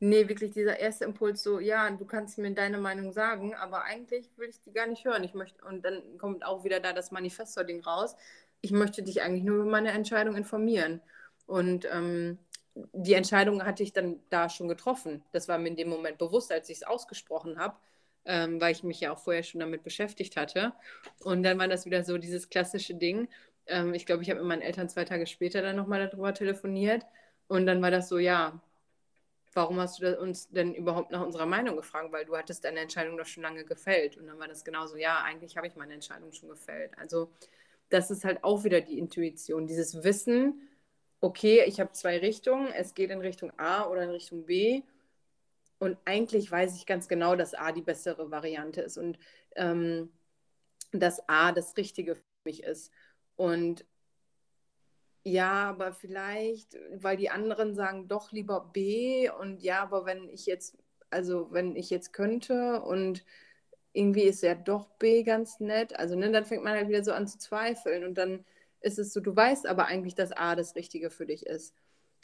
[0.00, 4.30] nee, wirklich dieser erste Impuls so, ja, du kannst mir deine Meinung sagen, aber eigentlich
[4.36, 5.22] will ich die gar nicht hören.
[5.24, 8.16] Ich möchte, und dann kommt auch wieder da das Manifestor-Ding raus.
[8.62, 11.00] Ich möchte dich eigentlich nur über meine Entscheidung informieren.
[11.46, 12.38] Und ähm,
[12.74, 15.22] die Entscheidung hatte ich dann da schon getroffen.
[15.32, 17.76] Das war mir in dem Moment bewusst, als ich es ausgesprochen habe,
[18.24, 20.72] ähm, weil ich mich ja auch vorher schon damit beschäftigt hatte.
[21.24, 23.28] Und dann war das wieder so dieses klassische Ding.
[23.66, 27.04] Ähm, ich glaube, ich habe mit meinen Eltern zwei Tage später dann nochmal darüber telefoniert.
[27.48, 28.60] Und dann war das so, ja,
[29.52, 32.12] warum hast du uns denn überhaupt nach unserer Meinung gefragt?
[32.12, 34.16] Weil du hattest deine Entscheidung doch schon lange gefällt.
[34.16, 36.96] Und dann war das genauso, ja, eigentlich habe ich meine Entscheidung schon gefällt.
[36.98, 37.30] Also
[37.88, 40.68] das ist halt auch wieder die Intuition, dieses Wissen,
[41.20, 44.82] okay, ich habe zwei Richtungen, es geht in Richtung A oder in Richtung B.
[45.78, 49.18] Und eigentlich weiß ich ganz genau, dass A die bessere Variante ist und
[49.56, 50.10] ähm,
[50.92, 52.92] dass A das Richtige für mich ist.
[53.36, 53.84] Und
[55.24, 60.46] ja, aber vielleicht, weil die anderen sagen doch lieber B und ja, aber wenn ich
[60.46, 60.78] jetzt,
[61.10, 63.24] also wenn ich jetzt könnte und
[63.92, 67.12] irgendwie ist ja doch B ganz nett, also ne, dann fängt man halt wieder so
[67.12, 68.44] an zu zweifeln und dann
[68.80, 71.74] ist es so, du weißt aber eigentlich, dass A das Richtige für dich ist.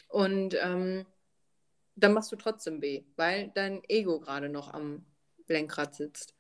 [0.09, 1.07] Und ähm,
[1.97, 5.05] dann machst du trotzdem B, weil dein Ego gerade noch am
[5.49, 6.36] Lenkrad sitzt.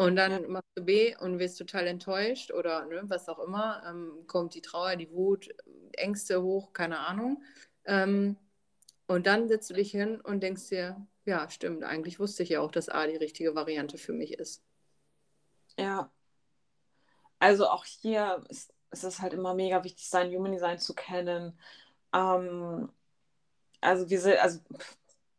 [0.00, 3.82] Und dann machst du B und wirst total enttäuscht oder ne, was auch immer.
[3.86, 5.54] Ähm, kommt die Trauer, die Wut,
[5.92, 7.42] Ängste hoch, keine Ahnung.
[7.84, 8.38] Ähm,
[9.08, 12.62] und dann setzt du dich hin und denkst dir, ja, stimmt, eigentlich wusste ich ja
[12.62, 14.64] auch, dass A die richtige Variante für mich ist.
[15.78, 16.10] Ja.
[17.38, 21.58] Also auch hier ist, ist es halt immer mega wichtig, sein Human Design zu kennen.
[22.14, 22.88] Ähm,
[23.82, 24.60] also wir sind, also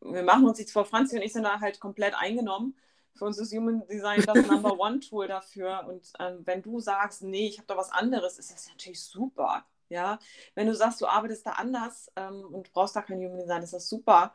[0.02, 2.76] wir machen uns jetzt vor, Franzi und ich sind da halt komplett eingenommen
[3.16, 5.86] für uns ist Human Design das Number One Tool dafür.
[5.88, 9.66] Und ähm, wenn du sagst, nee, ich habe da was anderes, ist das natürlich super.
[9.90, 10.20] Ja,
[10.56, 13.74] wenn du sagst, du arbeitest da anders ähm, und brauchst da kein Human Design, ist
[13.74, 14.34] das super.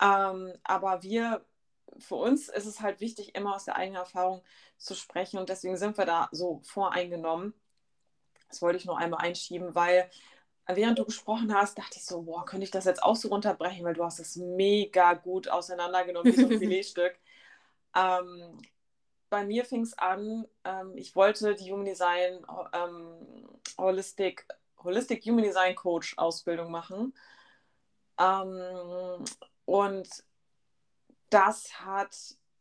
[0.00, 1.44] Ähm, aber wir,
[1.98, 4.42] für uns ist es halt wichtig, immer aus der eigenen Erfahrung
[4.78, 7.52] zu sprechen und deswegen sind wir da so voreingenommen.
[8.48, 10.10] Das wollte ich noch einmal einschieben, weil
[10.66, 13.84] während du gesprochen hast, dachte ich so, boah, könnte ich das jetzt auch so runterbrechen,
[13.84, 17.18] weil du hast es mega gut auseinandergenommen, wie so ein Filetstück.
[17.94, 18.60] Ähm,
[19.30, 23.46] bei mir fing es an, ähm, ich wollte die Human Design ähm,
[23.76, 24.46] Holistic,
[24.82, 27.14] Holistic Human Design Coach Ausbildung machen.
[28.18, 29.24] Ähm,
[29.64, 30.08] und
[31.30, 32.16] das hat,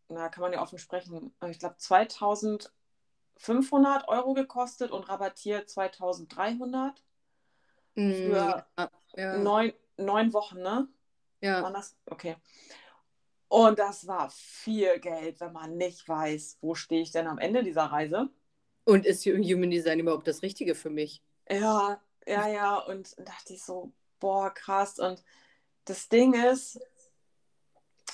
[0.10, 7.02] na, kann man ja offen sprechen, ich glaube 2500 Euro gekostet und rabattiert 2300
[7.96, 9.38] mm, für ja, ja.
[9.38, 10.90] Neun, neun Wochen, ne?
[11.40, 11.64] Ja.
[11.64, 11.96] War das?
[12.08, 12.36] Okay.
[13.50, 17.64] Und das war viel Geld, wenn man nicht weiß, wo stehe ich denn am Ende
[17.64, 18.30] dieser Reise.
[18.84, 21.24] Und ist Human Design überhaupt das Richtige für mich?
[21.50, 22.78] Ja, ja, ja.
[22.78, 25.00] Und dachte ich so, boah, krass.
[25.00, 25.24] Und
[25.86, 26.80] das Ding ist,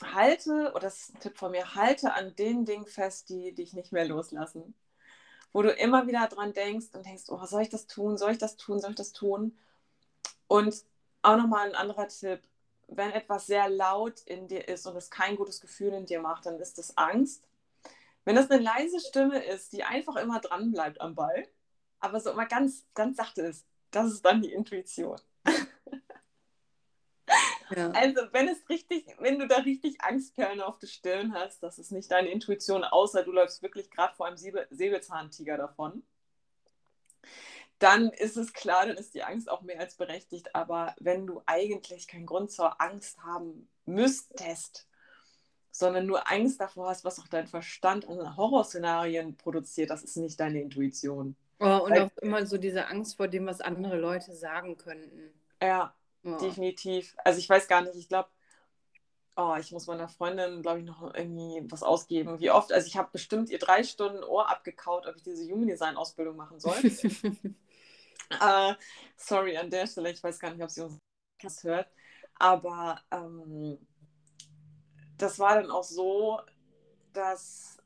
[0.02, 3.74] halte, oder das ist ein Tipp von mir, halte an den Dingen fest, die dich
[3.74, 4.76] nicht mehr loslassen.
[5.52, 8.40] Wo du immer wieder dran denkst und denkst, oh, soll ich das tun, soll ich
[8.40, 9.58] das tun, soll ich das tun?
[10.48, 10.84] Und
[11.22, 12.42] auch nochmal ein anderer Tipp,
[12.98, 16.46] wenn etwas sehr laut in dir ist und es kein gutes Gefühl in dir macht,
[16.46, 17.48] dann ist es Angst.
[18.26, 21.48] Wenn das eine leise Stimme ist, die einfach immer dran bleibt am Ball,
[22.00, 25.20] aber so immer ganz, ganz sachte ist, das ist dann die Intuition.
[27.76, 27.90] Ja.
[27.92, 31.92] Also wenn es richtig, wenn du da richtig Angstperlen auf der Stirn hast, das ist
[31.92, 36.04] nicht deine Intuition, außer du läufst wirklich gerade vor einem Säbelzahntiger davon
[37.84, 40.56] dann ist es klar, dann ist die Angst auch mehr als berechtigt.
[40.56, 44.88] Aber wenn du eigentlich keinen Grund zur Angst haben müsstest,
[45.70, 50.40] sondern nur Angst davor hast, was auch dein Verstand an Horrorszenarien produziert, das ist nicht
[50.40, 51.36] deine Intuition.
[51.60, 55.34] Oh, und Weil, auch immer so diese Angst vor dem, was andere Leute sagen könnten.
[55.62, 55.94] Ja,
[56.24, 56.38] oh.
[56.38, 57.16] definitiv.
[57.26, 58.30] Also ich weiß gar nicht, ich glaube,
[59.36, 62.40] oh, ich muss meiner Freundin, glaube ich, noch irgendwie was ausgeben.
[62.40, 65.68] Wie oft, also ich habe bestimmt ihr drei Stunden Ohr abgekaut, ob ich diese Human
[65.68, 66.76] Design Ausbildung machen soll.
[68.42, 68.74] Uh,
[69.18, 70.98] sorry an der Stelle, ich weiß gar nicht, ob sie uns
[71.42, 71.88] das hört.
[72.36, 73.78] Aber ähm,
[75.18, 76.42] das war dann auch so,
[77.14, 77.78] dass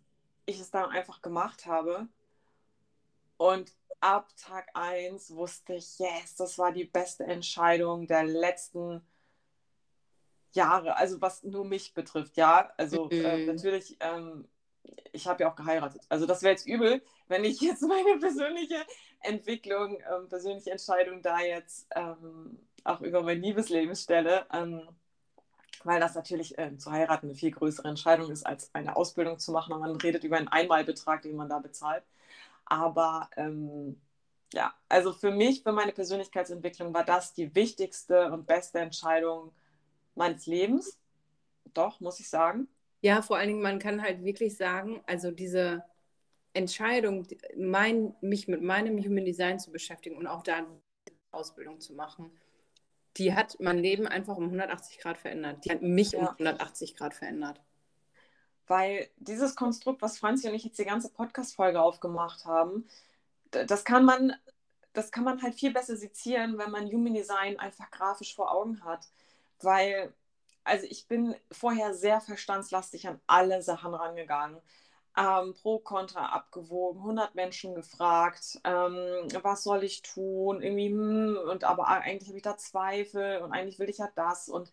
[0.46, 2.08] ich es dann einfach gemacht habe.
[3.38, 9.02] Und ab Tag 1 wusste ich, yes, das war die beste Entscheidung der letzten
[10.54, 12.72] Jahre, also was nur mich betrifft, ja.
[12.78, 13.12] Also mhm.
[13.12, 14.48] äh, natürlich, ähm,
[15.12, 16.02] ich habe ja auch geheiratet.
[16.10, 18.78] Also das wäre jetzt übel, wenn ich jetzt meine persönliche
[19.22, 24.88] Entwicklung, ähm, persönliche Entscheidung da jetzt ähm, auch über mein Liebesleben stelle, ähm,
[25.84, 29.52] weil das natürlich äh, zu heiraten eine viel größere Entscheidung ist, als eine Ausbildung zu
[29.52, 29.74] machen.
[29.74, 32.04] Und man redet über einen Einmalbetrag, den man da bezahlt.
[32.66, 34.02] Aber ähm,
[34.54, 39.54] ja, also für mich, für meine Persönlichkeitsentwicklung war das die wichtigste und beste Entscheidung
[40.16, 40.98] meines Lebens.
[41.74, 42.68] Doch, muss ich sagen.
[43.02, 45.84] Ja, vor allen Dingen, man kann halt wirklich sagen, also diese
[46.54, 50.66] Entscheidung, mein, mich mit meinem Human Design zu beschäftigen und auch da
[51.32, 52.32] Ausbildung zu machen,
[53.18, 55.66] die hat mein Leben einfach um 180 Grad verändert.
[55.66, 56.20] Die hat mich ja.
[56.20, 57.62] um 180 Grad verändert.
[58.68, 62.88] Weil dieses Konstrukt, was Franzi und ich jetzt die ganze Podcast-Folge aufgemacht haben,
[63.52, 64.34] das kann man,
[64.94, 68.84] das kann man halt viel besser sezieren, wenn man Human Design einfach grafisch vor Augen
[68.84, 69.08] hat.
[69.62, 70.14] Weil,
[70.68, 74.62] also ich bin vorher sehr verstandslastig an alle Sachen rangegangen.
[75.18, 81.64] Ähm, pro, contra abgewogen, 100 Menschen gefragt, ähm, was soll ich tun, irgendwie, hm, und
[81.64, 84.48] aber eigentlich habe ich da Zweifel und eigentlich will ich ja das.
[84.48, 84.72] Und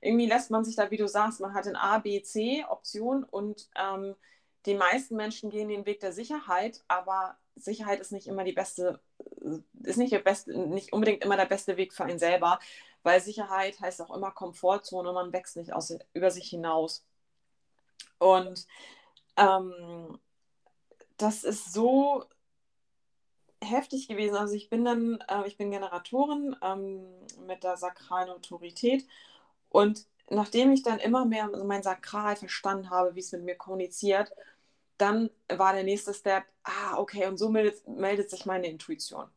[0.00, 3.22] irgendwie lässt man sich da, wie du sagst, man hat in A, B, C Option
[3.22, 4.16] und ähm,
[4.66, 9.00] die meisten Menschen gehen den Weg der Sicherheit, aber Sicherheit ist nicht immer die beste,
[9.82, 12.58] ist nicht, der beste, nicht unbedingt immer der beste Weg für einen selber,
[13.04, 17.04] weil Sicherheit heißt auch immer Komfortzone und man wächst nicht aus, über sich hinaus.
[18.18, 18.66] Und
[19.36, 20.18] ähm,
[21.16, 22.24] das ist so
[23.62, 24.36] heftig gewesen.
[24.36, 27.04] Also ich bin dann, äh, ich bin Generatorin ähm,
[27.46, 29.06] mit der sakralen Autorität
[29.68, 34.32] und nachdem ich dann immer mehr mein Sakral verstanden habe, wie es mit mir kommuniziert,
[34.96, 39.28] dann war der nächste Step, ah, okay, und so meldet, meldet sich meine Intuition.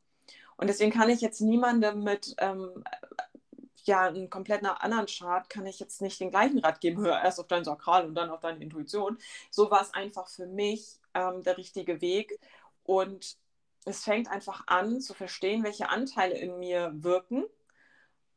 [0.56, 2.84] Und deswegen kann ich jetzt niemandem mit ähm,
[3.88, 7.40] ja, einen komplett anderen Chart kann ich jetzt nicht den gleichen Rat geben, hör erst
[7.40, 9.18] auf dein Sakral und dann auf deine Intuition.
[9.50, 12.40] So war es einfach für mich ähm, der richtige Weg.
[12.84, 13.38] Und
[13.86, 17.46] es fängt einfach an zu verstehen, welche Anteile in mir wirken,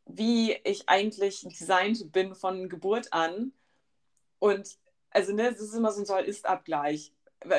[0.07, 3.53] wie ich eigentlich designt bin von Geburt an.
[4.39, 4.79] Und
[5.11, 7.13] also ne, es ist immer so ein Soll-Ist-Abgleich.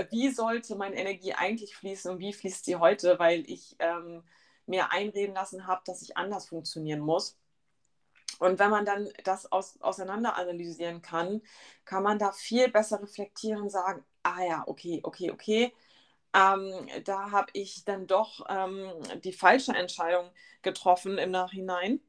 [0.09, 4.23] Wie sollte meine Energie eigentlich fließen und wie fließt sie heute, weil ich ähm,
[4.65, 7.37] mir einreden lassen habe, dass ich anders funktionieren muss.
[8.41, 11.43] Und wenn man dann das aus, auseinander analysieren kann,
[11.85, 15.71] kann man da viel besser reflektieren und sagen, ah ja, okay, okay, okay,
[16.33, 18.91] ähm, da habe ich dann doch ähm,
[19.23, 20.31] die falsche Entscheidung
[20.63, 21.99] getroffen im Nachhinein.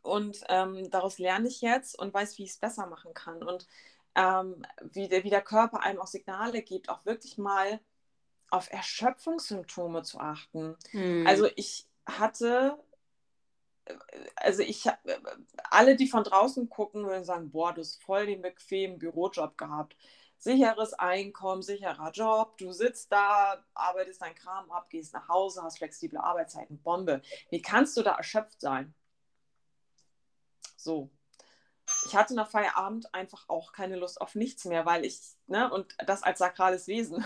[0.00, 3.42] Und ähm, daraus lerne ich jetzt und weiß, wie ich es besser machen kann.
[3.42, 3.66] Und
[4.14, 7.80] ähm, wie, der, wie der Körper einem auch Signale gibt, auch wirklich mal
[8.50, 10.76] auf Erschöpfungssymptome zu achten.
[10.92, 11.26] Hm.
[11.26, 12.78] Also ich hatte
[14.36, 14.88] also ich
[15.70, 19.96] alle, die von draußen gucken, würden sagen, boah, du hast voll den bequemen Bürojob gehabt.
[20.38, 25.78] Sicheres Einkommen, sicherer Job, du sitzt da, arbeitest dein Kram ab, gehst nach Hause, hast
[25.78, 27.22] flexible Arbeitszeiten, Bombe.
[27.50, 28.94] Wie kannst du da erschöpft sein?
[30.76, 31.10] So.
[32.04, 35.96] Ich hatte nach Feierabend einfach auch keine Lust auf nichts mehr, weil ich, ne, und
[36.06, 37.24] das als sakrales Wesen.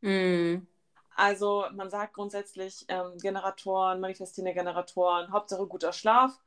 [0.00, 0.66] Mm.
[1.16, 6.38] Also man sagt grundsätzlich ähm, Generatoren, manifestierende Generatoren, Hauptsache guter Schlaf,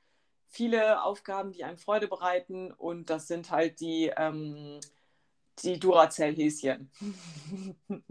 [0.48, 4.80] viele Aufgaben, die einem Freude bereiten und das sind halt die, ähm,
[5.60, 6.92] die Duracell-Häschen.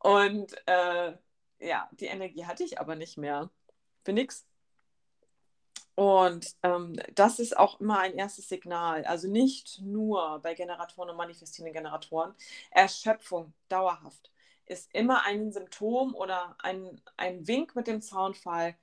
[0.00, 1.12] und äh,
[1.60, 3.50] ja, die Energie hatte ich aber nicht mehr.
[4.04, 4.46] Für nichts.
[5.94, 9.04] Und ähm, das ist auch immer ein erstes Signal.
[9.04, 12.34] Also nicht nur bei Generatoren und manifestierenden Generatoren.
[12.70, 14.30] Erschöpfung dauerhaft
[14.66, 18.76] ist immer ein Symptom oder ein, ein Wink mit dem Zaunfall,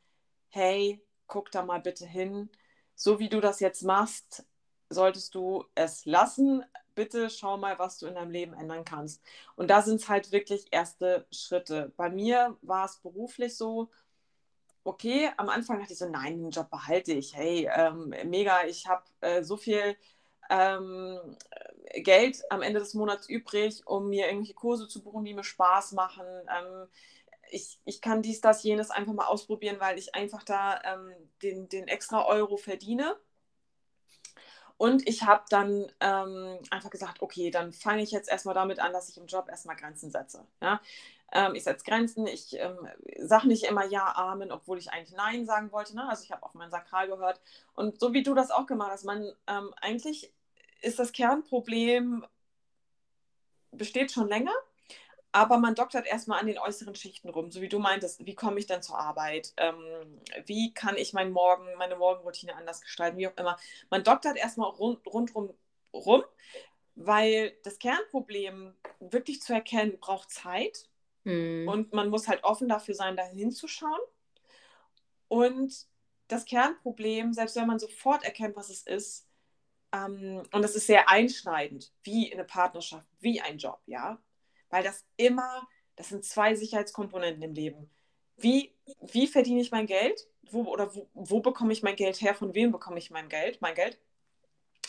[0.49, 2.49] hey, guck da mal bitte hin.
[2.95, 4.45] So wie du das jetzt machst,
[4.89, 6.63] solltest du es lassen.
[6.93, 9.23] Bitte schau mal, was du in deinem Leben ändern kannst.
[9.55, 11.93] Und da sind es halt wirklich erste Schritte.
[11.97, 13.89] Bei mir war es beruflich so,
[14.83, 17.35] okay, am Anfang dachte ich so, nein, den Job behalte ich.
[17.35, 19.95] Hey, ähm, mega, ich habe äh, so viel
[20.49, 21.37] ähm,
[21.95, 25.93] Geld am Ende des Monats übrig, um mir irgendwelche Kurse zu buchen, die mir Spaß
[25.93, 26.25] machen.
[26.25, 26.87] Ähm,
[27.49, 31.69] ich, ich kann dies, das, jenes einfach mal ausprobieren, weil ich einfach da ähm, den,
[31.69, 33.15] den extra Euro verdiene.
[34.77, 38.93] Und ich habe dann ähm, einfach gesagt, okay, dann fange ich jetzt erstmal damit an,
[38.93, 40.43] dass ich im Job erstmal Grenzen setze.
[40.59, 40.81] Ja?
[41.31, 42.87] Ähm, ich setze Grenzen, ich ähm,
[43.19, 45.95] sage nicht immer Ja, Amen, obwohl ich eigentlich Nein sagen wollte.
[45.95, 46.09] Ne?
[46.09, 47.41] Also ich habe auch mein Sakral gehört.
[47.75, 50.33] Und so wie du das auch gemacht hast, man ähm, eigentlich
[50.81, 52.25] ist das Kernproblem,
[53.71, 54.53] besteht schon länger,
[55.31, 58.59] aber man doktert erstmal an den äußeren Schichten rum, so wie du meintest, wie komme
[58.59, 59.53] ich dann zur Arbeit?
[59.57, 63.57] Ähm, wie kann ich meinen Morgen, meine Morgenroutine anders gestalten, wie auch immer.
[63.89, 65.53] Man doktert erstmal rund, rundrum
[65.93, 66.23] rum,
[66.95, 70.89] weil das Kernproblem wirklich zu erkennen braucht Zeit
[71.23, 71.67] hm.
[71.67, 74.01] und man muss halt offen dafür sein, da hinzuschauen.
[75.29, 75.87] Und
[76.27, 79.27] das Kernproblem, selbst wenn man sofort erkennt, was es ist,
[79.93, 84.21] ähm, und das ist sehr einschneidend, wie eine Partnerschaft, wie ein Job, ja,
[84.69, 87.89] weil das immer, das sind zwei Sicherheitskomponenten im Leben.
[88.37, 90.27] Wie, wie verdiene ich mein Geld?
[90.49, 92.33] Wo, oder wo, wo bekomme ich mein Geld her?
[92.35, 93.61] Von wem bekomme ich mein Geld?
[93.61, 93.99] Mein Geld?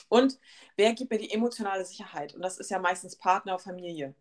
[0.09, 0.39] Und
[0.77, 2.35] wer gibt mir die emotionale Sicherheit?
[2.35, 4.15] Und das ist ja meistens Partner, Familie.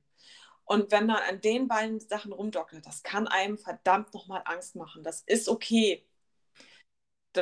[0.66, 5.03] Und wenn man an den beiden Sachen rumdockert, das kann einem verdammt nochmal Angst machen.
[5.03, 6.06] Das ist okay.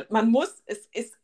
[0.10, 1.16] Man muss, es ist,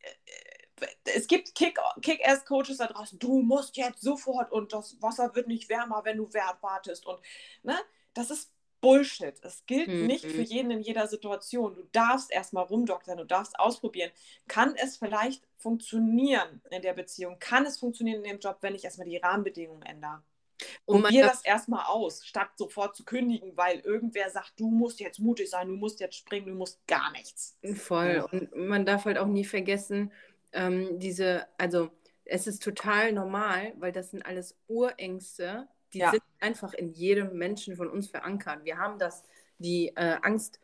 [1.04, 6.02] es gibt Kick-Ass-Coaches da draußen, du musst jetzt sofort und das Wasser wird nicht wärmer,
[6.04, 7.06] wenn du Wert wartest.
[7.06, 7.20] Und
[7.62, 7.76] ne,
[8.14, 9.34] das ist Bullshit.
[9.42, 10.06] Es gilt mhm.
[10.06, 11.74] nicht für jeden in jeder Situation.
[11.74, 14.10] Du darfst erstmal rumdoktern, du darfst ausprobieren.
[14.48, 17.38] Kann es vielleicht funktionieren in der Beziehung?
[17.38, 20.22] Kann es funktionieren in dem Job, wenn ich erstmal die Rahmenbedingungen ändere?
[20.86, 25.18] Und Probier das erstmal aus, statt sofort zu kündigen, weil irgendwer sagt, du musst jetzt
[25.18, 27.58] mutig sein, du musst jetzt springen, du musst gar nichts.
[27.74, 28.26] Voll.
[28.30, 30.12] Und man darf halt auch nie vergessen,
[30.56, 31.90] ähm, diese, also
[32.24, 36.10] es ist total normal, weil das sind alles Urängste, die ja.
[36.10, 38.64] sind einfach in jedem Menschen von uns verankert.
[38.64, 39.22] Wir haben das,
[39.58, 40.60] die äh, Angst,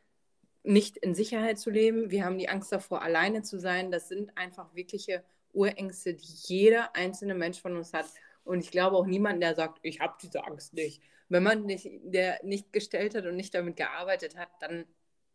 [0.65, 2.11] nicht in Sicherheit zu leben.
[2.11, 3.91] Wir haben die Angst davor, alleine zu sein.
[3.91, 8.07] Das sind einfach wirkliche Urängste, die jeder einzelne Mensch von uns hat.
[8.45, 11.03] Und ich glaube auch niemand, der sagt, ich habe diese Angst nicht.
[11.29, 14.87] Wenn man nicht, der nicht gestellt hat und nicht damit gearbeitet hat, dann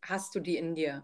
[0.02, 1.04] hast du die in dir.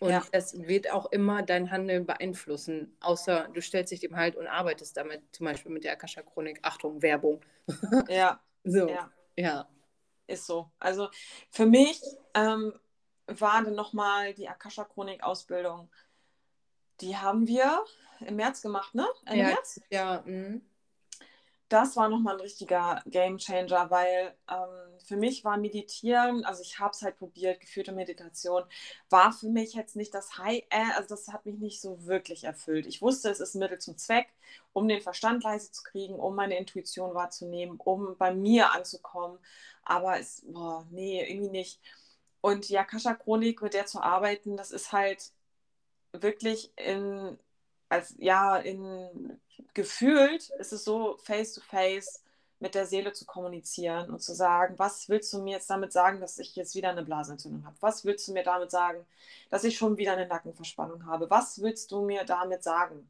[0.00, 0.24] Und ja.
[0.32, 4.96] das wird auch immer dein Handeln beeinflussen, außer du stellst dich dem halt und arbeitest
[4.96, 6.60] damit, zum Beispiel mit der Akasha-Chronik.
[6.62, 7.40] Achtung, Werbung.
[8.08, 8.40] Ja.
[8.64, 9.10] so, ja.
[9.36, 9.68] ja.
[10.26, 10.70] Ist so.
[10.78, 11.10] Also
[11.50, 12.00] für mich
[12.34, 12.72] ähm,
[13.26, 15.90] war dann nochmal die Akasha-Chronik-Ausbildung.
[17.02, 17.84] Die haben wir
[18.20, 19.06] im März gemacht, ne?
[19.26, 19.80] Ende ja, März?
[19.90, 20.22] Ja.
[20.24, 20.60] Mh
[21.70, 26.80] das war nochmal ein richtiger Game Changer, weil ähm, für mich war Meditieren, also ich
[26.80, 28.64] habe es halt probiert, geführte Meditation,
[29.08, 32.44] war für mich jetzt nicht das High, äh, also das hat mich nicht so wirklich
[32.44, 32.86] erfüllt.
[32.86, 34.28] Ich wusste, es ist ein Mittel zum Zweck,
[34.72, 39.38] um den Verstand leise zu kriegen, um meine Intuition wahrzunehmen, um bei mir anzukommen,
[39.84, 41.80] aber es, boah, nee, irgendwie nicht.
[42.40, 45.32] Und die Akasha-Chronik, mit der zu arbeiten, das ist halt
[46.12, 47.38] wirklich in,
[47.88, 49.40] als ja, in
[49.74, 52.22] gefühlt ist es so, face to face
[52.60, 56.20] mit der Seele zu kommunizieren und zu sagen, was willst du mir jetzt damit sagen,
[56.20, 57.76] dass ich jetzt wieder eine Blasenentzündung habe?
[57.80, 59.06] Was willst du mir damit sagen,
[59.48, 61.30] dass ich schon wieder eine Nackenverspannung habe?
[61.30, 63.08] Was willst du mir damit sagen?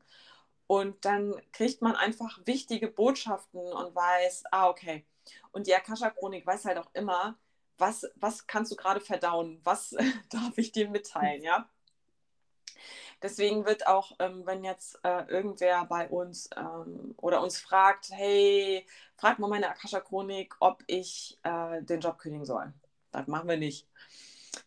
[0.68, 5.04] Und dann kriegt man einfach wichtige Botschaften und weiß, ah, okay.
[5.50, 7.36] Und die Akasha-Chronik weiß halt auch immer,
[7.76, 9.60] was, was kannst du gerade verdauen?
[9.64, 9.90] Was
[10.30, 11.68] darf ich dir mitteilen, ja?
[13.22, 18.86] Deswegen wird auch, ähm, wenn jetzt äh, irgendwer bei uns ähm, oder uns fragt, hey,
[19.16, 22.72] frag mal meine Akasha-Chronik, ob ich äh, den Job kündigen soll.
[23.12, 23.86] Das machen wir nicht.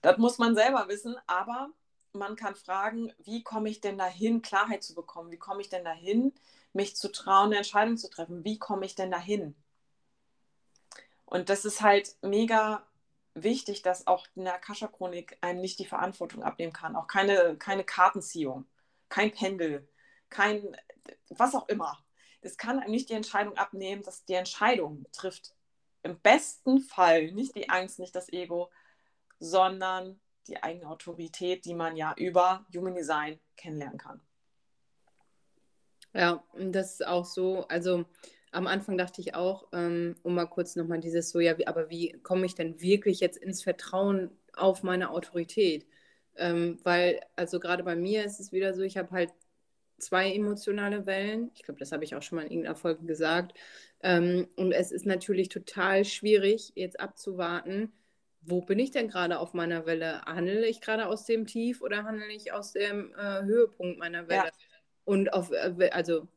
[0.01, 1.69] Das muss man selber wissen, aber
[2.13, 5.31] man kann fragen, wie komme ich denn dahin, Klarheit zu bekommen?
[5.31, 6.33] Wie komme ich denn dahin,
[6.73, 8.43] mich zu trauen, eine Entscheidung zu treffen?
[8.43, 9.55] Wie komme ich denn dahin?
[11.25, 12.85] Und das ist halt mega
[13.35, 16.95] wichtig, dass auch in der Akasha-Chronik einem nicht die Verantwortung abnehmen kann.
[16.95, 18.65] Auch keine, keine Kartenziehung,
[19.09, 19.87] kein Pendel,
[20.29, 20.75] kein
[21.29, 22.03] was auch immer.
[22.41, 25.55] Es kann einem nicht die Entscheidung abnehmen, dass die Entscheidung trifft
[26.03, 28.69] im besten Fall nicht die Angst, nicht das Ego,
[29.39, 34.21] sondern die eigene Autorität, die man ja über Human Design kennenlernen kann.
[36.13, 37.65] Ja, das ist auch so.
[37.67, 38.05] Also
[38.53, 41.89] am Anfang dachte ich auch, ähm, um mal kurz nochmal dieses so, ja, wie, aber
[41.89, 45.85] wie komme ich denn wirklich jetzt ins Vertrauen auf meine Autorität?
[46.35, 49.33] Ähm, weil, also gerade bei mir ist es wieder so, ich habe halt
[49.97, 51.51] zwei emotionale Wellen.
[51.55, 53.57] Ich glaube, das habe ich auch schon mal in irgendeiner Folge gesagt.
[54.01, 57.91] Ähm, und es ist natürlich total schwierig, jetzt abzuwarten,
[58.45, 60.21] wo bin ich denn gerade auf meiner Welle?
[60.25, 64.45] Handle ich gerade aus dem Tief oder handle ich aus dem äh, Höhepunkt meiner Welle?
[64.45, 64.51] Ja.
[65.05, 66.27] Und auf, äh, also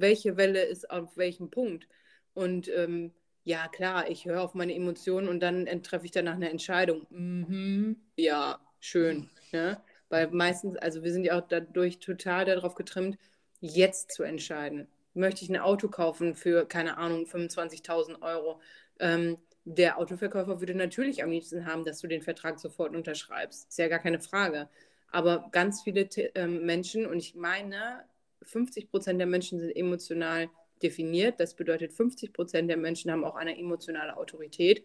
[0.00, 1.88] welche Welle ist auf welchem Punkt.
[2.34, 3.12] Und ähm,
[3.44, 7.06] ja, klar, ich höre auf meine Emotionen und dann treffe ich danach eine Entscheidung.
[7.10, 9.30] Mhm, ja, schön.
[9.52, 9.80] Ne?
[10.08, 13.18] Weil meistens, also wir sind ja auch dadurch total darauf getrimmt,
[13.60, 14.88] jetzt zu entscheiden.
[15.14, 18.60] Möchte ich ein Auto kaufen für, keine Ahnung, 25.000 Euro?
[18.98, 23.68] Ähm, der Autoverkäufer würde natürlich am liebsten haben, dass du den Vertrag sofort unterschreibst.
[23.68, 24.68] Ist ja gar keine Frage.
[25.10, 28.04] Aber ganz viele äh, Menschen, und ich meine,
[28.42, 30.48] 50 Prozent der Menschen sind emotional
[30.82, 31.40] definiert.
[31.40, 34.84] Das bedeutet, 50 Prozent der Menschen haben auch eine emotionale Autorität.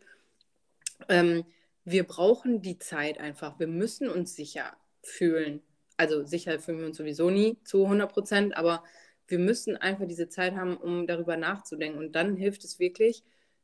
[1.10, 1.46] ähm,
[1.84, 3.60] wir brauchen die Zeit einfach.
[3.60, 5.62] Wir müssen uns sicher fühlen.
[5.98, 8.84] Also sicher fühlen wir uns sowieso nie zu 100 Prozent, aber
[9.28, 11.98] wir müssen einfach diese Zeit haben, um darüber nachzudenken.
[11.98, 13.24] Und dann hilft es wirklich,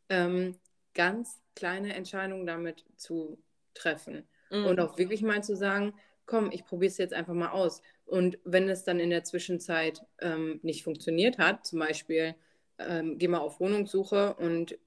[0.10, 0.56] ähm,
[0.94, 3.38] ganz kleine Entscheidungen damit zu
[3.74, 4.28] treffen.
[4.50, 4.66] Mhm.
[4.66, 5.94] Und auch wirklich mal zu sagen,
[6.26, 7.82] komm, ich probiere es jetzt einfach mal aus.
[8.08, 12.36] Und wenn es dann in der Zwischenzeit ähm, nicht funktioniert hat, zum Beispiel,
[12.80, 14.78] ähm, geh mal auf Wohnungssuche und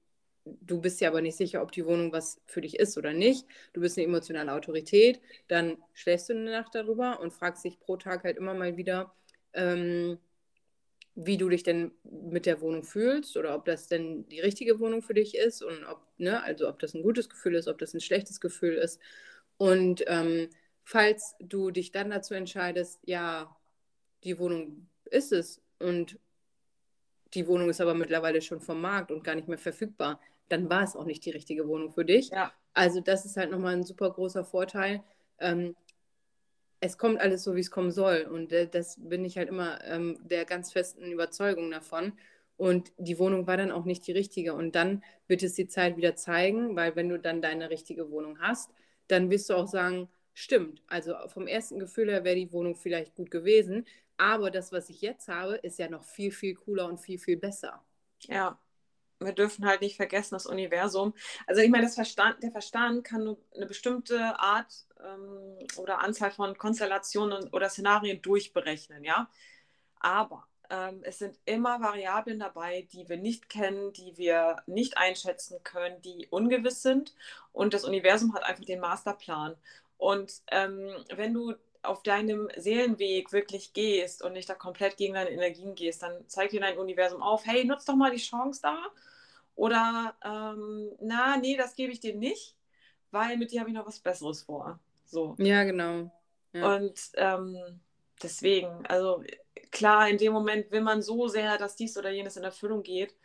[0.45, 3.45] du bist ja aber nicht sicher, ob die Wohnung was für dich ist oder nicht.
[3.73, 7.97] Du bist eine emotionale Autorität, dann schläfst du eine Nacht darüber und fragst dich pro
[7.97, 9.13] Tag halt immer mal wieder,
[9.53, 10.17] ähm,
[11.13, 15.01] wie du dich denn mit der Wohnung fühlst oder ob das denn die richtige Wohnung
[15.03, 17.93] für dich ist und ob, ne, also ob das ein gutes Gefühl ist, ob das
[17.93, 18.99] ein schlechtes Gefühl ist.
[19.57, 20.49] Und ähm,
[20.91, 23.55] falls du dich dann dazu entscheidest, ja,
[24.25, 26.19] die Wohnung ist es und
[27.33, 30.19] die Wohnung ist aber mittlerweile schon vom Markt und gar nicht mehr verfügbar,
[30.49, 32.29] dann war es auch nicht die richtige Wohnung für dich.
[32.31, 32.51] Ja.
[32.73, 35.01] Also das ist halt nochmal ein super großer Vorteil.
[35.39, 35.77] Ähm,
[36.81, 38.27] es kommt alles so, wie es kommen soll.
[38.29, 42.11] Und äh, das bin ich halt immer ähm, der ganz festen Überzeugung davon.
[42.57, 44.55] Und die Wohnung war dann auch nicht die richtige.
[44.55, 48.39] Und dann wird es die Zeit wieder zeigen, weil wenn du dann deine richtige Wohnung
[48.41, 48.71] hast,
[49.07, 50.81] dann wirst du auch sagen, stimmt.
[50.87, 53.85] Also vom ersten Gefühl her wäre die Wohnung vielleicht gut gewesen.
[54.17, 57.37] Aber das, was ich jetzt habe, ist ja noch viel, viel cooler und viel, viel
[57.37, 57.83] besser.
[58.27, 58.59] Ja,
[59.21, 61.13] wir dürfen halt nicht vergessen, das Universum.
[61.47, 66.57] Also ich meine, Verstand, der Verstand kann nur eine bestimmte Art ähm, oder Anzahl von
[66.57, 69.29] Konstellationen oder Szenarien durchberechnen, ja.
[69.99, 75.59] Aber ähm, es sind immer Variablen dabei, die wir nicht kennen, die wir nicht einschätzen
[75.63, 77.13] können, die ungewiss sind.
[77.51, 79.55] Und das Universum hat einfach den Masterplan.
[80.01, 81.53] Und ähm, wenn du
[81.83, 86.53] auf deinem Seelenweg wirklich gehst und nicht da komplett gegen deine Energien gehst, dann zeigt
[86.53, 88.79] dir dein Universum auf, hey, nutz doch mal die Chance da.
[89.53, 92.55] Oder, ähm, na, nee, das gebe ich dir nicht,
[93.11, 94.79] weil mit dir habe ich noch was Besseres vor.
[95.05, 95.35] So.
[95.37, 96.09] Ja, genau.
[96.53, 96.77] Ja.
[96.77, 97.79] Und ähm,
[98.23, 99.23] deswegen, also
[99.69, 103.15] klar, in dem Moment will man so sehr, dass dies oder jenes in Erfüllung geht.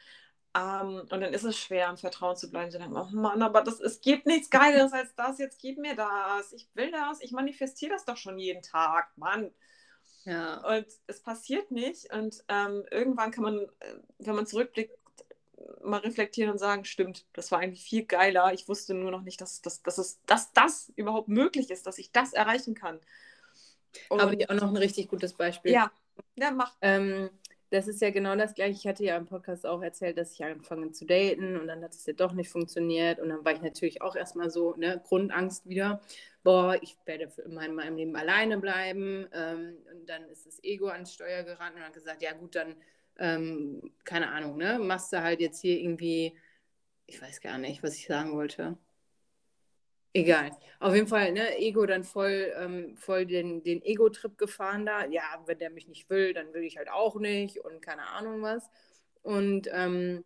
[0.56, 3.42] Um, ähm, und dann ist es schwer, im Vertrauen zu bleiben, zu denken, oh Mann,
[3.42, 7.20] aber das, es gibt nichts Geiles als das, jetzt gib mir das, ich will das,
[7.20, 9.50] ich manifestiere das doch schon jeden Tag, Mann.
[10.24, 10.56] Ja.
[10.66, 12.12] Und es passiert nicht.
[12.12, 14.96] Und ähm, irgendwann kann man, äh, wenn man zurückblickt,
[15.82, 18.52] mal reflektieren und sagen, stimmt, das war eigentlich viel geiler.
[18.52, 21.98] Ich wusste nur noch nicht, dass, dass, dass, es, dass das überhaupt möglich ist, dass
[21.98, 23.00] ich das erreichen kann.
[24.10, 25.72] Habe ich auch noch ein richtig gutes Beispiel.
[25.72, 25.90] Ja,
[26.36, 26.74] ja mach.
[26.80, 27.30] Ähm,
[27.70, 28.72] das ist ja genau das gleiche.
[28.72, 31.94] Ich hatte ja im Podcast auch erzählt, dass ich angefangen zu daten und dann hat
[31.94, 33.18] es ja doch nicht funktioniert.
[33.18, 36.00] Und dann war ich natürlich auch erstmal so, ne, Grundangst wieder.
[36.44, 39.26] Boah, ich werde für immer in meinem Leben alleine bleiben.
[39.32, 42.76] Ähm, und dann ist das Ego ans Steuer gerannt und hat gesagt, ja gut, dann,
[43.18, 46.34] ähm, keine Ahnung, ne, machst du halt jetzt hier irgendwie,
[47.06, 48.76] ich weiß gar nicht, was ich sagen wollte.
[50.16, 50.50] Egal.
[50.80, 55.04] Auf jeden Fall, ne, Ego dann voll, ähm, voll den, den Ego-Trip gefahren da.
[55.06, 58.40] Ja, wenn der mich nicht will, dann will ich halt auch nicht und keine Ahnung
[58.40, 58.70] was.
[59.22, 60.24] Und ähm,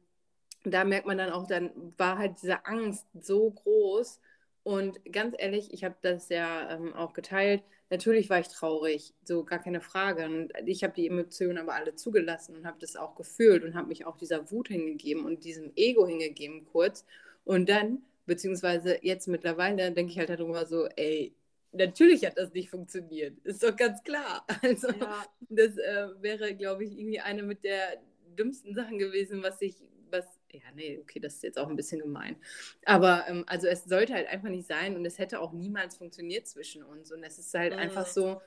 [0.64, 4.20] da merkt man dann auch, dann war halt diese Angst so groß.
[4.62, 7.64] Und ganz ehrlich, ich habe das ja ähm, auch geteilt.
[7.88, 10.26] Natürlich war ich traurig, so gar keine Frage.
[10.26, 13.88] Und ich habe die Emotionen aber alle zugelassen und habe das auch gefühlt und habe
[13.88, 17.04] mich auch dieser Wut hingegeben und diesem Ego hingegeben kurz.
[17.44, 21.34] Und dann Beziehungsweise jetzt mittlerweile denke ich halt darüber so, ey,
[21.72, 23.38] natürlich hat das nicht funktioniert.
[23.44, 24.46] Ist doch ganz klar.
[24.62, 25.24] Also ja.
[25.48, 28.00] das äh, wäre, glaube ich, irgendwie eine mit der
[28.38, 29.76] dümmsten Sachen gewesen, was ich,
[30.10, 32.36] was, ja, nee, okay, das ist jetzt auch ein bisschen gemein.
[32.84, 36.46] Aber ähm, also es sollte halt einfach nicht sein und es hätte auch niemals funktioniert
[36.46, 37.12] zwischen uns.
[37.12, 37.78] Und es ist halt mhm.
[37.78, 38.40] einfach so,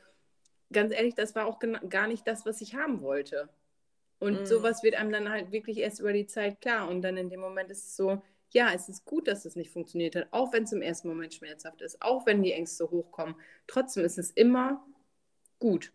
[0.72, 1.60] ganz ehrlich, das war auch
[1.90, 3.50] gar nicht das, was ich haben wollte.
[4.20, 4.46] Und mhm.
[4.46, 6.90] sowas wird einem dann halt wirklich erst über die Zeit klar.
[6.90, 8.22] Und dann in dem Moment ist es so,
[8.54, 11.34] ja, es ist gut, dass es nicht funktioniert hat, auch wenn es im ersten Moment
[11.34, 13.36] schmerzhaft ist, auch wenn die Ängste hochkommen.
[13.68, 14.86] Trotzdem ist es immer
[15.60, 15.92] gut.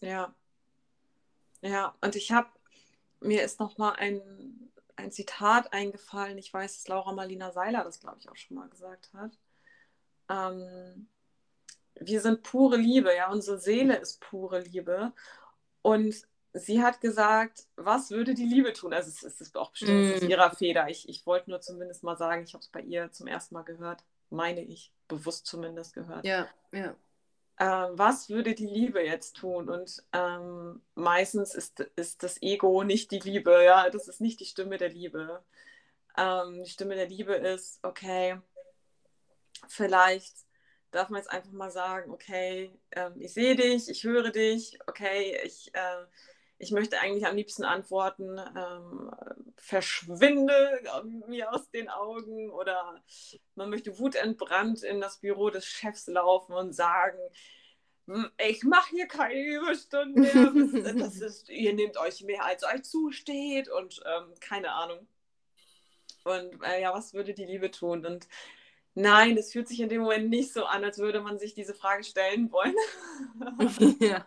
[0.00, 0.34] Ja.
[1.62, 2.48] Ja, und ich habe,
[3.20, 6.38] mir ist nochmal ein, ein Zitat eingefallen.
[6.38, 9.38] Ich weiß, dass Laura Marlina Seiler das, glaube ich, auch schon mal gesagt hat.
[10.28, 11.08] Ähm,
[11.94, 15.12] wir sind pure Liebe, ja, unsere Seele ist pure Liebe.
[15.82, 16.26] Und
[16.58, 18.92] sie hat gesagt, was würde die Liebe tun?
[18.92, 20.28] Also es ist auch bestimmt mm.
[20.28, 20.88] ihrer Feder.
[20.88, 23.62] Ich, ich wollte nur zumindest mal sagen, ich habe es bei ihr zum ersten Mal
[23.62, 26.24] gehört, meine ich, bewusst zumindest gehört.
[26.24, 26.96] Ja, ja.
[27.58, 29.68] Äh, was würde die Liebe jetzt tun?
[29.68, 34.44] Und ähm, meistens ist, ist das Ego nicht die Liebe, ja, das ist nicht die
[34.44, 35.42] Stimme der Liebe.
[36.16, 38.40] Ähm, die Stimme der Liebe ist, okay,
[39.66, 40.34] vielleicht
[40.90, 45.38] darf man jetzt einfach mal sagen, okay, ähm, ich sehe dich, ich höre dich, okay,
[45.44, 46.04] ich, äh,
[46.58, 49.10] Ich möchte eigentlich am liebsten antworten, ähm,
[49.56, 50.52] verschwinde
[51.28, 53.02] mir aus den Augen oder
[53.54, 57.18] man möchte wutentbrannt in das Büro des Chefs laufen und sagen,
[58.38, 60.94] ich mache hier keine Überstunden mehr.
[60.98, 65.06] Das ist, ihr nehmt euch mehr, als euch zusteht und ähm, keine Ahnung.
[66.24, 68.06] Und äh, ja, was würde die Liebe tun?
[68.06, 68.28] Und
[68.94, 71.74] nein, es fühlt sich in dem Moment nicht so an, als würde man sich diese
[71.74, 72.74] Frage stellen wollen.
[74.00, 74.24] ja.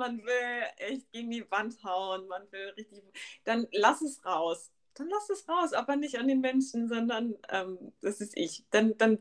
[0.00, 3.02] Man will echt gegen die Wand hauen, man will richtig.
[3.44, 4.70] Dann lass es raus.
[4.94, 8.64] Dann lass es raus, aber nicht an den Menschen, sondern ähm, das ist ich.
[8.70, 9.18] Dann, dann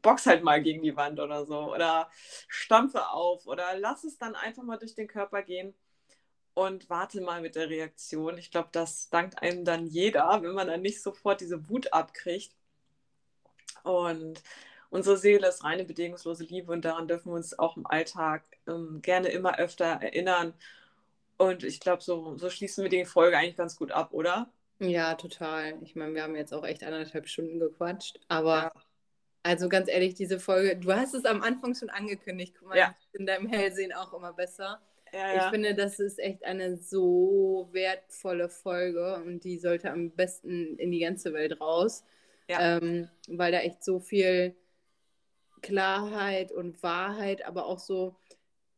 [0.00, 1.74] box halt mal gegen die Wand oder so.
[1.74, 2.10] Oder
[2.48, 5.74] stampfe auf oder lass es dann einfach mal durch den Körper gehen
[6.54, 8.38] und warte mal mit der Reaktion.
[8.38, 12.56] Ich glaube, das dankt einem dann jeder, wenn man dann nicht sofort diese Wut abkriegt.
[13.84, 14.42] Und
[14.88, 19.00] unsere Seele ist reine bedingungslose Liebe und daran dürfen wir uns auch im Alltag ähm,
[19.02, 20.54] gerne immer öfter erinnern.
[21.38, 24.50] Und ich glaube, so, so schließen wir die Folge eigentlich ganz gut ab, oder?
[24.78, 25.78] Ja, total.
[25.82, 28.72] Ich meine, wir haben jetzt auch echt anderthalb Stunden gequatscht, aber ja.
[29.42, 32.94] also ganz ehrlich, diese Folge, du hast es am Anfang schon angekündigt, guck mal, ja.
[33.12, 34.80] in deinem Hellsehen auch immer besser.
[35.12, 35.44] Ja, ja.
[35.44, 40.90] Ich finde, das ist echt eine so wertvolle Folge und die sollte am besten in
[40.90, 42.04] die ganze Welt raus,
[42.48, 44.54] ähm, weil da echt so viel
[45.62, 48.14] Klarheit und Wahrheit, aber auch so,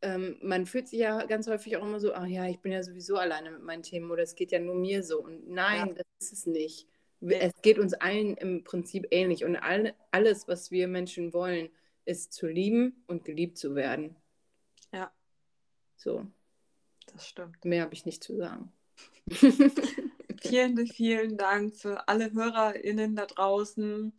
[0.03, 2.83] ähm, man fühlt sich ja ganz häufig auch immer so, ach ja, ich bin ja
[2.83, 5.23] sowieso alleine mit meinen Themen oder es geht ja nur mir so.
[5.23, 6.87] Und nein, das ist es nicht.
[7.21, 11.69] Es geht uns allen im Prinzip ähnlich und all, alles, was wir Menschen wollen,
[12.05, 14.17] ist zu lieben und geliebt zu werden.
[14.93, 15.13] Ja.
[15.97, 16.27] So.
[17.13, 17.65] Das stimmt.
[17.65, 18.73] Mehr habe ich nicht zu sagen.
[20.43, 24.13] vielen, vielen Dank für alle HörerInnen da draußen.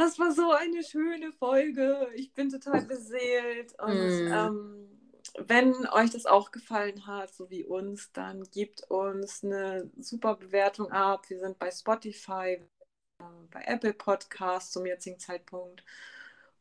[0.00, 2.08] Das war so eine schöne Folge.
[2.14, 3.78] Ich bin total beseelt.
[3.78, 4.32] Und mm.
[4.32, 4.88] ähm,
[5.46, 10.90] wenn euch das auch gefallen hat, so wie uns, dann gebt uns eine super Bewertung
[10.90, 11.28] ab.
[11.28, 12.62] Wir sind bei Spotify,
[13.18, 15.84] äh, bei Apple Podcasts zum jetzigen Zeitpunkt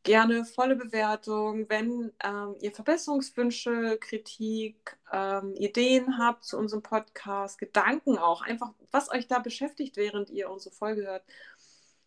[0.04, 1.70] gerne volle Bewertung.
[1.70, 9.12] Wenn ähm, ihr Verbesserungswünsche, Kritik, ähm, Ideen habt zu unserem Podcast, Gedanken auch, einfach was
[9.12, 11.24] euch da beschäftigt, während ihr unsere Folge hört,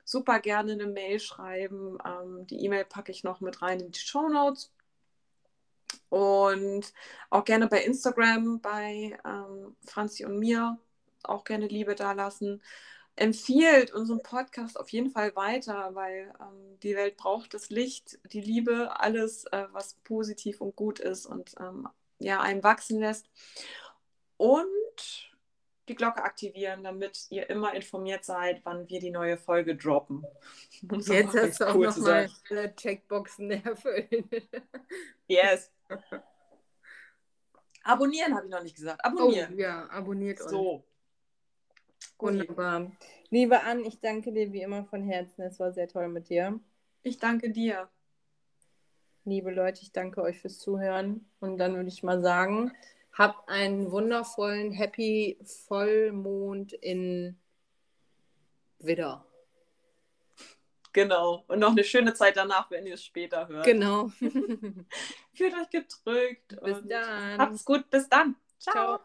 [0.04, 1.98] super gerne eine Mail schreiben.
[2.04, 4.72] Ähm, die E-Mail packe ich noch mit rein in die Show Notes.
[6.08, 6.92] Und
[7.30, 10.78] auch gerne bei Instagram, bei ähm, Franzi und mir,
[11.22, 12.60] auch gerne Liebe da lassen
[13.16, 18.40] empfiehlt unseren Podcast auf jeden Fall weiter, weil ähm, die Welt braucht das Licht, die
[18.40, 21.88] Liebe, alles, äh, was positiv und gut ist und ähm,
[22.18, 23.28] ja, einen wachsen lässt.
[24.36, 25.31] Und
[25.88, 30.24] die Glocke aktivieren, damit ihr immer informiert seid, wann wir die neue Folge droppen.
[30.88, 34.30] Um Jetzt hast du auch cool nochmal alle Checkboxen erfüllen.
[35.26, 35.72] yes.
[37.82, 39.04] Abonnieren habe ich noch nicht gesagt.
[39.04, 39.54] Abonnieren.
[39.54, 40.50] Oh, ja, abonniert uns.
[40.50, 40.84] So.
[42.18, 42.92] Wunderbar.
[43.30, 45.42] Liebe Ann, ich danke dir wie immer von Herzen.
[45.42, 46.60] Es war sehr toll mit dir.
[47.02, 47.88] Ich danke dir.
[49.24, 51.28] Liebe Leute, ich danke euch fürs Zuhören.
[51.40, 52.72] Und dann würde ich mal sagen,
[53.12, 57.38] habt einen wundervollen, happy Vollmond in
[58.78, 59.26] Widder.
[60.92, 61.44] Genau.
[61.48, 63.64] Und noch eine schöne Zeit danach, wenn ihr es später hört.
[63.64, 64.08] Genau.
[65.34, 66.60] Fühlt euch gedrückt.
[66.62, 67.38] Bis dann.
[67.38, 67.88] Habt's gut.
[67.90, 68.36] Bis dann.
[68.58, 68.98] Ciao.
[68.98, 69.00] Ciao.